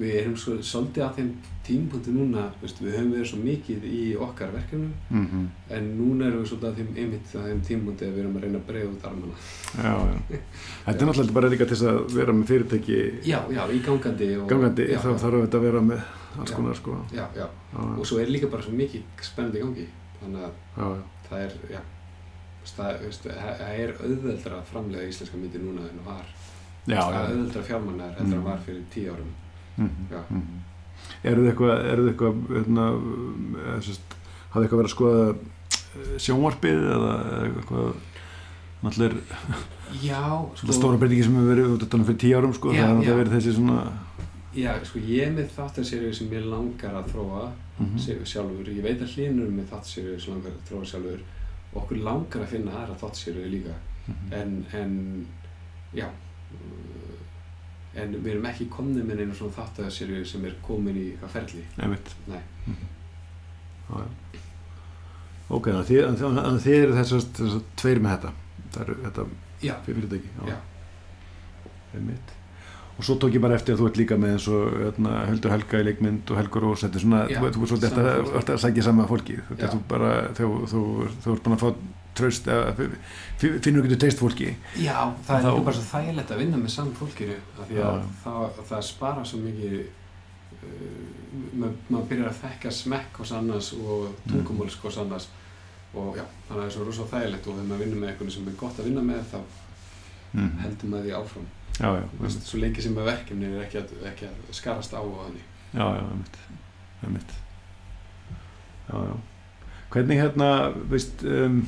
[0.00, 1.30] við erum svo, svolítið á þeim
[1.66, 5.42] tímpunkti núna, Vist, við höfum verið svo mikið í okkar verkefnum Mhm.
[5.76, 8.42] en núna erum við svolítið á þeim einmitt á þeim tímpunkti að við erum að
[8.46, 9.36] reyna að breyða út armana.
[9.76, 9.92] Já,
[10.30, 10.38] já.
[10.86, 12.98] Þetta er náttúrulega bara líka til þess að vera með fyrirtæki
[13.28, 16.02] já, já, í gangandi og, gangandi, já, þá þarf þetta að vera með
[16.40, 16.96] alls konar, sko.
[17.12, 17.46] Já, já,
[17.76, 19.86] og svo er líka bara svo mikið spennandi gangi
[20.20, 21.80] þannig að já, já, það er, já
[22.60, 26.24] veist, það, veist, það er auðveldra að framlega íslenska myndi núna en var
[26.96, 28.44] það er auðveldra fjármannar heldur en Mm.
[28.44, 29.30] var fyrir tíu árum.
[30.10, 30.20] Já.
[30.30, 30.58] mhm.
[31.24, 32.84] eru þið eitthvað eru þið eitthvað hérna,
[34.50, 37.12] hafið eitthvað verið að skoða eh, sjónvarpið eða
[37.44, 37.92] eitthvað?
[38.80, 39.20] Náttúrulega
[40.56, 42.94] Svona stóra breytingi sem hefur verið út af fyrir tíu árum sko, Já, það er
[42.94, 43.80] náttúrulega verið þessi svona
[44.54, 47.42] já, sko ég með þáttaserju sem ég langar að þróa
[47.80, 51.20] mm sjálfur, ég veit að hlinur er með þáttaserju sem langar að þróa sjálfur.
[51.80, 53.74] Okkur langar að finna aðra þáttaserju líka.
[54.06, 54.32] Mhm.
[54.32, 55.26] en, en
[55.94, 56.06] já
[58.00, 61.64] en við erum ekki komnið með einu svona þáttaserju sem er komin í eitthvað ferli
[61.82, 62.12] Einmitt.
[62.30, 62.40] Nei.
[62.66, 62.90] Mhm.
[63.90, 64.40] Já, já.
[65.50, 67.40] ok, þannig að þið, eru þessast,
[67.80, 68.34] tveir með þetta
[68.70, 69.24] það eru þetta
[69.66, 70.58] já, fyrirtæki Já.
[71.98, 72.34] Einmitt.
[72.96, 75.54] og svo tók ég bara eftir að þú ert líka með eins og hérna, Heldur
[75.56, 78.30] Helga í leikmynd og Helgur Rós þetta er svona, Já, þú, þú er svolítið að,
[78.54, 79.42] að sækja sama fólki Já.
[79.50, 80.50] þetta þú bara, þú,
[81.34, 81.72] ert búin að fá
[82.18, 82.48] tröst,
[83.40, 84.50] finnur ekki teist fólki
[84.80, 86.94] Já, það er líka bara svo þægilegt að vinna með saman
[87.70, 87.88] Já.
[88.24, 91.04] það, það spara svo mikið uh,
[91.60, 95.30] maður mað byrjar að þekka smekk hos annars og tungumóls hos annars
[95.90, 98.34] og já, þannig að það er svo rosa þægilegt og þegar maður vinnur með eitthvað
[98.34, 99.38] sem er gott að vinna með þá
[100.32, 100.50] mm.
[100.64, 101.48] heldur maður því áfram
[101.80, 104.94] já, já, Þú veist, svo lengi sem að verkefni er ekki að, ekki að skarast
[104.94, 106.38] á og þannig Já, já, einmitt,
[107.04, 107.32] einmitt.
[108.88, 109.14] Já, já.
[109.90, 110.48] Hvernig hérna,
[110.90, 111.60] veist, um,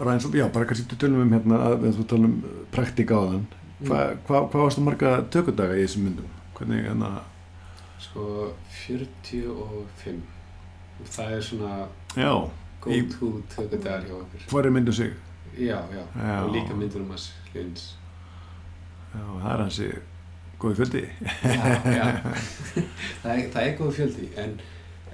[0.00, 3.46] og, já, bara kannski þú tölum um hérna, að þú tölum um praktika á þann.
[3.86, 6.28] Hva, hva, hvað varstu marga tökudaga í þessum myndum?
[6.56, 7.10] Hvernig, hérna,
[8.00, 8.52] Sko,
[8.86, 10.16] 45
[11.00, 11.72] og það er svona
[12.16, 12.30] já,
[12.80, 15.12] go Í- to tökudagar hjá okkur hvað er myndum sig?
[15.56, 16.34] Já, já, Já.
[16.44, 17.86] og líka myndunum hans hljóns
[19.14, 19.88] Já, það er hansi
[20.60, 21.02] góði fjöldi.
[21.44, 21.66] já,
[21.96, 22.06] já.
[23.22, 24.54] það, er, það er góð fjöldi en,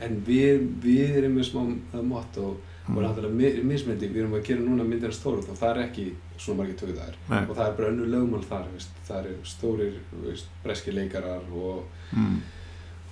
[0.03, 1.62] en við, við erum með smá
[1.93, 2.49] það motto
[2.89, 6.07] og náttúrulega mi- mismyndi, við erum að gera núna myndina stóru og það er ekki
[6.39, 8.91] svona margir Nei, og það er bara önnur lögmál þar veist.
[9.09, 12.41] það eru stórir veist, breski leikarar og mm,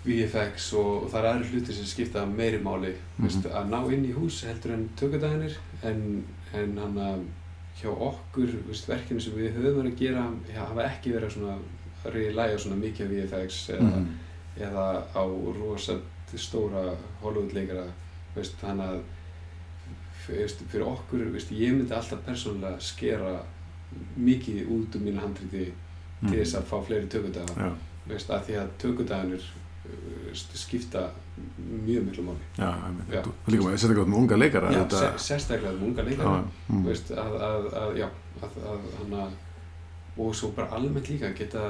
[0.05, 3.27] VFX og, og það eru hluti sem skipta meiri máli Mhm.
[3.27, 7.21] veist, að ná inn í hús heldur en tökudaganir en, en hann að
[7.83, 11.55] hjá okkur veist, verkefni sem við höfum verið að gera já, hafa ekki verið svona
[11.55, 14.09] að reyðlæga svona mikið af VFX eða, mm,
[14.67, 15.23] eða á
[15.61, 15.99] rosa
[16.37, 17.87] stóra Hollywood leikara
[18.35, 19.01] þannig að
[20.71, 23.37] fyrir okkur, veist, ég myndi alltaf persónulega skera
[24.17, 25.71] mikið út um mínu handriti
[26.21, 27.71] til þess að fá fleiri tökudaga Já,
[28.13, 29.47] veist, að því að tökudaganir
[30.29, 31.07] veist, skipta
[31.59, 32.71] mjög miklu máli já.
[33.11, 33.23] Já.
[33.49, 34.73] Líka með, sérstaklega með unga leikara.
[34.73, 36.35] já, þetta- sérstaklega um unga já, leikara
[36.69, 38.09] mm, veist, að, að, að, já,
[38.43, 39.29] að, að, hana,
[40.21, 41.65] og svo bara almennt líka geta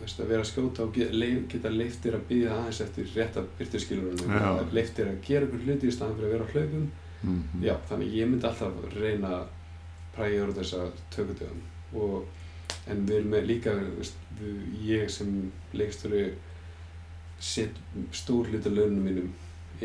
[0.00, 3.42] veist, að vera að skjóta og geta, leif, geta leiftir að býða aðeins eftir rétta
[3.58, 4.52] byrtuskilurinn Já.
[4.72, 6.86] leiftir að gera ykkur hluti í staðan fyrir að vera á hlaupum
[7.22, 9.46] mm, já, þannig ég myndi alltaf reyna að
[10.16, 11.62] prægjur þessa tökutöðum
[12.02, 14.18] og en við erum með líka veist,
[14.86, 15.32] ég sem
[15.76, 16.24] leikstjóri
[17.42, 17.76] set
[18.16, 19.32] stór hluta launum mínum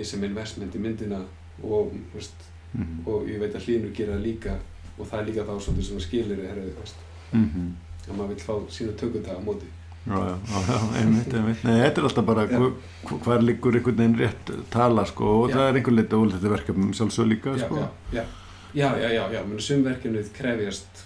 [0.07, 1.19] sem investment í myndina
[1.63, 4.57] og, veist, mm, og ég veit að hlínur gera það líka
[4.97, 6.43] og það er líka þá svolítið svona skilir
[7.31, 7.69] mm,
[8.07, 9.67] að maður vil fá sína tökudag á móti
[10.07, 11.63] Já, já, já, já, einmitt, einmitt.
[11.63, 12.57] Nei, þetta er alltaf bara Já.
[12.57, 12.73] hva-
[13.05, 15.55] hva- hvar liggur einhvern veginn rétt tala, sko, og Já.
[15.55, 17.75] það er einhvern leiti ólítið verkefnum sjálfsög líka, já, sko.
[17.77, 18.25] já, já,
[18.73, 21.05] já, já, já, já, menn sumverkefnið krefjast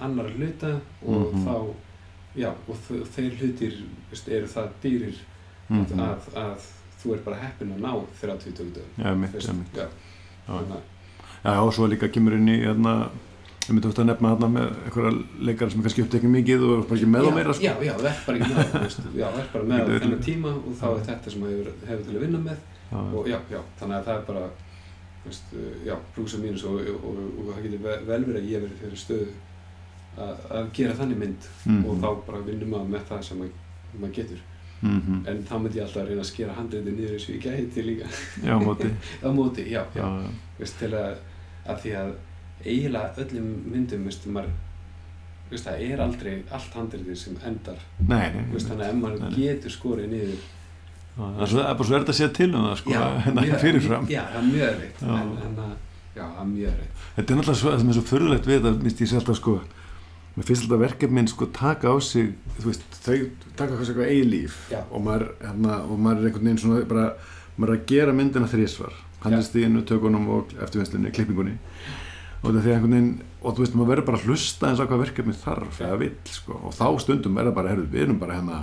[0.00, 1.44] annar hluta og Mhm.
[1.46, 1.74] þá,
[2.36, 2.76] já, og
[3.16, 3.72] þeir hlutir
[4.28, 5.14] eru það dýrir
[5.70, 6.00] Mhm.
[6.00, 6.58] að, að
[7.02, 9.72] þú er bara heppinn að ná 30 tökutöðum Já, einmitt, einmitt.
[9.74, 9.88] já,
[10.48, 10.76] Já, þannig
[11.44, 13.08] að já, og svo líka kemur inn í, hérna,
[13.68, 15.12] ég myndi ofta að nefna hérna með einhverja
[15.48, 17.64] leikara sem kannski upptekið mikið og er bara ekki með á meira, sko.
[17.64, 20.52] já, já, verð bara ekki með það, veist, já, verð bara með á þennan tíma
[20.58, 22.58] og þá er þetta sem hefur, hefur til að vinna með.
[22.90, 24.44] Já, og já, já, þannig að það er bara
[25.24, 25.54] veist,
[25.88, 28.64] já, pluss og mínus og, og, og, og það getur ve- vel verið að ég
[28.66, 29.28] verið fyrir stöðu
[30.14, 31.84] að, að gera þannig mynd Mhm.
[31.88, 33.56] og þá bara vinnum maður með það sem maður,
[34.02, 34.42] maður getur.
[34.84, 35.22] Mhm.
[35.30, 37.84] en þá myndi ég alltaf að reyna að skera handriði niður eins og ég gæti
[37.86, 38.08] líka.
[38.44, 38.90] Já, á móti
[42.64, 44.50] eiginlega öllum myndum veist, maður,
[45.50, 47.78] veist, það er aldrei allt handriðið sem endar.
[48.00, 50.42] Nei, nei, veist, þannig að ef maður Nei, getur skorið niður
[51.14, 54.06] það er bara svo verið að segja til um það sko, hérna mjög- fyrirfram.
[54.10, 54.82] já, það er mjög
[56.14, 57.04] já, það er mjög erfitt.
[57.14, 59.54] Þetta er náttúrulega svo, er svo förðulegt við þetta, minnst ég sé alltaf sko,
[60.34, 63.16] mér finnst alltaf verkefnin sko taka á sig, þú veist, þau
[63.58, 64.58] taka á sig eitthvað eigi líf.
[64.72, 64.80] Já.
[64.90, 67.06] og maður, hérna, og maður er einhvern veginn svona bara,
[67.58, 71.54] maður er að gera myndina þrísvar, handlistíðinu, tökunum og eftirvinnslinni, klippingunni
[72.44, 73.10] og því einhvern veginn,
[73.42, 76.14] og þú veist, maður verður bara að hlusta eins á hvað verkefni þarf eða vill,
[76.28, 78.58] sko, og þá stundum er það bara, herðu, við erum bara hérna,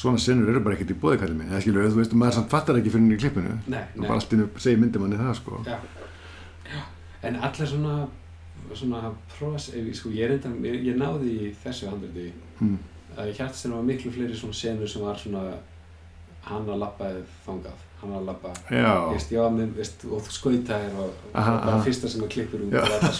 [0.00, 2.78] svona sinnur eru bara ekkert í bóðikallið minn, eða skilur, þú veist, maður samt fattar
[2.80, 4.06] ekki fyrir henni í klippinu, nei, og nei.
[4.08, 5.60] bara allt innu segir myndimanni það, sko.
[5.66, 5.76] Já.
[6.70, 6.80] Já.
[7.28, 7.98] en allar svona
[8.74, 9.00] svona
[9.36, 12.30] pros, ég- sko, ég, reynda, ég, ég náði í þessu handriði
[12.60, 12.76] Hmm.
[13.18, 15.56] að hjartstinn var miklu fleiri svona senur sem var svona
[16.46, 18.52] hann að labbaði þangað hann að labba.
[19.12, 21.78] Veist, já, með, veist, og þú skautaðir og, og bara aha.
[21.86, 23.16] fyrsta sem að klippur út og það var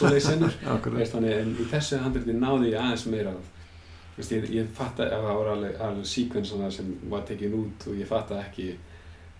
[0.98, 3.35] veist, þannig, en í þessu handriti náði ég aðeins meira.
[4.16, 8.01] Veist, ég, ég fatta að það voru alveg, alveg síkvensana sem var tekin út og
[8.01, 8.73] ég fatta ekki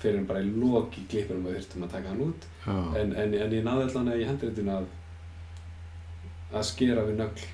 [0.01, 2.49] fyrir en bara í loki klippunum að þurftum að taka hann út.
[2.67, 4.89] En, en, en ég náði allan í handritinu að
[6.51, 7.49] að skera við nögl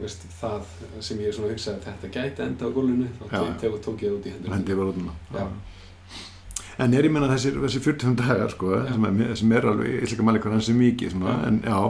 [0.00, 0.68] veist, það
[1.02, 4.34] sem ég hugsaði að þetta gæti enda á gólfinu þá tók, ég það út í
[4.34, 5.44] handritinu hendi yfir rótuna Já.
[6.80, 10.02] En er ég menna þessir, þessir 45 dagar sko, sem, er, sem er alveg, ég
[10.04, 11.46] ætla ekki að mæla hvað hans er mikið svona, Já.
[11.48, 11.80] en já,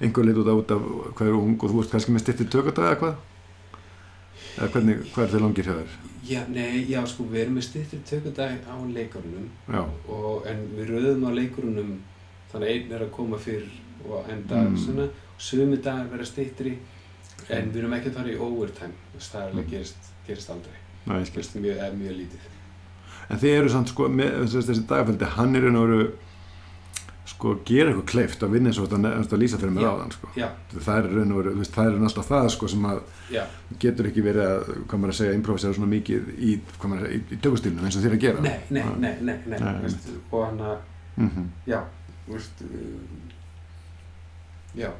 [0.00, 0.84] einhver leit út af, út af
[1.18, 3.16] hvað eru ung og þú veist kannski með styrti tökadaga eða hvað?
[4.58, 5.96] Eða hvernig, hvað er þau langir þér?
[6.28, 9.82] Já, nei, já, sko, við erum með styttri tökudag á leikurunum já,
[10.12, 11.92] og, en við röðum á leikurunum
[12.52, 13.66] þannig einn er að koma fyrr
[14.08, 14.76] og enda Mm.
[14.78, 15.08] svona
[15.38, 16.76] sumi dagar vera styttri
[17.48, 19.70] en við erum ekki að fara í overtime það Mm.
[19.70, 20.78] gerist, gerist aldrei.
[21.06, 22.57] Mjög, er mjög lítið
[23.30, 26.08] en þið eru samt sko, með, þessi, þessi dagafældi hann er og veru
[27.28, 28.98] sko, gera eitthvað kleift að vinna eins og þetta
[29.36, 29.90] að lýsa fyrir mér Já.
[29.92, 30.28] áðan sko.
[30.34, 30.46] Já,
[30.80, 33.00] það er raun og veru, það er alltaf það sko, sem að
[33.34, 33.42] já,
[33.84, 36.54] getur ekki verið að, hvað maður að segja, improvisera svona mikið í,
[36.88, 38.94] að í, í tökustílnum eins og þér að gera nei, nei, Já.
[39.04, 40.78] nei, nei, nei, Nei, veist, og hann að,
[41.18, 41.46] Mhm.
[41.66, 41.80] já,
[42.26, 43.22] þú veist, um,
[44.78, 44.90] já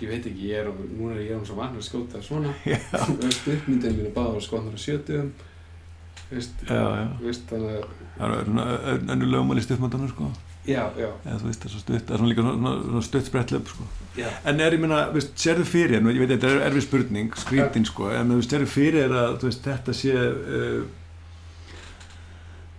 [0.00, 2.78] ég veit ekki, ég er, núna er ég um svo vann að skjóta svona, Já.
[2.94, 5.53] þú veist, uppmyndin mín er báðar skotnar sjötugum, þú
[6.30, 7.06] veist, Já, já.
[7.20, 8.64] veist, þannig að, Það er svona
[9.14, 10.28] önnu lögumæli stuttmöndanar sko.
[10.64, 13.04] Já, já, eða þú veist það er svo stutt, það er svona líka svona, svona
[13.04, 13.86] stutt sprettlöp sko.
[14.16, 17.34] Já, en er ég meina, veist, sérðu fyrir en ég veit þetta er erfið spurning,
[17.42, 20.86] skrítin sko en þú sérðu fyrir að veist, þetta sé uh,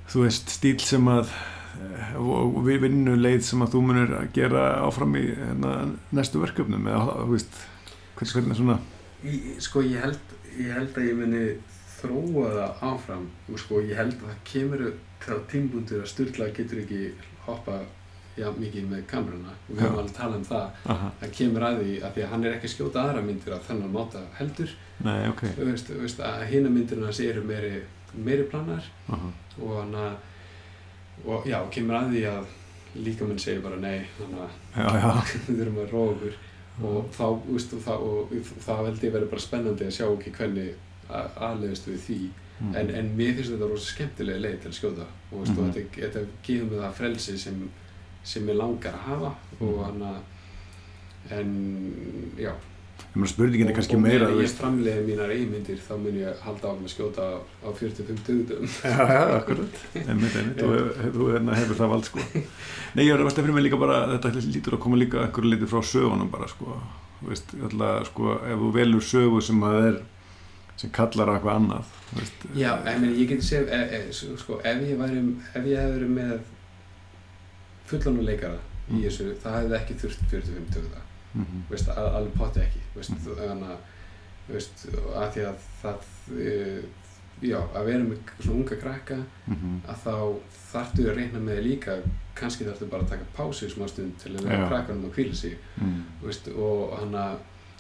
[0.10, 1.36] þú veist, stíl sem að
[2.16, 5.72] og við vinnu leið sem að þú munir að gera áfram í hérna,
[6.16, 7.62] næstu verkefnum eða þú veist,
[8.16, 8.80] hvernig svona
[9.64, 11.44] Sko ég held, ég held að ég muni
[12.00, 13.28] þróa það áfram.
[13.52, 14.86] Og sko ég held að það kemur
[15.26, 17.02] til tímbúndur að Sturla getur ekki
[17.46, 17.80] hoppa
[18.36, 19.56] já, mikið með kameruna.
[19.68, 20.84] Og við höfum alveg talað um það.
[20.94, 23.56] Aha, það kemur að því að því að hann er ekki að skjóta aðra myndir
[23.56, 24.78] að þennan máta heldur.
[25.06, 25.44] Nei, ok.
[25.58, 27.74] Þú veist, veist að hina myndirna hans eru meiri,
[28.16, 28.90] meiri planar.
[29.12, 30.16] Aha, og hann að
[31.26, 32.50] og já, kemur að því að
[33.06, 36.42] líkamenn segir bara nei þannig að við þurfum að róa okkur.
[36.86, 38.34] Og þá, veist, og það, og
[38.66, 40.74] það held ég verið bara spennandi að sjá ekki hvernig
[41.10, 42.19] að- aðleiðist við því.
[42.56, 42.76] Mm.
[42.80, 45.06] en, en mér finnst þetta rosa skemmtilega leið til að skjóta.
[45.32, 45.60] Og, veist, Mhm.
[45.60, 47.69] og þetta, þetta gefur mig það frelsi sem,
[48.23, 49.32] sem ég langar að hafa.
[49.60, 49.84] Og Mhm.
[49.84, 50.22] hann að
[51.32, 52.52] en já.
[53.26, 56.40] Spurningin er og, kannski og meira, meira þú ég framleiði mínar eigmyndir þá mun ég
[56.45, 60.64] halda áfram að skjóta á, á 45 dögum Já, já, akkurat, einmitt, einmitt.
[60.64, 62.19] Og þú hérna, hefur það vald sko.
[62.95, 65.52] Nei, ég var að velta fyrir mig líka bara þetta lítur að koma líka einhverju
[65.52, 66.77] liti frá sögunum bara sko,
[67.27, 70.02] veist, alltaf sko ef þú velur sögu sem að er
[70.78, 74.60] sem kallar á eitthvað annað veist, Já, ég, meni, ég geti segið, e, e, sko,
[74.64, 75.22] ef ég væri,
[75.56, 76.40] ef ég hef verið með
[77.90, 79.02] fullan og leikara í Mm.
[79.02, 81.00] þessu, það hefði ekki þurft 45 tökuða,
[81.34, 83.40] mhm, veist, al, alveg potti ekki, veist, Mm.
[83.40, 83.78] þannig að,
[84.50, 84.86] veist,
[85.16, 85.98] að því að það,
[86.38, 86.82] e,
[87.42, 90.14] já, að vera með svona unga krakka, mhm, að þá
[90.72, 91.98] þarftu að reyna með líka,
[92.36, 95.36] kannski þarftu bara að taka pásu í smá stund til að vera krakkanum að hvíla
[95.36, 95.58] sig,
[96.22, 97.38] veist, og hann að,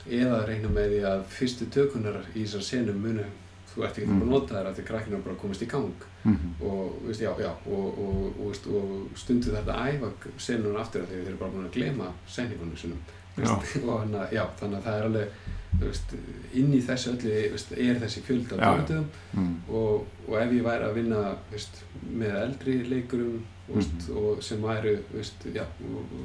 [0.09, 3.25] eða reyna með því að fyrstu tökunar í þessar senum munu,
[3.73, 4.13] þú ert ekki Mm.
[4.15, 4.21] mm.
[4.21, 7.51] að nota þær að því krakkinu bara komast í gang mhm, og, veist, já, já,
[7.65, 11.27] og, og, og, veist, og stundu þetta að æfa senuna aftur af því að þeir
[11.33, 13.01] eru bara búin að glema senningunum sinum
[13.35, 15.27] hana, já, þannig að það er alveg
[15.81, 16.13] veist,
[16.55, 18.85] inn í þessu öllu veist, er þessi fjölda Já, já.
[18.85, 21.81] tökutum mhm, og, og ef ég væri að vinna veist,
[22.15, 23.35] með eldri leikurum
[23.67, 24.17] veist, Mhm.
[24.21, 24.61] og sem
[25.83, 26.15] og,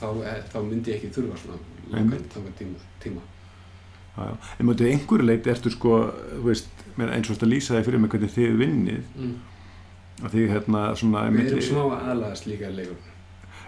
[0.00, 1.58] þá, eh, þá myndi ég ekki þurfa svona
[1.92, 2.24] langan
[2.58, 3.20] tíma, tíma.
[4.16, 4.34] Já, já.
[4.60, 5.98] En mútið einhverju leiti ertu sko,
[6.36, 6.68] þú veist,
[6.98, 9.34] eins og þetta lýsa þig fyrir mig hvernig þið vinnið Mm.
[10.24, 12.96] og þið hérna svona við erum smá aðlaðast líka leikur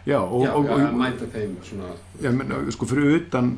[0.04, 3.52] Já, og, já, og, já, og, að mæta þeim svona, Já, menn, sko, fyrir utan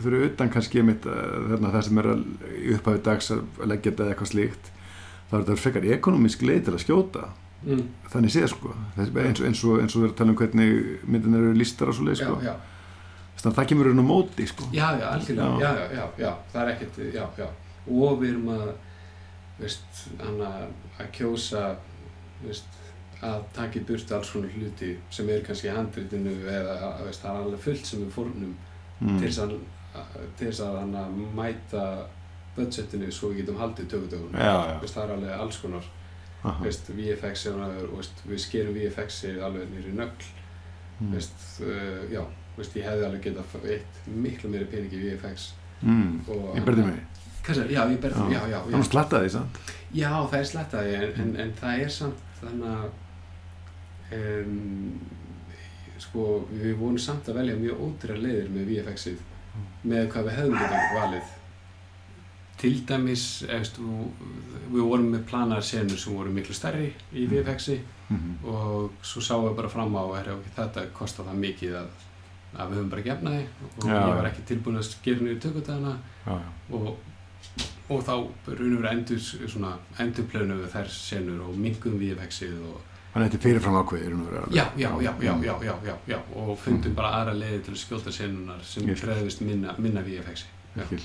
[0.00, 1.12] fyrir utan kannski einmitt uh,
[1.52, 2.22] þarna, það sem er að,
[2.64, 4.70] í upphafi dags að leggja þetta eða eitthvað slíkt
[5.28, 7.26] þá er þetta frekar ekonomísk leið til að skjóta
[7.66, 7.82] mm.
[8.14, 10.72] þannig séð sko eins, og- eins, og, eins og við erum að tala um hvernig
[11.04, 12.54] myndin eru listar og svo leið já, sko já,
[13.42, 15.70] þannig að það kemur raun á móti sko já, já, algjörlega Já.
[15.72, 15.86] já.
[15.98, 17.48] Já, já, það er ekkert já, já.
[17.86, 18.68] og við erum að
[19.58, 20.52] veist, hana,
[20.98, 21.64] að kjósa
[22.42, 22.80] veist,
[23.22, 27.30] að taka í burtu alls svona hluti sem er kannski í handritinu eða veist, það
[27.34, 28.54] er alveg fullt sem við fórnum
[29.00, 29.18] mm.
[29.20, 29.56] til þess að,
[30.66, 31.06] að hana,
[31.36, 31.86] mæta
[32.56, 34.38] budgetinu svo við getum haldið tökutökunum
[34.82, 35.90] það er alveg alls konar
[36.42, 40.30] aha, veist, VFX er alveg, veist, við skerum VFX-i alveg nýri nögl
[41.00, 41.14] mm.
[41.14, 42.22] uh, já,
[42.56, 45.48] veist, ég hefði alveg getað eitt miklu meiri pening í VFX
[45.82, 46.12] mm.
[46.28, 47.00] og Ég berði mig
[47.42, 48.24] sér, já, ég berði Já.
[48.24, 48.70] mig, já, já, já.
[48.70, 49.60] Þannig slattaði því sant?
[49.92, 55.00] Já, það er slettaði, en, en, en það er samt þannig að um,
[56.02, 59.28] sko, við vorum samt að velja mjög ódýra leiðir með VFX-ið
[59.90, 61.32] með hvað við hefðum getað valið
[62.62, 67.80] til dæmis efst, við vorum með planar senur sem voru miklu stærri í VFX-i
[68.12, 68.32] Mm.
[68.44, 72.01] og svo sáum við bara fram á er, okay, þetta kostar það mikið að,
[72.56, 75.94] að við höfum bara gefnaði og Já, ég var ekki tilbúin að skera niður tökutæðana
[76.72, 76.88] og,
[77.92, 79.20] og þá raun og verið endur,
[79.52, 79.70] svona,
[80.04, 82.80] endurplönu við þær senur og mingum VFX-ið og
[83.12, 84.54] Þannig að þetta er fyrirfram ákveðið raun og alveg.
[84.56, 85.42] já, já, já, Mm.
[85.44, 89.40] já, já, já, já og fundum bara aðra leiði til að skjóta senunar sem krefðist
[89.44, 90.00] minna, minna
[90.76, 90.84] Já.
[90.86, 91.02] Skil.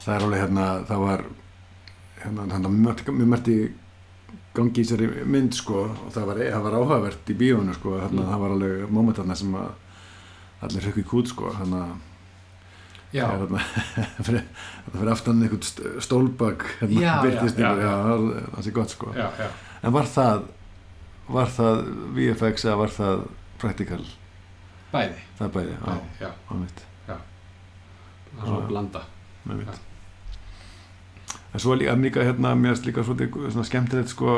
[0.00, 1.24] Það er alveg hérna, það var
[2.22, 3.58] hérna, að mjög, mært í
[4.56, 8.30] gangi í þessari mynd sko og það var, var áhugavert í bíónu sko þarna, Mm.
[8.32, 9.68] það var alveg mómentarna sem að
[10.66, 11.96] allir hrökk í kút sko þannig að
[13.08, 13.54] það
[14.26, 14.42] fyrir,
[14.92, 17.92] fyrir aftan einhvern st- stólbak Já, já, birtist já, ykkur, já.
[18.04, 19.12] það, sé gott sko.
[19.16, 19.48] Já, já.
[19.88, 20.42] En var það
[21.28, 21.80] var það
[22.16, 23.22] VFX eða var það
[23.60, 24.04] practical,
[24.92, 27.18] Bæði, það bæði, já, bæði, já, á mitt það
[28.38, 29.00] er svona að blanda.
[29.48, 29.84] Með mitt
[31.48, 34.34] en svo líka, líka hérna, mér erst líka svona skemmtilegt sko,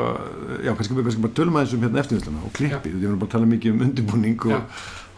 [0.63, 3.33] já, kannski kannski bara tölum aðeins um hérna eftirvisluna og klippið, við erum bara að
[3.35, 4.61] tala mikið um undirbúning og Já.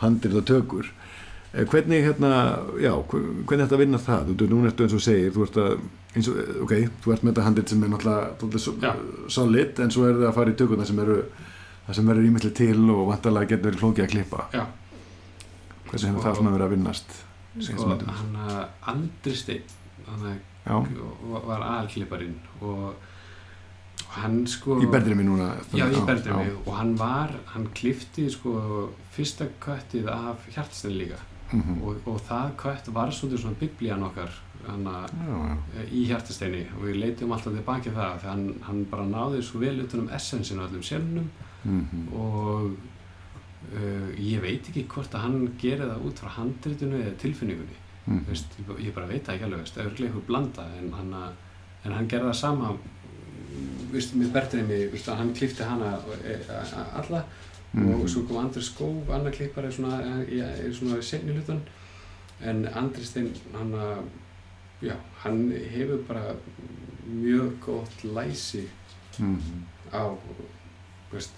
[0.03, 0.91] Handrið og tökur.
[1.53, 2.29] Eh, hvernig hérna,
[2.81, 5.73] já, hv- hvernig þetta vinna það, þú, núna ertu eins og segir þú ert að,
[6.17, 6.73] eins og, ok,
[7.03, 8.93] þú ert með þetta handrið sem er náttúrulega
[9.35, 11.19] solid, en svo er það að fara í tökurna sem eru
[11.87, 14.45] það sem verður ímyndlega til og vantarlega getur verið flókið að klippa.
[14.53, 14.63] Já.
[15.91, 17.15] hversu hefur það svona verið að vinnast
[17.61, 19.73] Sko, hann að Andri Steinn
[20.07, 20.87] hann að
[21.45, 23.12] var aðalklipparinn og og
[24.19, 26.37] hann sko í berðinu mér núna Já, ég berði já.
[26.37, 28.53] mig og hann var, hann klifti sko
[29.15, 31.19] fyrsta köttið af hjartastinni líka
[31.53, 31.83] Mhm.
[31.85, 34.31] og, og það kött var svolítið svona biblían okkar
[34.67, 35.83] hana, já, já.
[35.91, 39.79] í hjartasteini og við leitum alltaf tilbaki það þegar hann, hann bara náði svo vel
[39.83, 41.29] utan um essensinu á öllum senunum
[41.63, 42.07] Mhm.
[42.13, 42.71] og
[43.75, 47.77] uh, ég veit ekki hvort að hann gerir það út frá handritinu eða tilfinningunni
[48.07, 48.25] Mhm.
[48.27, 51.13] veist, ég, bara veit það ekki alveg veist, örglega ykkur blanda en hann,
[51.85, 52.73] en hann gerði það sama
[53.91, 57.23] veist, með Bertrimi veist, að hann klifti hana e, a- alla
[57.73, 57.93] Mhm.
[58.01, 61.61] og svo kom Andri Skóf annar klippari svona, í, í svona senni hlutan
[62.41, 64.05] en Andri Steinn hann, að-
[64.81, 66.35] já, hann hefur bara
[67.07, 68.67] mjög gott læsi
[69.19, 69.63] Mhm.
[69.93, 70.15] á
[71.11, 71.33] veist,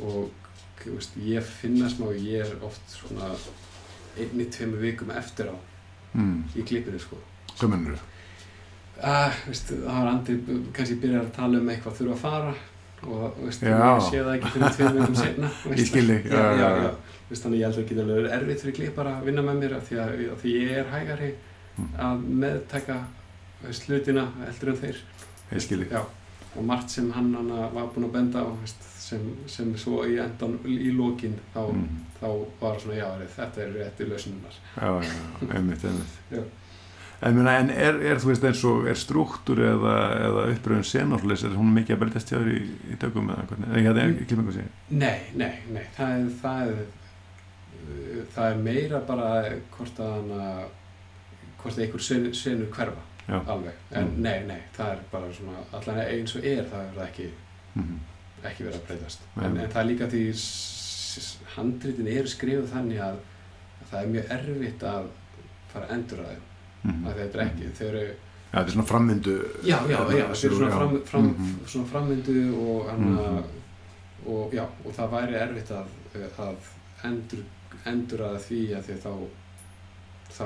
[0.00, 0.30] og
[1.18, 3.34] ég finna smá ég er oft svona
[4.18, 5.56] einni, tveimur vikum eftir á
[6.14, 6.42] Mhm.
[6.56, 7.16] í klippinu sko
[7.58, 8.00] hvað mennur þú?
[9.02, 10.36] Ah, veist, það var Andri
[10.76, 12.54] kannski byrjar að tala um eitthvað þurfa að fara
[13.08, 16.50] og veist, ég sé það ekki fyrir tveim vikum setna Ég skil þig, já, já,
[16.58, 16.82] já, já.
[16.88, 16.90] já.
[17.28, 19.76] Veist, þannig ég held að það alveg verið erfitt fyrir klippara að vinna með mér
[19.76, 21.30] af því að, af því ég er hægari
[21.78, 21.90] Mhm.
[22.02, 22.94] að meðtaka
[23.62, 24.96] veist, hlutina eldur en þeir
[25.52, 26.00] ég skil þig Já,
[26.58, 30.56] og margt sem hann, var búinn að benda á veist, sem, sem svo í endan
[30.66, 32.00] í lokin þá, Mhm.
[32.18, 32.26] þá
[32.60, 33.06] var svona já,
[33.36, 36.42] þetta er rétti lausnunar já, já, já, einmitt, einmitt Já.
[37.22, 39.94] En, en er, er, þú veist, eins og er struktúr eða,
[40.28, 42.60] eða uppröðun senárflis er hún mikið að breytast hjá þér í,
[42.94, 44.14] í tökum eða Mm.
[44.14, 46.80] ekki klippingu sig Nei, nei, nei, það er það er,
[47.78, 49.30] uh, það er meira bara
[49.76, 50.64] hvort að hann að
[51.58, 53.40] hvort að einhver senur, senur hverfa Já.
[53.50, 54.22] alveg, en Mm.
[54.22, 57.28] nei, nei, það er bara svona allan eins og er, það er það ekki
[57.74, 57.98] Mhm.
[58.44, 60.22] ekki verið að breytast en, en það er líka því
[61.56, 63.16] handritin eru skrifuð þannig að,
[63.82, 65.08] að það er mjög erfitt að
[65.72, 66.36] fara að endur að
[66.84, 67.06] þeim Mhm.
[67.06, 68.06] að þetta er ekki, þau eru
[68.48, 69.32] Já, þetta er svona frammyndu
[69.62, 71.66] já, já, já, þau eru svona, fram, fram, Mhm.
[71.66, 73.44] svona frammyndu og, hana, Mhm.
[74.26, 75.86] og já, og það væri erfitt að,
[76.38, 76.56] að
[77.04, 77.42] endur,
[77.86, 79.12] endur að því að því að þá
[80.38, 80.44] þá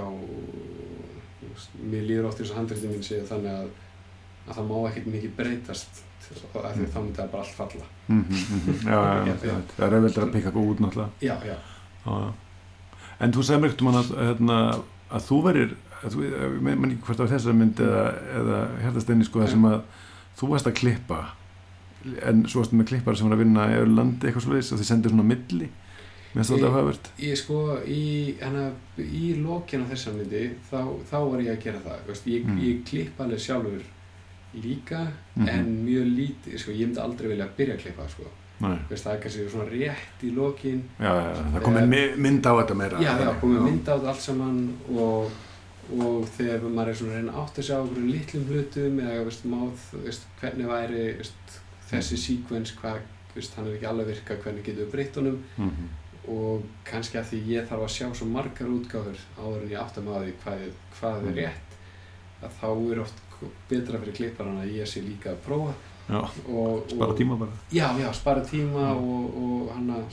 [1.91, 3.69] mér líður oft eins og handritin mín séu þannig að,
[4.49, 6.03] að það má ekkert mikið breytast
[6.33, 9.57] af því þá myndi það bara allt falla mm -hmm, já, já, já, Já, já.
[9.77, 11.57] það er auðvitað að pikka út náttúrulega já, já,
[12.07, 12.33] já.
[13.21, 14.59] en þú sagði mér ekkert um að, hérna,
[15.11, 18.03] að þú verir menn ekki hvort á þessar mynd eða,
[18.41, 19.79] eða hérðasteinni sko það sem að
[20.41, 21.21] þú varst að klippa
[22.27, 24.79] en svo varstu með klippar sem var að vinna í öðru landi eitthvað svoleiðis og
[24.83, 25.69] þið sendir svona milli
[26.33, 28.03] mér finnst það alltaf hafvert ég sko í,
[28.43, 28.65] hana,
[28.99, 30.79] í lokina þessar myndi þá,
[31.11, 32.59] þá var ég að gera það veist, ég, Mm.
[32.67, 33.83] ég klipp alveg sjálfur
[34.63, 35.07] líka
[35.37, 35.49] Mhm.
[35.49, 38.25] en mjög lítið, sko, ég myndi aldrei vilja byrja að klippa sko.
[38.91, 42.53] Veist, það er kannski svona rétt í lokin já, já, það komið mi- mynd á
[42.61, 44.59] þetta meira já, já, komið mynd á þetta allt saman
[44.95, 45.31] og,
[46.01, 49.25] og þegar maður er svona að reyna að átta sig á okkur litlum hlutum eða
[49.27, 51.59] veist, máð, veist, hvernig væri veist,
[51.91, 53.01] þessi sequence hvað,
[53.35, 55.89] veist, hann er ekki alveg að virka hvernig getur við breytt honum Mhm.
[56.29, 60.01] og kannski að því ég þarf að sjá svo margar útgáfur áður en ég átta
[60.01, 61.35] mig á því hvað, er- hvað er Mm.
[61.35, 61.71] rétt
[62.43, 63.19] að þá er oft
[63.69, 65.75] betra fyrir klipparan að ég sé líka að prófa
[66.09, 69.03] já, og, spara og, tíma bara já, já, spara tíma Mm.
[69.03, 70.05] og, og hann að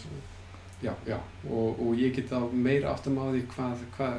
[0.83, 1.17] já, já,
[1.49, 4.13] og, og ég get þá meira að maður því hvað, hvað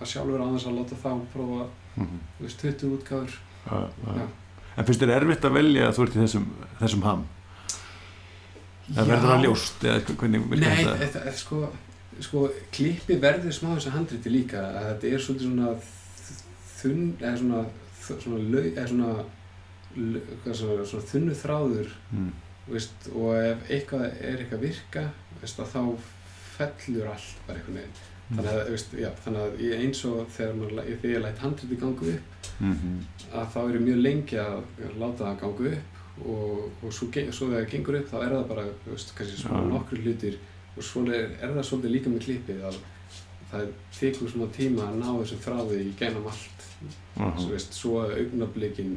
[0.00, 2.18] að sjálfur þess að láta þá prófa Mhm.
[2.38, 3.34] þú veist, 20 útgáfur
[3.70, 3.76] já,
[4.06, 4.14] já.
[4.18, 4.26] já,
[4.76, 6.46] en finnst þér erfitt að velja að þú ert í þessum,
[6.80, 7.20] þessum ham
[8.94, 10.96] það verður að ljóst eða hvernig virkar Nei, þetta?
[11.04, 11.60] þetta er sko,
[12.26, 12.42] sko
[12.74, 15.70] klippi verður smá þess að handriti líka að þetta er svolítið svona
[16.80, 17.62] þunn, eða svona,
[18.04, 19.14] svona, lau, eða svona,
[20.52, 22.32] svona, svona þunnu þráður Mm.
[22.68, 25.02] veist, og ef eitthvað er eitthvað að virka
[25.44, 25.80] veist, þá
[26.56, 28.02] fellur allt bara einhvern veginn
[28.34, 31.76] þannig að, veist, já, þannig að ég- eins og þegar, maður, þegar ég læt handriti
[31.82, 32.30] ganga upp
[32.60, 32.94] Mhm.
[33.34, 34.62] að þá er ég mjög lengi að
[35.00, 38.48] láta það ganga upp og, og svo, svo þegar það gengur upp þá er það
[38.48, 39.70] bara, veist, svona Já.
[39.74, 40.36] nokkur hlutir
[40.76, 42.76] og svona er, er það svolítið líka með klippið að
[43.52, 46.64] það tekur svona tíma að ná þessum þráði í gænum allt
[47.18, 47.34] Aha.
[47.38, 48.96] svo, veist, svo að augnablikin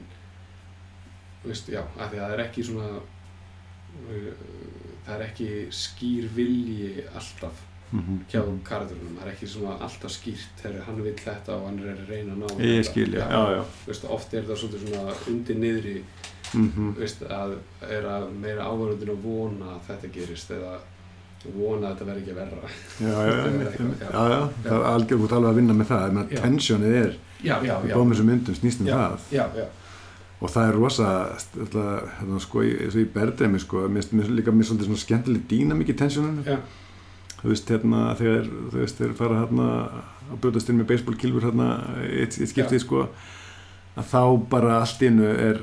[1.46, 4.34] veist, já, að það er ekki svona uh,
[5.08, 8.18] það er ekki skýr vilji alltaf Mhm.
[8.30, 11.94] hjá karakterunum, það er ekki svona alltaf skýrt þegar hann vil þetta og hann er
[11.96, 12.90] að reyna að ná ég þetta.
[12.92, 13.64] skil, já, já, já.
[13.88, 16.02] Veist, oft er það svona undir niðri
[16.54, 16.94] Mhm.
[17.00, 17.56] veist, að
[17.90, 20.74] er að meira áhverjandinn að vona að þetta gerist eða
[21.56, 22.70] vona að þetta verði ekki verra
[23.00, 23.36] já, já,
[24.12, 26.42] já, já, það er algjör út alveg að vinna með það, Já.
[26.42, 27.12] tensjónið er
[27.44, 28.96] já, já, já, báðum þessum myndum snýst um Já.
[28.98, 29.66] það já, já,
[30.42, 31.06] og það er rosa
[31.56, 35.90] hérna, sko, eins og í Berdemi sko, mér finnst líka mér svolítið svona skemmtileg dýnamík
[35.94, 36.60] í tensjónunum Já.
[37.42, 39.70] þú veist, hérna, þegar þú veist, þeir fara hérna
[40.28, 41.70] að bjótast inn með baseballkilfur hérna
[42.06, 43.08] eitt, eitt skiptið, sko
[43.98, 45.60] að þá bara allt innu er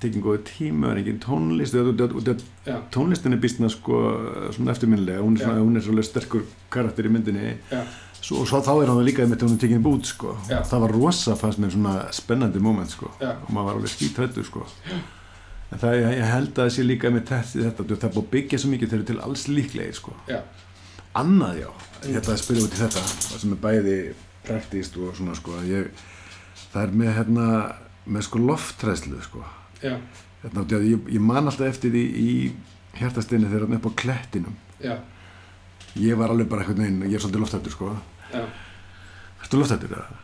[0.00, 3.98] tekin góði tíma, er engin tónlist og þetta- tónlistin er býstna sko
[4.52, 5.64] svona eftirminnilega, hún er, svona, Já.
[5.64, 7.54] hún er svolítið sterkur karakter í myndinni
[8.20, 10.60] og svo, þá er hann líka með hún er tekin bút sko, Já.
[10.68, 13.10] það var rosa fannst mér svona spennandi moment sko.
[13.20, 14.64] Já, og maður var alveg skítrættur sko.
[15.70, 18.24] En það, ég, ég held að það sé líka með þetta, þetta það er búið
[18.24, 20.16] að byggja svo mikið þeir eru til alls líklegir sko.
[20.30, 20.40] Já,
[21.20, 21.68] annað já,
[22.06, 23.98] ég ætla að spyrja út í þetta það sem er bæði
[24.46, 25.90] praktíst og svona sko ég,
[26.72, 27.46] það er með hérna
[28.10, 29.44] með sko lofttræslu sko.
[29.80, 32.30] Hérna, í ég, ég man alltaf eftir því í
[32.98, 34.56] hjartastinni þegar hann upp á klettinum
[35.98, 37.92] ég var alveg bara eitthvað neginn, ég er svolítið loftættur sko.
[38.34, 38.42] Já,
[39.40, 40.18] Ertu loftættur eða?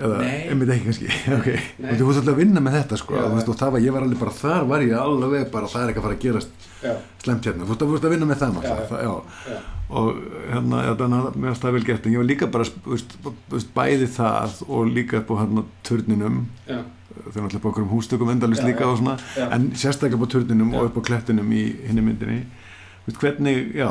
[0.00, 0.18] Eða,
[0.48, 1.48] einmitt ekki kannski, ok.
[1.84, 1.90] Nei.
[1.90, 3.16] og þú fórst alltaf að vinna með þetta sko.
[3.18, 3.26] Já.
[3.34, 5.92] veist, og það var, ég var alveg bara, þar var ég alveg bara, það er
[5.92, 6.94] ekki að fara að gerast já,
[7.24, 9.58] slemt hérna, þú fórst að, vinna með það, já,
[9.90, 10.22] og
[10.54, 12.06] hérna, þannig að mér finnst það vel gert.
[12.06, 15.40] En ég var líka bara, þú veist, þú veist, bæði það og líka upp á
[15.42, 16.40] hérna turninum
[16.70, 16.78] já,
[17.26, 19.18] náttúrulega upp á okkur um hústökum endalist líka og svona,
[19.50, 20.78] en sérstaklega upp á turninum Já.
[20.80, 22.44] og upp á klettinum í hinni myndinni.
[23.04, 23.90] Þú veist, hvernig, já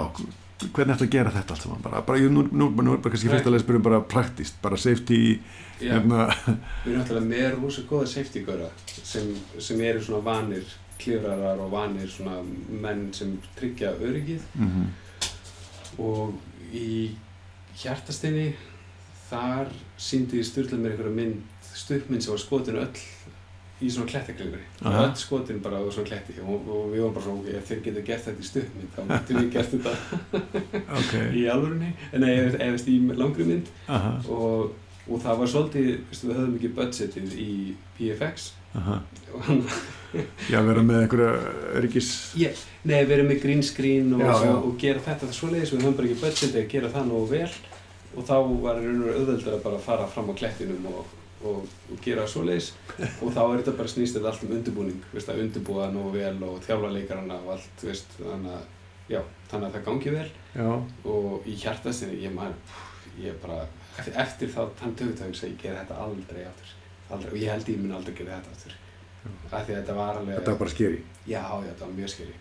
[0.67, 1.81] hvernig ertu að gera þetta allt saman?
[1.85, 4.57] Bara, bara, ég- nú, nú, nú er bara kannski fyrst að leið spyrjum bara praktíst,
[4.61, 5.19] bara safety
[5.79, 6.25] hérna,
[6.83, 8.69] Við erum náttúrulega með rosa góða safety góra
[9.03, 9.29] sem,
[9.59, 10.65] sem eru svona vanir
[10.99, 12.41] klifrarar og vanir svona
[12.81, 14.41] menn sem tryggja öryggið.
[14.59, 14.89] Mm
[15.99, 16.35] og
[16.71, 17.11] í
[17.81, 18.53] hjartastinni
[19.29, 19.67] þar
[19.99, 23.01] síndi Sturla mér einhverja mynd stuppmynd sem var skotin öll
[23.79, 25.05] í svona klettaklifri Aha.
[25.05, 27.81] öll skotin bara á svona kletti og, og við varum bara svona, ok, ef þeir
[27.87, 29.95] geta gert þetta í stuppmynd þá getum við gert þetta.
[30.99, 31.13] Ok.
[31.39, 33.69] Í alvörunni, nei, ef, ef, ef í langri mynd.
[34.29, 34.73] Og,
[35.07, 37.51] og það var svolítið, við höfðum ekki budgetið í
[37.97, 38.51] PFX
[40.49, 41.29] já, vera með einhverja
[41.79, 44.51] öryggis yeah, nei, erum með green screen og, Já, já.
[44.55, 47.49] og, gera þetta svoleiðis, við höfum bara ekki budgetið að gera það nógu vel.
[48.17, 51.11] Og þá var veru auðveldar að bara fara fram á klettinum og,
[51.43, 52.71] og, og gera það svoleiðis.
[53.23, 56.11] Og þá er þetta bara snýst þetta allt um undirbúning, veist, að undirbúa það nógu
[56.17, 58.67] vel og þjálfa leikarana og allt, veist, þannig að,
[59.13, 59.21] já,
[59.51, 60.27] þannig að það gangi vel.
[60.55, 60.69] Já,
[61.13, 62.75] og í hjartastinni, ég maður,
[63.23, 63.63] ég bara
[64.25, 66.75] eftir, þá þann tökutöng sem ég ger þetta aldrei aftur.
[67.09, 68.77] Aldrei, og ég held ég mun aldrei gera þetta aftur.
[69.49, 72.11] Af því að þetta var alveg þetta var bara skeri já, já, þetta var mjög
[72.13, 72.35] skeri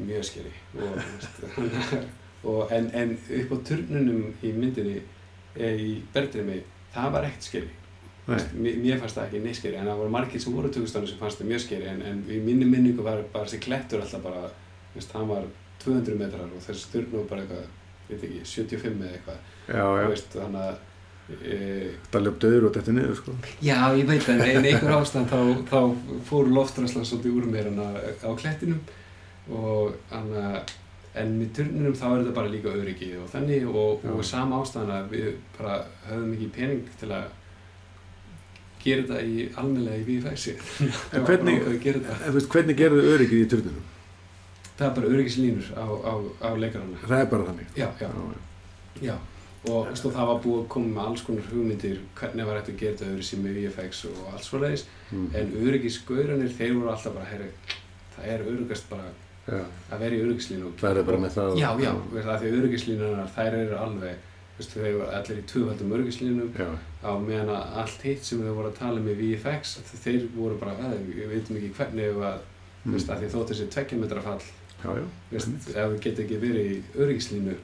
[0.00, 1.94] mjög skeri og, veist,
[2.50, 4.98] og en, en upp á turnunum í myndinni
[5.56, 6.60] e, í Bergdreimi,
[6.94, 7.70] það var ekkert skeri.
[8.30, 11.18] Veist, mér, fannst það ekki neitt skeri en það voru margir sem voru tökustónu sem
[11.20, 14.44] fannst það mjög skeri en, en í minni minningu var bara þessi klettur alltaf bara
[14.94, 15.48] veist, hann var
[15.84, 17.66] 200 metrar og þessi turn var bara eitthvað
[18.10, 19.42] veit ekki, 75 eða eitthvað.
[19.70, 20.86] Þú veist, þannig að
[22.10, 23.34] það löp döður og þetta niður sko.
[23.62, 25.40] Já, ég veit það, en einhver ástand þá,
[25.70, 25.80] þá
[26.26, 27.86] fór loftræslan svolítið úr mér hana
[28.26, 28.80] á klettinum
[29.54, 30.64] og hana,
[31.18, 34.92] en með turninum þá er þetta bara líka öryggi og þannig og, og sama ástæðan
[34.96, 35.76] að við bara
[36.08, 37.30] höfum ekki pening til að
[38.84, 40.54] gera þetta í almennlega í VFX-i.
[41.14, 42.46] En hvernig- þetta.
[42.54, 43.88] hvernig gerðu öryggið í turnunum?
[44.78, 46.96] Það er bara öryggislínur á, á, á leikarana.
[47.06, 48.08] það er bara þannig Já, já,
[49.02, 49.16] já.
[49.68, 52.70] Og veist, og það var búið að koma með alls konar hugmyndir hvernig var hægt
[52.72, 55.26] að gera þetta öðru með VFX og allt svoleiðis Mm.
[55.34, 57.48] en öryggisgauranir, þeir voru alltaf bara herri,
[58.16, 59.08] það er öryggast bara
[59.50, 61.92] já, að vera í öryggislínu það er bara með það já, já,
[62.40, 64.14] því öryggislínunar þær eru alveg,
[64.60, 66.68] veist, þeir eru allir í tvöfaldum öryggislínum já,
[67.02, 69.74] á meðan að allt hitt sem þau voru að tala um í VFX
[70.04, 72.40] þeir voru bara, að, við veitum ekki hvernig ef að,
[72.80, 72.94] Mm.
[72.96, 74.38] veist, að því þótt þessi tveggjametra fall,
[74.80, 75.02] já, já,
[75.34, 77.56] veist, ef við getum ekki verið í öryggislínu,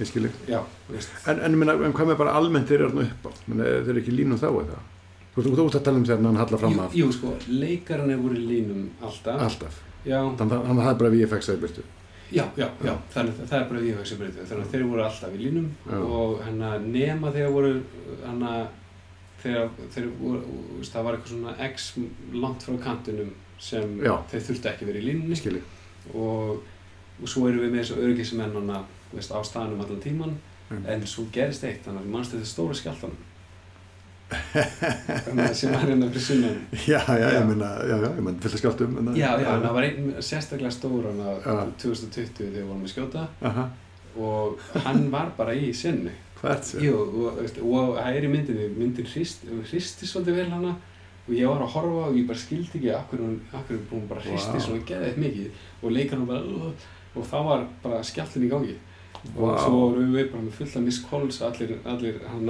[0.00, 3.30] ég skil ekki en, en, minna, en hvað með bara almennt þeir eru upp á?
[3.50, 4.78] Þeir eru ekki línum þá eða
[5.34, 6.96] þú veist, að tala um þegar hann hallar fram jú, af.
[6.96, 9.76] jú, sko, leikararnir voru í línum alltaf, alltaf,
[10.08, 11.84] já, þannig að það er bara VFX að byrtu
[12.32, 15.02] Já, já, já, þannig að það er bara VFX í breytið, þannig að þeir voru
[15.06, 15.96] alltaf í línum Já.
[16.18, 17.72] og hérna nema þegar voru,
[18.22, 18.52] hérna,
[19.42, 20.42] þegar þeir voru,
[20.88, 21.88] það var eitthvað svona x
[22.44, 24.14] langt frá kantinum sem Já.
[24.32, 26.62] þeir þurftu ekki verið í línunni skil ég og,
[27.22, 28.80] og svo erum við með þessu örgismennana,
[29.12, 30.38] veist, á staðnum allan tíman
[30.72, 30.86] Mm.
[30.88, 33.31] en svo gerist eitt, þannig að mannstu þetta stóra skjáltanum að
[35.58, 36.58] sem var hérna fyrir sunnan.
[36.86, 39.64] Já, já, ég minna, já, já, ég minna fullt að skjálta um Já, já, en
[39.66, 43.26] það var einn sérstaklega stór hann að 2020 þegar við vorum að skjóta.
[43.50, 43.66] Aha,
[44.28, 46.14] og hann var bara í sinni.
[46.40, 46.86] Hvað ert það?
[46.86, 50.72] Jú, og, veist, og það er í myndinni myndin hrist, hristi svolítið vel hana.
[51.22, 54.58] Og ég var að horfa og ég bara skildi ekki hún, akkur hún bara hristi
[54.58, 54.64] Vá.
[54.64, 55.60] svona geðið mikið.
[55.82, 56.72] Og leikar hann bara
[57.12, 58.74] og þá var bara skjáltin í gangi
[59.22, 59.54] og Vá.
[59.62, 62.48] svo vorum við bara með fulla miss calls allir, allir hann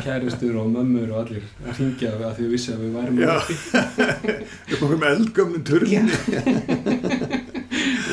[0.00, 3.36] kærustur og mömmur og allir að ringja að því við vissi að við værum Já.
[4.80, 6.00] á með eldgömnum turni Já.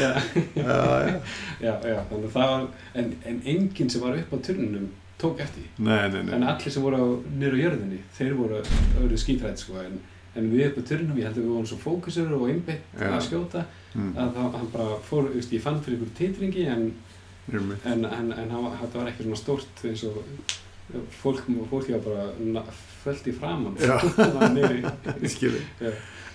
[0.03, 0.11] já,
[0.53, 0.59] Já.
[0.59, 0.75] já,
[1.63, 2.67] já, já, þannig að það var
[2.99, 6.71] en, en enginn sem var upp á turninum tók eftir nei, nei, nei en allir
[6.75, 6.99] sem voru
[7.31, 8.59] niður á jörðinni þeir voru
[8.99, 9.95] öðru skítrætt sko en,
[10.35, 13.07] en við upp á turninum, ég held að við vorum svo fókusur og einbeitt Já.
[13.15, 13.63] að skjóta
[13.95, 14.11] mm.
[14.13, 16.83] að það, hann bara fór, ég fann fyrir ykkur titringi en.
[17.53, 20.19] En, en, en þetta var ekki svona stórt eins og
[21.21, 22.63] fólk, fólk var bara
[23.03, 23.77] föllt í framann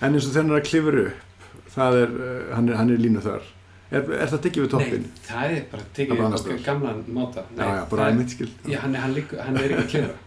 [0.03, 1.29] en eins og er að klifur upp
[1.73, 3.45] það er, uh, hann er, hann er línu þar.
[3.93, 5.05] Er, er það tekið við toppin?
[5.05, 5.85] Nei, það er bara
[6.27, 6.59] annars staðar.
[6.67, 7.43] gamlan máta.
[7.49, 8.49] Nei, já, já, bara það, einmitt skil.
[8.83, 9.15] Hann, hann,
[9.57, 10.17] er ekki að klifra.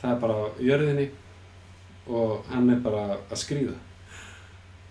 [0.00, 1.06] Það er bara á jörðinni
[2.06, 3.74] og hann er bara að skrýða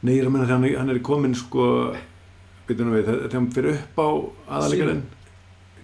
[0.06, 1.68] nei, ég er að menna þegar hann er, komin sko
[2.68, 4.10] byrjum við, þegar hann fyrir upp á
[4.58, 5.04] aðalegarinn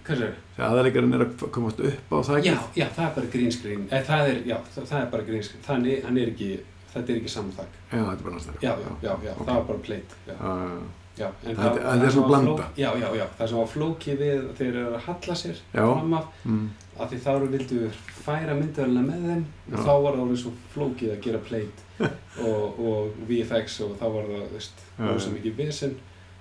[0.06, 2.48] aðalegarinn er að komast upp á þakið?
[2.50, 5.22] Já, já, það er bara green screen eh, það er, já, það, það er bara
[5.68, 6.50] það er, hann er ekki,
[6.94, 9.46] þetta er ekki saman þakk já, þetta er bara næsta já, já, já, já, ok.
[9.46, 10.76] það var bara plate já, já,
[11.22, 12.68] já, en Það- það er sem svona blanda.
[12.76, 16.28] já, já, já, það sem var flókið við þeir eru að halla sér fram af
[16.44, 16.68] mm,
[17.02, 17.80] að því þá eru vildu
[18.22, 21.90] færa myndavælina með þeim og þá var það orðið svo flókið að gera plate
[22.48, 25.12] og, og VFX og þá var það, veist, já.
[25.22, 25.94] svo mikið vesen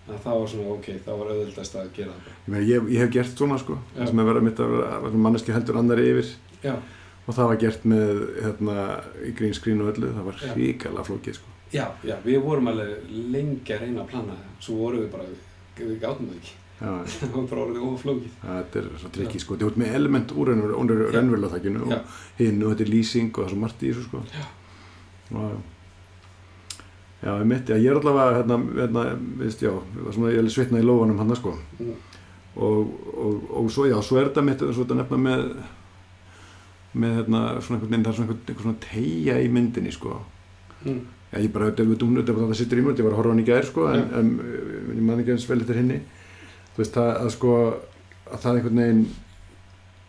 [0.10, 2.16] að það var svona, ok, það var auðvöldast að gera
[2.48, 3.78] það ég, ég, ég hef gert svona sko.
[3.92, 4.00] Já.
[4.00, 6.32] það sem er verið mitt að vera manneski heldur annari yfir.
[6.66, 6.74] Já,
[7.28, 8.76] og það var gert með hérna,
[9.30, 10.10] í green screen og öllu.
[10.16, 10.54] Það var Já.
[10.56, 11.54] hrikalega flókið sko.
[11.72, 15.28] Já, já, við vorum alveg lengi að reyna að plana það, svo vorum við bara,
[15.78, 16.90] við gátum það ekki, já,
[17.22, 18.34] það var bara orðið oflókið.
[18.42, 22.00] þetta er svo trikki sko, þetta er með element úr raunverulega þakkinu Já.
[22.02, 24.24] og hinn og þetta er lýsing og það er svo margt í þessu sko.
[24.36, 24.44] Já.
[25.32, 25.71] og,
[27.22, 29.04] já, ég mitt, ég er allavega hérna, hérna,
[29.42, 29.72] veist, já,
[30.12, 31.94] svona, ég er svitna í lófanum hann sko Mm.
[32.56, 35.44] og, og, og svo, já, svo er þetta mitt svo þetta nefna með
[36.94, 40.18] með hérna, svona einhvern veginn, það er svona einhvern, einhvern svona tegja í myndinni sko
[40.82, 41.02] Mm.
[41.32, 43.40] Já, ég bara, þetta er þetta það sittur í mér, ég var að horfa hann
[43.44, 44.30] í gær sko, en, en
[44.98, 46.00] ég man ekki eins vel eftir henni
[46.74, 47.52] þú veist, það að sko
[48.32, 49.04] að það er einhvern veginn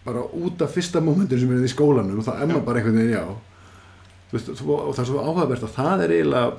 [0.07, 2.65] bara út af fyrsta mómentur sem er í skólanum og það Já.
[2.67, 3.25] bara einhvern veginn, já
[4.33, 6.57] þú veist, og það er svo áhugavert að það er eiginlega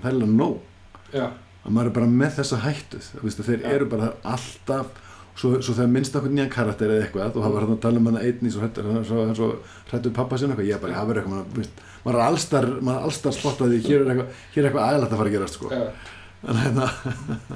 [0.00, 0.56] það er eiginlega nóg.
[1.14, 1.26] Já,
[1.66, 3.68] að maður er bara með þessa hættu þeir Já.
[3.74, 5.02] eru bara alltaf
[5.36, 8.00] svo, svo þegar minnst okkur nýjan karakter eða eitthvað og það var hann að tala
[8.00, 9.50] um hann einn í svo
[9.90, 11.70] hrættur pappa sinna eitthvað ég bara, það verður eitthvað
[12.06, 15.22] maður, er allstar maður er allstar spottaði, hér er eitthvað hér er eitthvað aðlægt að
[15.22, 15.72] fara að gerast sko.
[16.46, 16.90] En hérna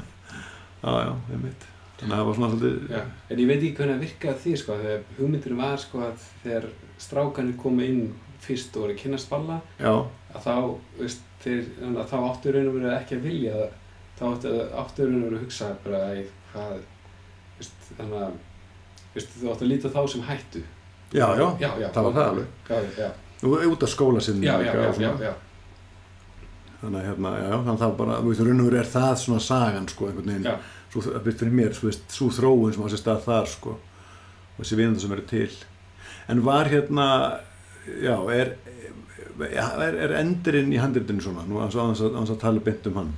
[0.84, 1.66] já, já, einmitt.
[2.00, 3.02] Þannig að það var svona svolítið já.
[3.28, 6.68] En ég veit ekki hvernig það virkaði því sko, þegar hugmyndinu var sko að þegar
[7.00, 8.00] strákanir komu inn
[8.40, 9.92] fyrst og voru kynast balla já,
[10.34, 10.54] að þá,
[11.00, 11.64] veist, þeir,
[12.10, 13.76] þá áttu raun og verið ekki að vilja það.
[14.20, 16.72] þá áttu, áttu raun og verið að hugsa bara æ, hvað
[17.58, 18.38] veist, þannig að
[19.16, 20.64] veist, þú áttu að líta þá sem hættu.
[21.10, 22.98] Já, já, já, já, það var það alveg.
[23.00, 23.08] Já,
[23.40, 25.32] og út af skóla sinni já, já, já,
[26.80, 29.14] þannig að hérna, já, þannig að það bara, þú veist, raun og veru er það
[29.20, 30.68] svona sagan, sko, einhvern veginn.
[30.90, 33.74] Svo, fyrir mér, svo veist, svo þróun sem á sér stað þar, sko
[34.60, 35.52] og þessi vinandi sem eru til.
[36.30, 37.06] En var hérna,
[38.04, 38.54] já, er
[39.48, 43.12] er, er endurinn í handritinu svona, nú að, aðeins að, að tala beint um hann,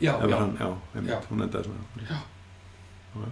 [0.00, 1.20] já, ef já, hann, já, einmitt, Já.
[1.30, 2.18] hún endaði svona Já.
[3.16, 3.28] Já.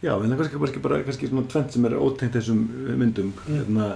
[0.00, 2.60] Já, en það er kannski, kannski bara kannski svona tvent sem er ótengt þessum
[2.96, 3.56] myndum Mm.
[3.58, 3.88] hérna,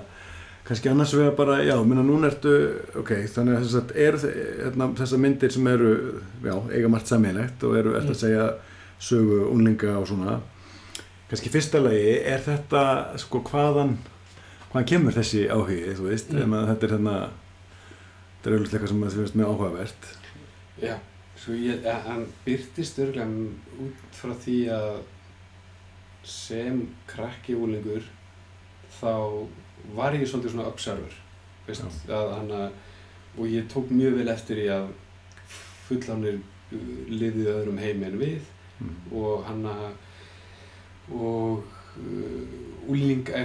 [0.65, 2.53] kannski annars vegar bara, já, minna núna ertu
[3.01, 4.19] ok, þannig að þess að eru
[4.65, 5.93] hérna, þessar myndir sem eru,
[6.45, 8.16] já, eiga margt sammeilegt og eru, ertu Mm.
[8.16, 8.49] að segja
[9.01, 10.41] sögu unlinga og svona
[11.31, 13.97] kannski fyrsta lagi, er þetta sko hvaðan
[14.75, 16.55] hvaðan kemur þessi áhugi, þú veist Mm.
[16.67, 17.17] þetta er hérna
[18.43, 20.09] þetta er auðvitað eitthvað sem þú veist mjög áhugavert
[20.83, 20.97] já.
[21.39, 23.27] Svo ég, hann byrtist örgulega
[23.85, 24.99] út frá því að
[26.25, 28.03] sem krakki úlingur
[28.99, 29.47] þá
[29.95, 31.15] var ég svolítið svona observer
[31.69, 32.73] veist, að hann að
[33.39, 34.91] og ég tók mjög vel eftir í að
[35.87, 36.41] fullanir
[37.11, 38.43] liðið öðrum heimi en við
[38.81, 38.95] mm.
[39.15, 39.87] og hann að
[41.15, 41.74] og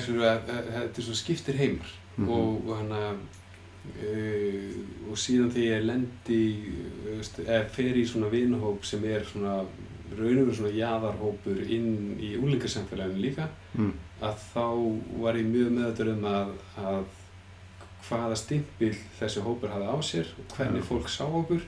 [0.05, 2.29] svona að að- þetta er svona skiptir heimar Mhm.
[2.29, 3.17] og, og hann að
[4.03, 6.39] uh, og síðan þegar ég lendi
[7.05, 9.61] veist, eða fer í svona vinahóp sem er svona
[10.17, 13.47] raun og veru svona jaðarhópur inn í úlingarsamfélaginu líka
[13.77, 13.93] Mm.
[14.21, 14.65] að þá
[15.21, 17.03] var ég mjög meðatur um að, að
[18.09, 20.87] hvaða stimpil þessi hópur hafði á sér og hvernig Já.
[20.89, 21.61] fólk sá okkur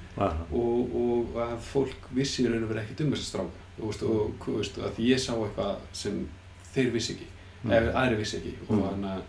[0.52, 4.78] og, og að fólk vissi raun og verið ekkert um þessa stráka og, og veist,
[4.82, 6.28] að ég sá eitthvað sem
[6.76, 7.28] þeir vissi ekki
[7.64, 7.72] Mm.
[7.72, 8.84] ef aðri vissi ekki og Mm.
[8.84, 9.22] hann að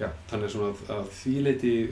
[0.00, 1.88] já, þannig svona að, að því leiti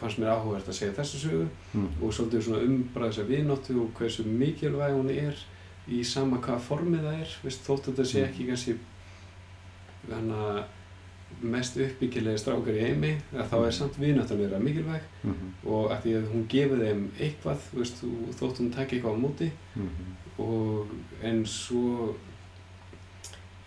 [0.00, 1.88] fannst mér áhugavert að segja þessu sögu Mm.
[2.02, 5.34] og svolítið svona umbræða þessa vináttu og hversu mikilvæg hún er
[5.88, 8.28] í sama hvaða formið það er veist, þótt að þetta sé Mm.
[8.30, 8.78] ekki kannski
[10.10, 10.64] að
[11.42, 15.48] mest uppbyggilegi strákar í heimi að þá er samt vináttan þeirra mikilvæg Mhm.
[15.66, 18.04] og að því að hún gefur þeim eitthvað veist,
[18.40, 20.06] þótt hún takki eitthvað á móti Mhm.
[20.38, 20.86] og
[21.22, 22.14] en svo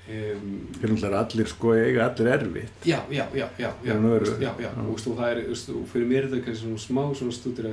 [0.08, 3.96] Fyrir náttúrulega allir sko eiga allir erfitt já, já, já, já, já,
[4.40, 7.68] já, já, og, það er, og fyrir mér er þetta kannski svona smá svona stúdur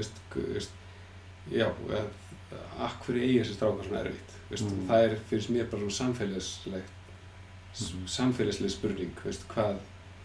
[1.52, 2.08] já, að
[2.88, 4.86] akk fyrir eigi þessi strákar svona erfitt veist, Mm.
[4.88, 6.90] það er fyrir mér bara svona samfélagslegt
[7.74, 8.06] Mhm.
[8.06, 9.76] samfélagsleg spurning veist, hvað,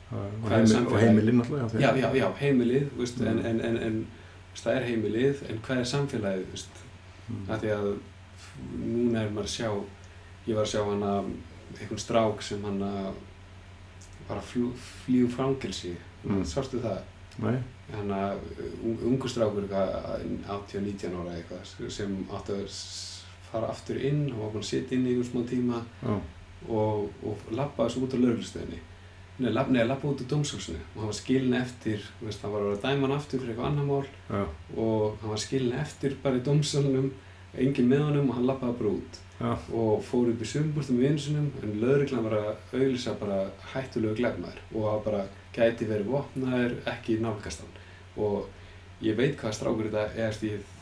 [0.09, 0.93] Hvað er heimil, samfélagið?
[0.93, 3.45] og heimilinn náttúrulega já, já, já, heimilið veist, en, Mm.
[3.45, 4.07] en, en, en
[4.53, 6.69] veist, það er heimilið, en hvað er samfélagið veist,
[7.29, 7.45] Mm.
[7.49, 7.97] að því að
[8.79, 9.83] núna er maður að sjá
[10.47, 11.23] ég var að sjá hana
[11.77, 14.71] einhvern strák sem hann var að fljú,
[15.05, 15.95] flýju fangelsi.
[16.23, 16.43] Mm.
[16.45, 16.99] sástu það?
[17.39, 17.55] Nei,
[17.93, 18.41] hann að
[19.07, 22.73] ungu strákur eitthvað 18-19 ára eitthvað sem átti að
[23.49, 26.17] fara aftur inn og var búinn að sitja inn í einhvern smá tíma já,
[26.67, 28.81] og, og labbaði svo út á lauruglustöðinni
[29.39, 32.65] Nei, lab, nei, labbaði út á dómsólsinu og hann var skilin eftir, veist, hann var
[32.65, 34.43] að vera að dæma hann aftur fyrir eitthvað annar mál já,
[34.75, 37.09] og hann var skilin eftir bara í dómsólunum
[37.57, 39.19] engin með honum og hann labbaði bara út.
[39.39, 43.37] Já, og fór upp í sumbúrstum við vinsunum en lauruglan var að auðlýsa bara
[43.73, 45.21] hættulegu glæfmaður og að bara
[45.55, 47.77] gæti verið vopnaður, ekki nálgast hann.
[48.19, 48.49] Og
[49.05, 50.73] ég veit hvað strákur þetta er ég,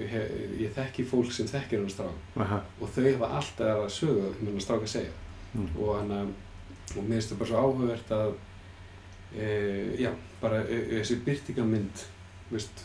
[0.00, 0.16] ég,
[0.62, 2.24] ég þekki fólk sem þekkir hann strák.
[2.40, 5.20] Aha, og þau hafa alltaf að sögu um hann strák að segja.
[5.54, 5.68] Mm.
[5.78, 6.32] og hann að
[6.94, 8.32] og mér finnst það bara svo áhugavert að
[9.38, 9.46] e,
[10.02, 10.10] já,
[10.42, 12.02] bara e, e, þessi byrtingamynd
[12.50, 12.84] veist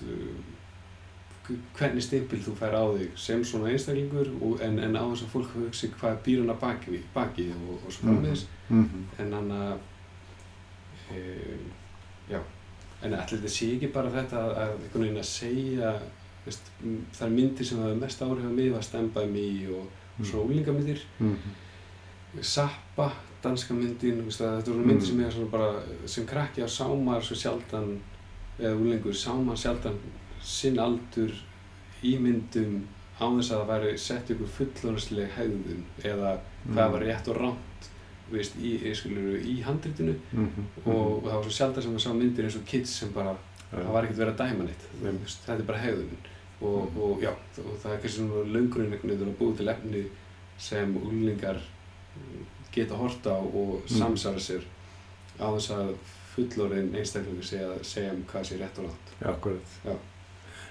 [1.78, 5.34] hvernig stimpil þú fær á þig sem svona einstaklingur og, en, en á þess að
[5.34, 9.06] fólk hugsi hvað býr hann að baki, baki og, og svo frammiðis Mhm.
[9.20, 9.78] en hann að
[11.12, 11.22] e,
[12.30, 12.40] já
[13.02, 15.94] en allir þetta sé ekki bara þetta að, að einhvern veginn að segja
[16.46, 16.70] veist,
[17.18, 19.88] þær myndir sem hafa mest áhrif á mig var Stembaði mig og,
[20.20, 21.58] og svo úlingamyndir Mhm.
[22.46, 23.08] Sappa,
[23.42, 24.88] danska myndin veist, að þetta voru Mm.
[24.92, 28.00] myndir sem ég svona bara sem krakki á sámar svo sjaldan
[28.60, 29.96] eða úlingur sámar sjaldan
[30.42, 31.32] sinn aldur
[32.04, 32.86] í myndum
[33.20, 36.40] á þess að það væri sett ykkur fullónusleg hegðun eða
[36.74, 37.90] hvað var rétt og rámt
[38.32, 40.66] veist, í, í, skilur, í handritinu Mhm.
[40.86, 43.36] og, það var svo sjaldan sem að sá myndir eins og kids sem bara,
[43.72, 46.28] það var ekkert verið að dæma neitt veist, þetta er bara hegðunin
[46.62, 47.02] og, Mhm.
[47.02, 50.06] og já, og það er kannski svona löngurinn einhvern veginn að búið til efni
[50.58, 51.60] sem úlingar
[52.72, 53.98] geta horta á og Mm.
[53.98, 54.64] samsara sér
[55.40, 55.96] á þess að
[56.36, 59.66] fullorðin einstaklingur segja, segja um hvað sé rétt og rátt Já, akkurat.
[59.86, 59.96] Já.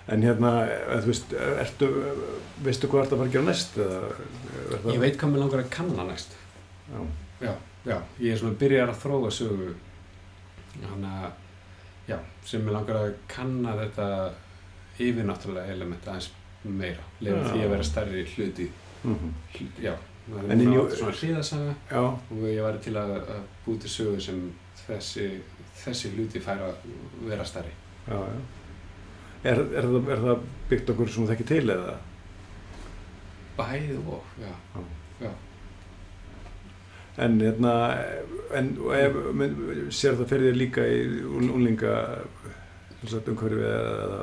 [0.09, 1.89] En hérna, eh, þú veist, ertu,
[2.65, 3.77] veistu hvað ertu að fara að gera næst?
[3.79, 6.37] Eða, Ég veit hvað mér langar að kanna næst
[6.89, 7.01] Já,
[7.45, 7.53] Já,
[7.85, 9.75] já, ég er svona byrjar að þróa sögu
[10.79, 11.31] að,
[12.09, 14.09] já, sem mér langar að kanna þetta
[14.99, 16.31] yfirnáttúrulega element aðeins
[16.65, 17.51] meira Lefa Já.
[17.53, 18.69] því að vera stærri hluti
[19.05, 19.35] mhm.
[19.55, 19.95] hl- Já,
[20.29, 24.41] það er núna svona hliðasaga og ég væri til að, að búi til sögu sem
[24.87, 25.29] þessi,
[25.85, 26.89] þessi hluti fær að
[27.29, 27.75] vera stærri
[28.09, 28.41] já, já.
[29.47, 31.93] Er, er, það, er það byggt okkur sem þú þekki til eða?
[33.59, 34.55] Bæði og, já,
[37.19, 37.73] En hérna,
[38.55, 39.55] en ef, men,
[39.91, 41.95] sér það fyrir þér líka í unlinga
[43.03, 44.21] umhverfið eða,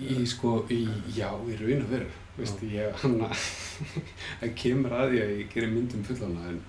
[0.00, 2.06] Í sko, í, já, í raun og veru,
[2.38, 3.44] veist, ég, hann að,
[4.40, 6.60] það kemur að því að ég gerir myndum fullana, en,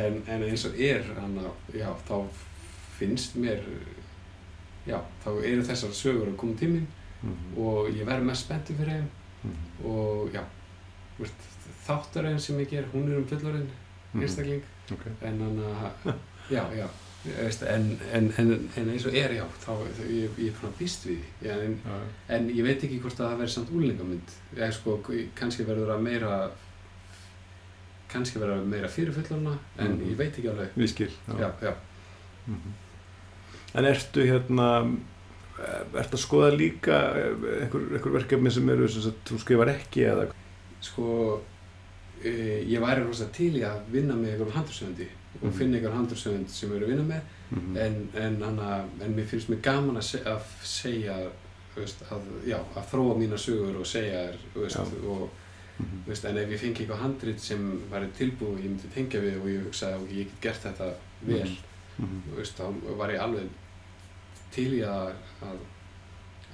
[0.00, 2.14] en, en eins og er, hann að, já, þá
[2.94, 3.64] finnst mér,
[4.86, 6.86] já, þá eru þessar sögur að koma tíminn
[7.24, 9.08] mm, og ég verð mest spenntið fyrir þeim
[9.44, 10.44] mm, og, já,
[11.86, 13.66] þáttarinn sem ég ger, hún er um fullorinn,
[14.12, 15.08] mm, einstakling, ok.
[15.22, 16.12] en hann að,
[16.50, 16.86] já, já,
[17.24, 20.74] veist, en, en, en, en eins og er, já, þá, þá ég, ég er svona
[20.78, 22.10] býst við því, já, en, Já, já.
[22.36, 24.34] En ég veit ekki hvort að það verður samt úrlingamynd.
[24.56, 24.96] Eða sko,
[25.38, 26.34] kannski verður það meira,
[28.12, 30.10] kannski verður það meira fyrir fullorna, en Mhm.
[30.10, 30.70] ég veit ekki alveg.
[30.76, 31.10] Við skil.
[31.40, 31.74] Já, já.
[32.46, 32.74] Mhm.
[33.74, 34.68] En ertu hérna,
[35.58, 40.24] ertu að skoða líka einhver, einhver verkefni sem eru sem sagt, þú skrifar ekki eða?
[40.84, 41.40] Sko,
[42.24, 42.32] e,
[42.68, 45.06] ég væri rosa til í að vinna með einhverjum handursöfundi
[45.42, 45.52] og Mhm.
[45.58, 47.20] finna einhverjum handursöfund sem eru að vinna með,
[47.54, 51.14] Mm en, en, hana, en mér finnst mér gaman að, se að segja,
[51.76, 55.30] veist, að, já, að þróa mína sögur og segja veist, og
[55.78, 56.02] -hmm.
[56.04, 59.20] Þú veist, en ef ég fengi eitthvað handrit sem væri tilbúið og ég myndi tengja
[59.20, 60.94] við og ég hugsaði ok, ég get gert þetta
[61.26, 61.56] vel
[61.98, 62.22] Mhm.
[62.30, 63.48] þú veist, þá var ég alveg
[64.54, 65.10] til í að,
[65.44, 65.58] að,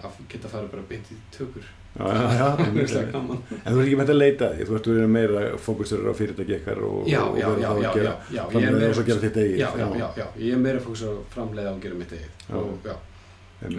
[0.07, 1.69] að geta fara bara beint í tökur.
[1.99, 2.47] Já, já, já.
[2.63, 6.55] En þú ert ekki með að leita því, þú ert verið meira fókusur á fyrirtæki
[6.61, 8.91] ykkar og, já, og já, verður já, þá að já, gera já, já, er meira
[8.93, 9.59] og gera þitt eigið.
[9.59, 12.37] já, já, já, já, ég er meira fókus á framleiða og gera mitt eigið.
[12.47, 12.55] Já.
[12.61, 12.95] og já,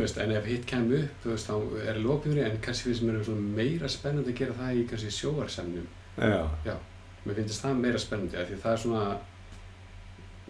[0.02, 3.92] veist, en ef hitt kemur upp, veist, þá er lópjúri en kannski finnst mér meira
[3.96, 5.88] spennandi að gera það í kannski sjóarsemnum
[6.20, 6.76] Já,
[7.24, 9.06] mér finnst það meira spennandi af því það er svona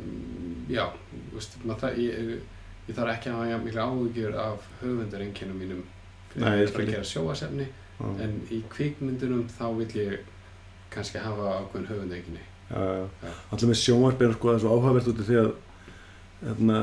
[0.02, 0.88] mm, já,
[1.36, 2.34] veist, maður það ég,
[2.92, 5.82] ég þarf ekki að hafa mikla áhugjur af höfundarengjunum mínum
[6.36, 10.30] fyrir að er að gera sjóasefni já, en í kvikmyndunum þá vil ég
[10.92, 12.48] kannski hafa ákveðin höfundarengjunni.
[12.72, 15.52] Alltaf með er sko, það er svo áhugavert út af því að
[16.42, 16.80] hérna,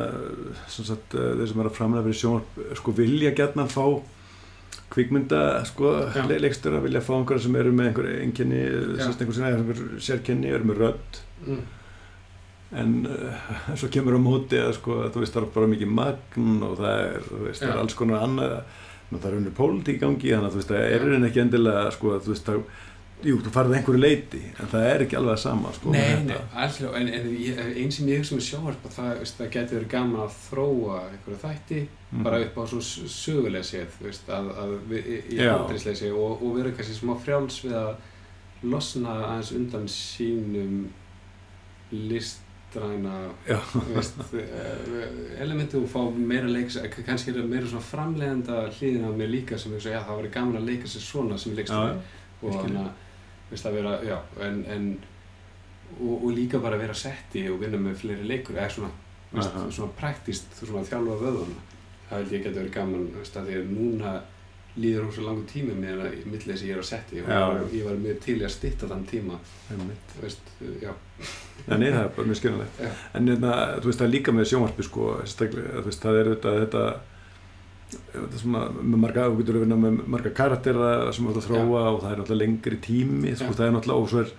[0.68, 3.84] sagt, eh, þeir sem er að framlega fyrir sjónvarp sko, vilja gætna fá
[4.92, 5.94] kvikmynda sko,
[6.28, 9.02] leikstöra vilja fá einhverja sem eru með einhverju einkenni Já.
[9.02, 11.20] sem einhver sem er einhver sérkenni, eru með rödd.
[11.46, 11.64] Mm.
[12.72, 16.58] En uh, svo kemur á móti að sko, þú veist það er bara mikið magn
[16.66, 18.58] og það er, veist, það er alls konar annað
[19.08, 21.86] það er unnur pólitík í gangi þannig að þú veist það er henni ekki endilega
[21.96, 22.60] sko, þú veist það
[23.26, 26.36] jú, þú farið einhverju leiti en það er ekki alveg að sama sko, Nei, nei,
[26.54, 29.88] alltaf, en, en ég- einn sem ég hugsa með sjónvarp að það, það getur verið
[29.96, 32.22] gaman að þróa einhverju þætti Mhm.
[32.24, 36.54] bara upp á svona sögulega séð þú veist, að, að við, í- séð og, og
[36.56, 37.90] vera kannski smá frjáls við að
[38.62, 40.78] losna aðeins undan sínum
[42.68, 49.12] listræna eh, elementu og fá meira leiks kannski er það meira svona framleiðanda hliðin á
[49.12, 51.96] mér líka sem hugsa, já það var gaman að leika sér svona sem já.
[52.42, 52.62] og skil.
[52.62, 52.90] þannig að
[53.50, 54.98] veist, að vera, já, en, en
[56.00, 58.90] og, og líka bara vera setti og vinna með fleiri leikur eða svona,
[59.32, 61.62] veist, svona praktist, svona þjálfa vöðuna
[62.08, 64.18] það held ég geti verið gaman veist, að því að núna
[64.78, 67.18] líður hún svo langu tími meðan að í milli þess að ég er og Já,
[67.18, 67.68] ég var, já.
[67.78, 69.38] ég var mjög til að stytta þann tíma
[70.22, 70.50] veist,
[70.82, 70.92] já,
[71.68, 72.78] Nei, það er bara mjög skiljanlegt.
[72.80, 72.90] Já.
[73.18, 73.52] En hérna,
[73.82, 76.84] þú veist, það er líka með sjónvarpi, sko, veist, það er auðvitað þetta,
[78.38, 81.82] svona, með marga, þú getur að vinna með marga karaktera sem þú ert að þróa
[81.94, 83.58] og það er náttúrulega lengri tími, sko, Já.
[83.58, 84.32] það er náttúrulega, og svo er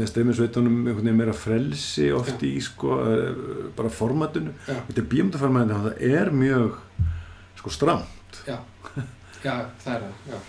[0.00, 2.48] með streyminsveitunum einhvern veginn meira frelsi oft Já.
[2.50, 4.52] í, sko, eh, bara formatinu.
[4.66, 6.76] já, Þetta er bíómyndaformatinu, það er mjög,
[7.62, 8.42] sko, stramt.
[8.48, 8.58] já
[9.44, 9.54] já,
[9.84, 10.40] það er það, já,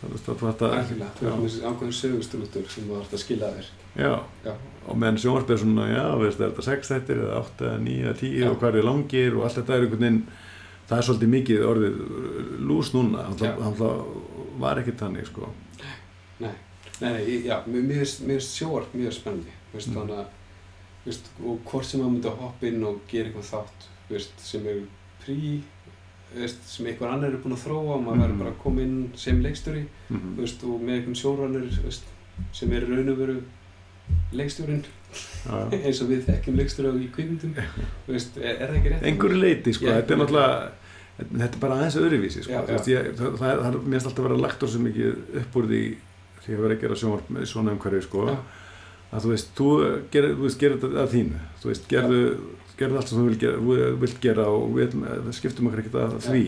[0.00, 1.10] Það er þetta, þetta, algjörlega.
[1.18, 3.66] Þú erum þessi ákveðin sögustrútur sem þú þarfst að skila þér.
[4.00, 4.12] Já,
[4.46, 4.52] já,
[4.88, 8.06] og meðan sjónvarpið er svona, já, veist, er þetta 6 þettir eða 8 eða 9
[8.06, 8.46] eða 10 Já.
[8.48, 10.22] og hvað er langir og allt þetta er einhvern veginn
[10.90, 11.98] það er svolítið mikið orðið
[12.70, 13.82] lús núna, þannig að
[14.64, 15.50] var ekki þannig, sko.
[15.80, 15.92] Nei,
[16.40, 16.54] nei,
[17.02, 19.98] nei, já, mér finnst sjóarp mjög spennandi, veist, Mm.
[20.00, 20.26] þannig að,
[21.04, 24.66] veist, og hvort sem maður myndi að hoppa inn og gera eitthvað þátt, veist, sem
[24.66, 24.80] er
[25.22, 25.60] prí,
[26.36, 28.22] veist, sem einhver annar er búinn að þróa og maður Mhm.
[28.24, 32.04] verður bara að koma inn sem leikstjóri, mm veist, og með einhvern sjóranir, veist,
[32.52, 33.40] sem er raun og veru
[34.32, 35.80] leikstjórinn já, já.
[35.86, 37.54] eins og við þekkjum leikstjóra í kvikmyndum
[38.06, 39.08] Þú veist, er, er það ekki rétt?
[39.10, 40.70] einhverju leiti sko, Já, þetta er náttúrulega
[41.20, 42.52] þetta er bara aðeins öðruvísi sko.
[42.54, 44.80] Já, Þú veist, ég, það, það, það mér finnst alltaf að vera lagt á svo
[44.86, 45.82] mikið upp úr því
[46.40, 48.36] því að vera að gera sjónvarp með svona umhverju sko, Já.
[49.12, 49.66] að þú veist, þú
[50.14, 52.22] gerir, þú veist, gerir þetta að þínu þú veist, gerðu,
[52.80, 53.28] gerðu allt sem þú
[54.00, 56.44] vilt gera, og við, það skiptum okkur ekkert að því.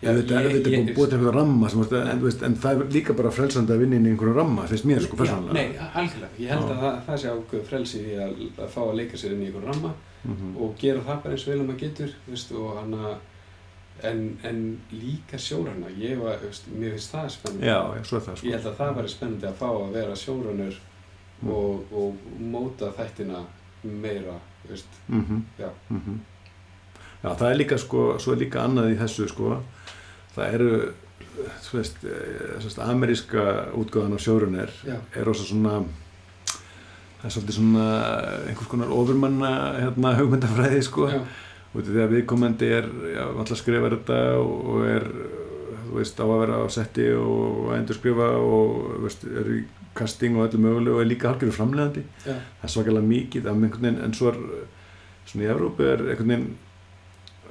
[0.00, 2.42] Ef þetta er ég- þetta ég- búið búið til einhverja ramma sem, veist, en, veist,
[2.42, 5.16] en það er líka bara frelsandi að vinna inn í einhverju ramma, finnst mér sko,
[5.16, 5.52] Já, persónulega.
[5.52, 8.32] nei, algjörlega, ég held að það, það sé ákveð frelsi í að,
[8.64, 9.92] að fá að leika sér inn í einhvern ramma
[10.24, 10.56] Mhm.
[10.56, 13.16] og gera það bara eins vel og maður getur veist, og hann að
[14.02, 17.66] en, en líka sjórana ég var, veist, mér finnst það spennandi.
[17.66, 20.74] Já, er það ég sko held að það væri spennandi að fá að vera sjóranur
[21.42, 21.48] Mm.
[21.50, 23.44] og, og móta þættina
[23.84, 24.34] meira
[24.68, 24.86] veist.
[25.08, 25.70] mm Já.
[27.22, 29.62] Já, það er líka sko, svo er líka annað í þessu sko,
[30.34, 30.92] það eru
[31.64, 33.42] þú veist, eh, ameríska
[33.76, 35.84] útgáðan af sjórunir er rosa svona
[37.20, 37.84] það er svolítið svona
[38.48, 41.20] einhvers konar ofurmanna hérna, hugmyndafræði sko, Já,
[41.74, 42.88] út af því að viðkomandi er,
[43.20, 45.04] alltaf skrifar þetta og er,
[45.84, 49.60] þú veist, á að vera á setti og að endur skrifa og, veist, er í
[50.00, 54.00] casting og öllu mögulegu og er líka halgjörðu framlegandi já, það er svakalega mikið veginn,
[54.04, 54.40] en svo er
[55.28, 56.48] svona í Evrópu er einhvern veginn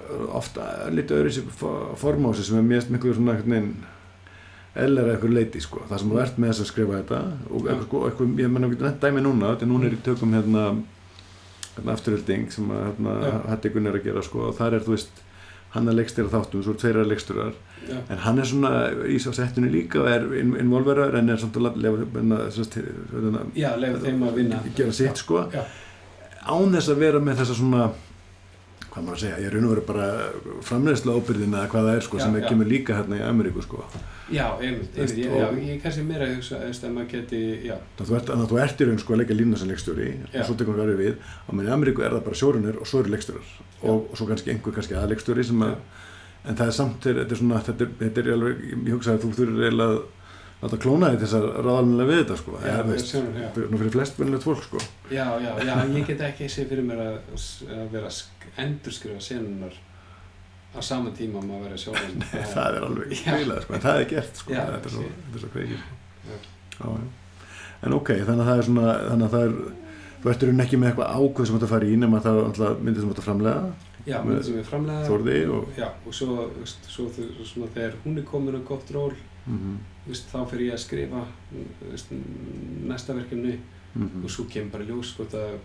[0.10, 3.74] uh, ofta lítið öðru sér formási sem er mjög miklu svona einhvern veginn
[4.80, 7.20] eðlera eitthvað leiti sko, það sem þú ert með þess að skrifa þetta
[7.50, 10.36] og eitthvað, sko, eitthvað, ég menna ekki nefnt dæmi núna, þetta núna er í tökum
[10.38, 10.66] hérna,
[11.78, 13.34] hérna afturölding sem að hérna, Já.
[13.54, 15.24] hætti Gunnar að gera sko og þar er þú veist,
[15.74, 17.58] hann er leikstýra þáttum, svo er tveira leikstýrar.
[17.90, 18.72] Já, en hann er svona
[19.10, 22.08] í svo settinu líka og er involveraður en er samt að lefa,
[23.82, 24.62] lefa þeim að vinna.
[24.78, 25.46] gera sitt sko.
[26.50, 27.90] Án þess að vera með þessa svona
[28.90, 30.06] hvað maður að segja, ég raun og veru bara
[30.66, 32.48] framleiðslu ábyrðin eða hvað það er sko Já, sem já.
[32.50, 33.84] kemur líka hérna í Ameríku sko.
[34.30, 36.60] Já, einmitt, einmitt, já, og- ég er kannski meira að hugsa
[36.90, 39.14] að maður geti, já, þannig að þú ert, þannig að þú ert í raun sko
[39.14, 40.40] að leika lína sem leikstjóri Já.
[40.42, 41.16] og svo tekur hann verið við.
[41.48, 43.50] Og menn í Ameríku er það bara sjórunir og svo eru leikstjórar.
[43.82, 45.76] Og, og svo kannski einhver kannski aðleikstjóri sem að
[46.50, 49.24] en það er samt, þetta er svona þetta er, þetta er alveg, ég hugsa að
[49.26, 50.02] þú þurfir eiginlega
[50.60, 53.50] að láta klóna þig til þess að ráðalminlega við þetta sko, Já, við veist, já.
[53.56, 56.88] fyrir, nú fyrir flest vennilegt fólk sko já, já, já, ég get ekki séð fyrir
[56.90, 57.20] mér að,
[57.78, 59.78] að vera að endurskrifa senunar
[60.70, 62.26] á sama tíma maður verið sjóðan.
[62.56, 65.44] það er alveg grílað sko, en það er gert sko, Já, þetta er svo, þetta
[65.44, 65.86] svo kveikir
[66.30, 66.90] já.
[67.88, 69.60] en ok, þannig að það er svona þannig að það er,
[70.20, 73.24] þú ertur ekki með eitthvað ákveð sem að fara í nema það myndið sem að
[73.30, 73.62] framlega
[74.08, 75.52] Já, Með mynd sem er framlega.
[75.54, 76.46] Og og svo,
[76.88, 77.08] svo
[77.46, 79.12] svona þegar hún er komin á gott ról,
[79.50, 79.78] mm
[80.10, 81.20] veist, þá fyrir ég að skrifa
[81.92, 82.08] veist,
[82.90, 83.60] næsta verkefni
[83.96, 84.24] -hmm.
[84.24, 85.58] og svo kemur bara ljós hvort að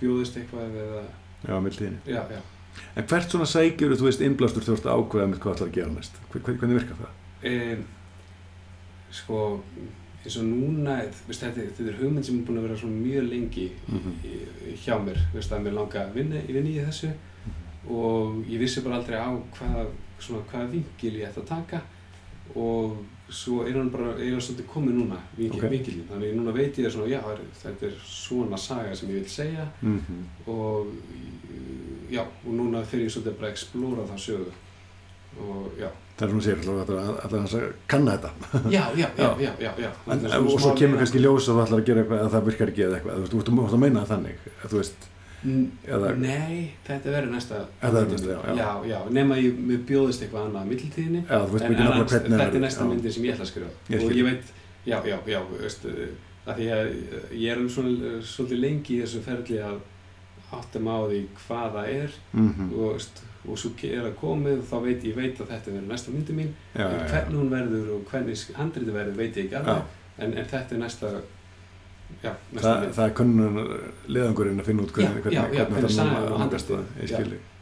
[0.00, 1.02] bjóðist eitthvað eða,
[1.48, 2.40] já, mildtíðinni já, já.
[2.96, 5.74] en hvert svona sækjur þú veist innblástur þú ert að ákveða með hvað ætlar að
[5.74, 7.12] gera næst Hver- hver- hvernig virkar það?
[7.42, 7.76] E,
[9.10, 9.62] sko,
[10.24, 10.96] eins og núna,
[11.28, 14.12] veist, þetta, þetta er hugmynd sem er búin að vera mjög lengi Mhm.
[14.24, 15.18] í, hjá mér,
[15.52, 17.10] að mér langa að vinna, vinna í þessu
[17.88, 19.86] og ég vissi bara aldrei á hvað,
[20.18, 21.80] svona, hvaða vingil ég ætti að taka
[22.56, 22.96] og
[23.28, 25.70] svo er hann bara, hann svolítið komið núna, vingil, Ok.
[25.70, 27.20] vingilin, þannig núna veit ég svona, já,
[27.62, 29.66] þetta er svona saga sem ég vil segja.
[29.82, 30.50] Mm -hmm.
[30.50, 30.86] og
[32.10, 34.52] já, og núna fyrir ég svolítið bara að explóra það sögu.
[35.36, 38.30] Og já, það er svona sér, þú ætlar að, að kanna þetta.
[38.70, 39.90] Já, já, já, já, já, já.
[40.12, 42.44] en, svona og svo kemur kannski ljós að þú ætlar að gera eitthvað að það
[42.44, 43.28] virkar ekki eða eitthvað.
[43.28, 45.08] Þú ert að meina það þannig að þú veist,
[45.86, 48.54] eða Nei, þetta verður næsta Þetta verður næsta, já, já.
[48.56, 49.58] já, já, nema ég
[49.88, 52.84] bjóðist eitthvað annað að mittiltíðinni Já, þú veist mikið náttúrulega hvernig þetta verður, er næsta
[52.84, 52.88] já.
[52.92, 54.50] myndin sem ég ætla að skrifa og ég veit,
[54.86, 55.86] já, já, já, veist
[56.46, 56.90] að því að
[57.42, 59.78] ég er um svona svolítið lengi í þessu ferli að
[60.56, 62.68] átta mig á því hvað það er Mhm.
[62.78, 65.88] og, veist, og svo er það komið og þá veit ég veit að þetta verður
[65.90, 67.08] næsta myndin mín já, já, en já.
[67.10, 69.82] hvernig hún verður og hvernig handriti verður veit ég ekki alveg
[70.18, 71.10] en, en þetta er næsta
[72.22, 73.60] já, næsta Það, það er konun
[74.16, 76.14] leðangurinn að finna út hvernig, Já, hvernig, já, hvernig það,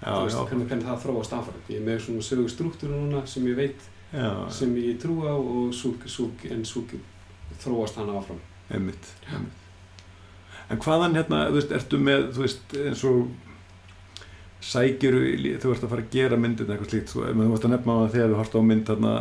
[0.04, 1.60] Þú já, veist, já, hvernig, það þróast áfram.
[1.72, 3.86] Ég er með svona sögu struktúru núna sem ég veit
[4.52, 6.84] sem ég trú á og svo, svo, en svo
[7.62, 8.42] þróast hann áfram.
[8.70, 9.62] Einmitt, einmitt.
[10.72, 13.32] En hvaðan hérna, veist, ertu með þú veist, eins og
[14.64, 15.24] sækjuru,
[15.60, 18.14] þú ert að fara að gera myndin eitthvað slíkt, þú veist að nefna á það
[18.14, 19.12] þegar þú horft á mynd þarna,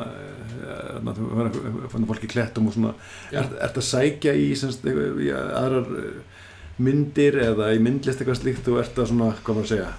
[1.91, 2.93] fann fólki klettum og svona.
[3.31, 3.41] Já.
[3.43, 6.39] ert, ert að sækja í, semst, í aðrar eh,
[6.83, 9.91] myndir eða í myndlist eitthvað slíkt þú ert að svona, hvað maður að segja?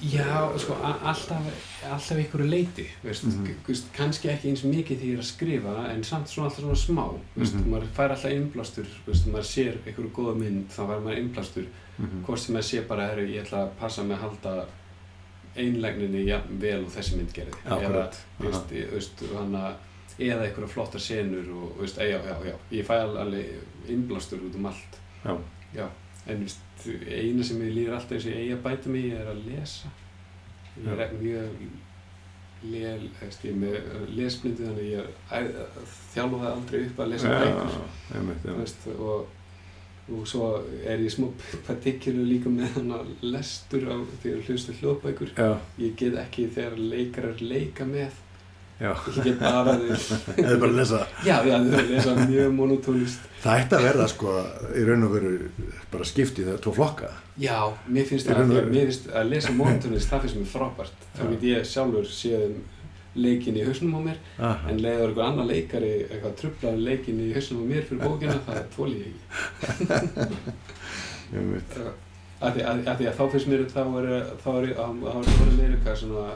[0.00, 1.48] Já, sko, alltaf,
[1.84, 5.74] alltaf ykkur leiti, veist, mm veist, kannski ekki eins mikið því ég er að skrifa,
[5.92, 7.02] en samt svona alltaf svona smá,
[7.36, 7.66] veist, Mhm.
[7.74, 11.66] maður fær alltaf innblástur, veist, maður sér ykkur góða mynd, þá fær maður innblástur,
[11.98, 14.54] mm hvort sem maður sé bara, herru, ég ætla að passa með að halda
[15.60, 18.62] einlegninni jafn vel og þessi mynd gerði, Akkurat, eða,
[18.92, 19.16] veist,
[20.20, 24.70] eða ykkur flottar senur og, veist, já, já, já, ég fæ alveg innblástur út um
[24.72, 25.34] allt, Já.
[25.76, 25.86] Já,
[26.26, 29.90] en veist, eina sem ég líður alltaf eins og ég bæta mig er að lesa.
[30.80, 31.64] Ég er ekki mjög
[32.70, 35.84] lél, veist, ég er með lesblindi þannig að ég
[36.14, 37.76] þjálfa aldrei upp að lesa bækur.
[38.96, 39.36] og,
[40.16, 40.48] og svo
[40.84, 41.28] er ég smá
[41.66, 45.36] partikilu líka með hann að lestur á því að hlusta hljóðbækur.
[45.80, 48.18] Ég get ekki þegar leikarar leika með.
[48.80, 49.88] Já, ég get bara því
[50.46, 51.00] eða bara að lesa.
[51.26, 54.32] Já, já, þau lesa mjög monotónist Það ætti að verða sko
[54.76, 55.32] í raun og veru
[55.92, 57.10] bara skipti þegar tvo flokka.
[57.40, 57.56] Já,
[57.88, 58.72] mér finnst það að, veru.
[58.72, 61.06] mér finnst að lesa monotónist það finnst mér frábært.
[61.16, 62.58] Þá get ég sjálfur séð um
[63.14, 64.68] leikin í hausnum á mér Aha.
[64.70, 68.60] en leiður einhver annar leikari eitthvað trublaði leikin í hausnum á mér fyrir bókina það
[68.76, 70.30] þóli ég ekki
[71.40, 71.74] Einmitt.
[72.40, 74.08] að því að, að að þá finnst mér þá er
[74.44, 76.26] þá er það meira eitthvað svona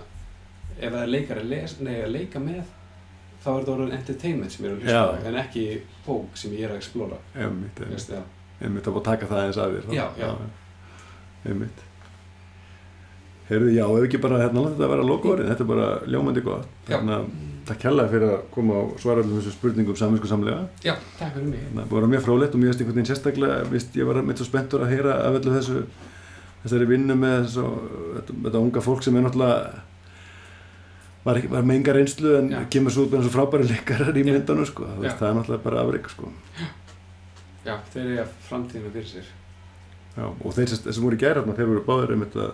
[0.75, 2.63] ef það er leikari les, nei, að leika með
[3.45, 5.65] þá er það orðin entertainment sem ég er að hlusta á en ekki
[6.07, 6.81] bók sem ég er að
[7.95, 8.23] veist, já.
[8.65, 9.93] Einmitt að búið að taka það eins af þér þá.
[9.99, 10.31] Já, já.
[11.51, 11.83] Einmitt
[13.49, 16.89] Heyrðu, já, ef ekki bara hérna láta þetta vera lokaorðin, þetta er bara ljómandi gott
[16.89, 16.97] Já.
[16.97, 17.27] Þannig að
[17.69, 21.51] takk kærlega fyrir að koma og svara allir þessum spurningum samvinsku samlega já, takk fyrir
[21.51, 24.41] mig Þannig að það var mjög frólætt og einhvern veginn sérstaklega vist, ég var meitt
[24.41, 25.85] svo spenntur að heyra af öllu þessu
[26.65, 27.65] þessari vinnu með þessu,
[28.17, 29.85] þetta, þetta unga fólk sem er náttúrulega
[31.25, 32.61] var, ekki, var með enga reynslu en Já.
[32.73, 34.29] kemur svo út með þessu frábæri leikarar í Já.
[34.31, 34.89] myndunum sko.
[35.05, 35.11] Já.
[35.21, 36.33] það er náttúrulega bara afreik sko.
[37.65, 39.33] já, þeir eru að framtíðina fyrir sér
[40.15, 42.53] Já, og þeir sem, voru í gæra þeir voru báðir einmitt að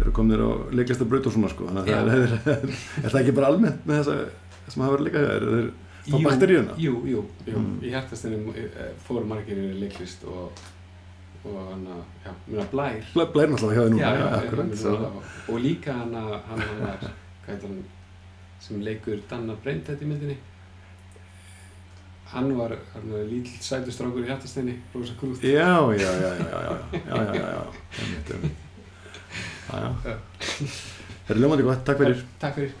[0.00, 1.68] eru komnir á leiklistar braut og svona sko.
[1.68, 5.08] þannig að það er, er, er það ekki bara almennt með þessa sem hafa verið
[5.08, 6.74] líka er, er, Fá Jú, bakteríuna?
[6.82, 7.58] Jú, jú, jú.
[7.60, 7.74] Mm.
[7.86, 8.62] Í hærtastinni
[9.06, 10.62] fóru margir í leiklist og,
[11.46, 12.96] og hann að, já, mér að blær.
[13.12, 15.10] Blæ, blæri náttúrulega hjá þér núna já, já, akkurat, já, núna,
[15.46, 17.04] og líka hann að, hann að,
[17.44, 17.84] hvað heitir hann,
[18.66, 20.36] sem leikur Danna Breintet í myndinni.
[22.32, 25.46] Hann var, hann var lítill sætustrákur í hærtastinni, rosa krútt.
[25.46, 27.62] Já, já, já, já, já, já, já, já, já, já,
[28.02, 28.34] einmitt, einmitt.
[28.34, 28.50] Já, já.
[28.50, 28.71] Já.
[29.68, 32.24] Það er ljómandi gott, takk fyrir.
[32.42, 32.72] Takk fyrir.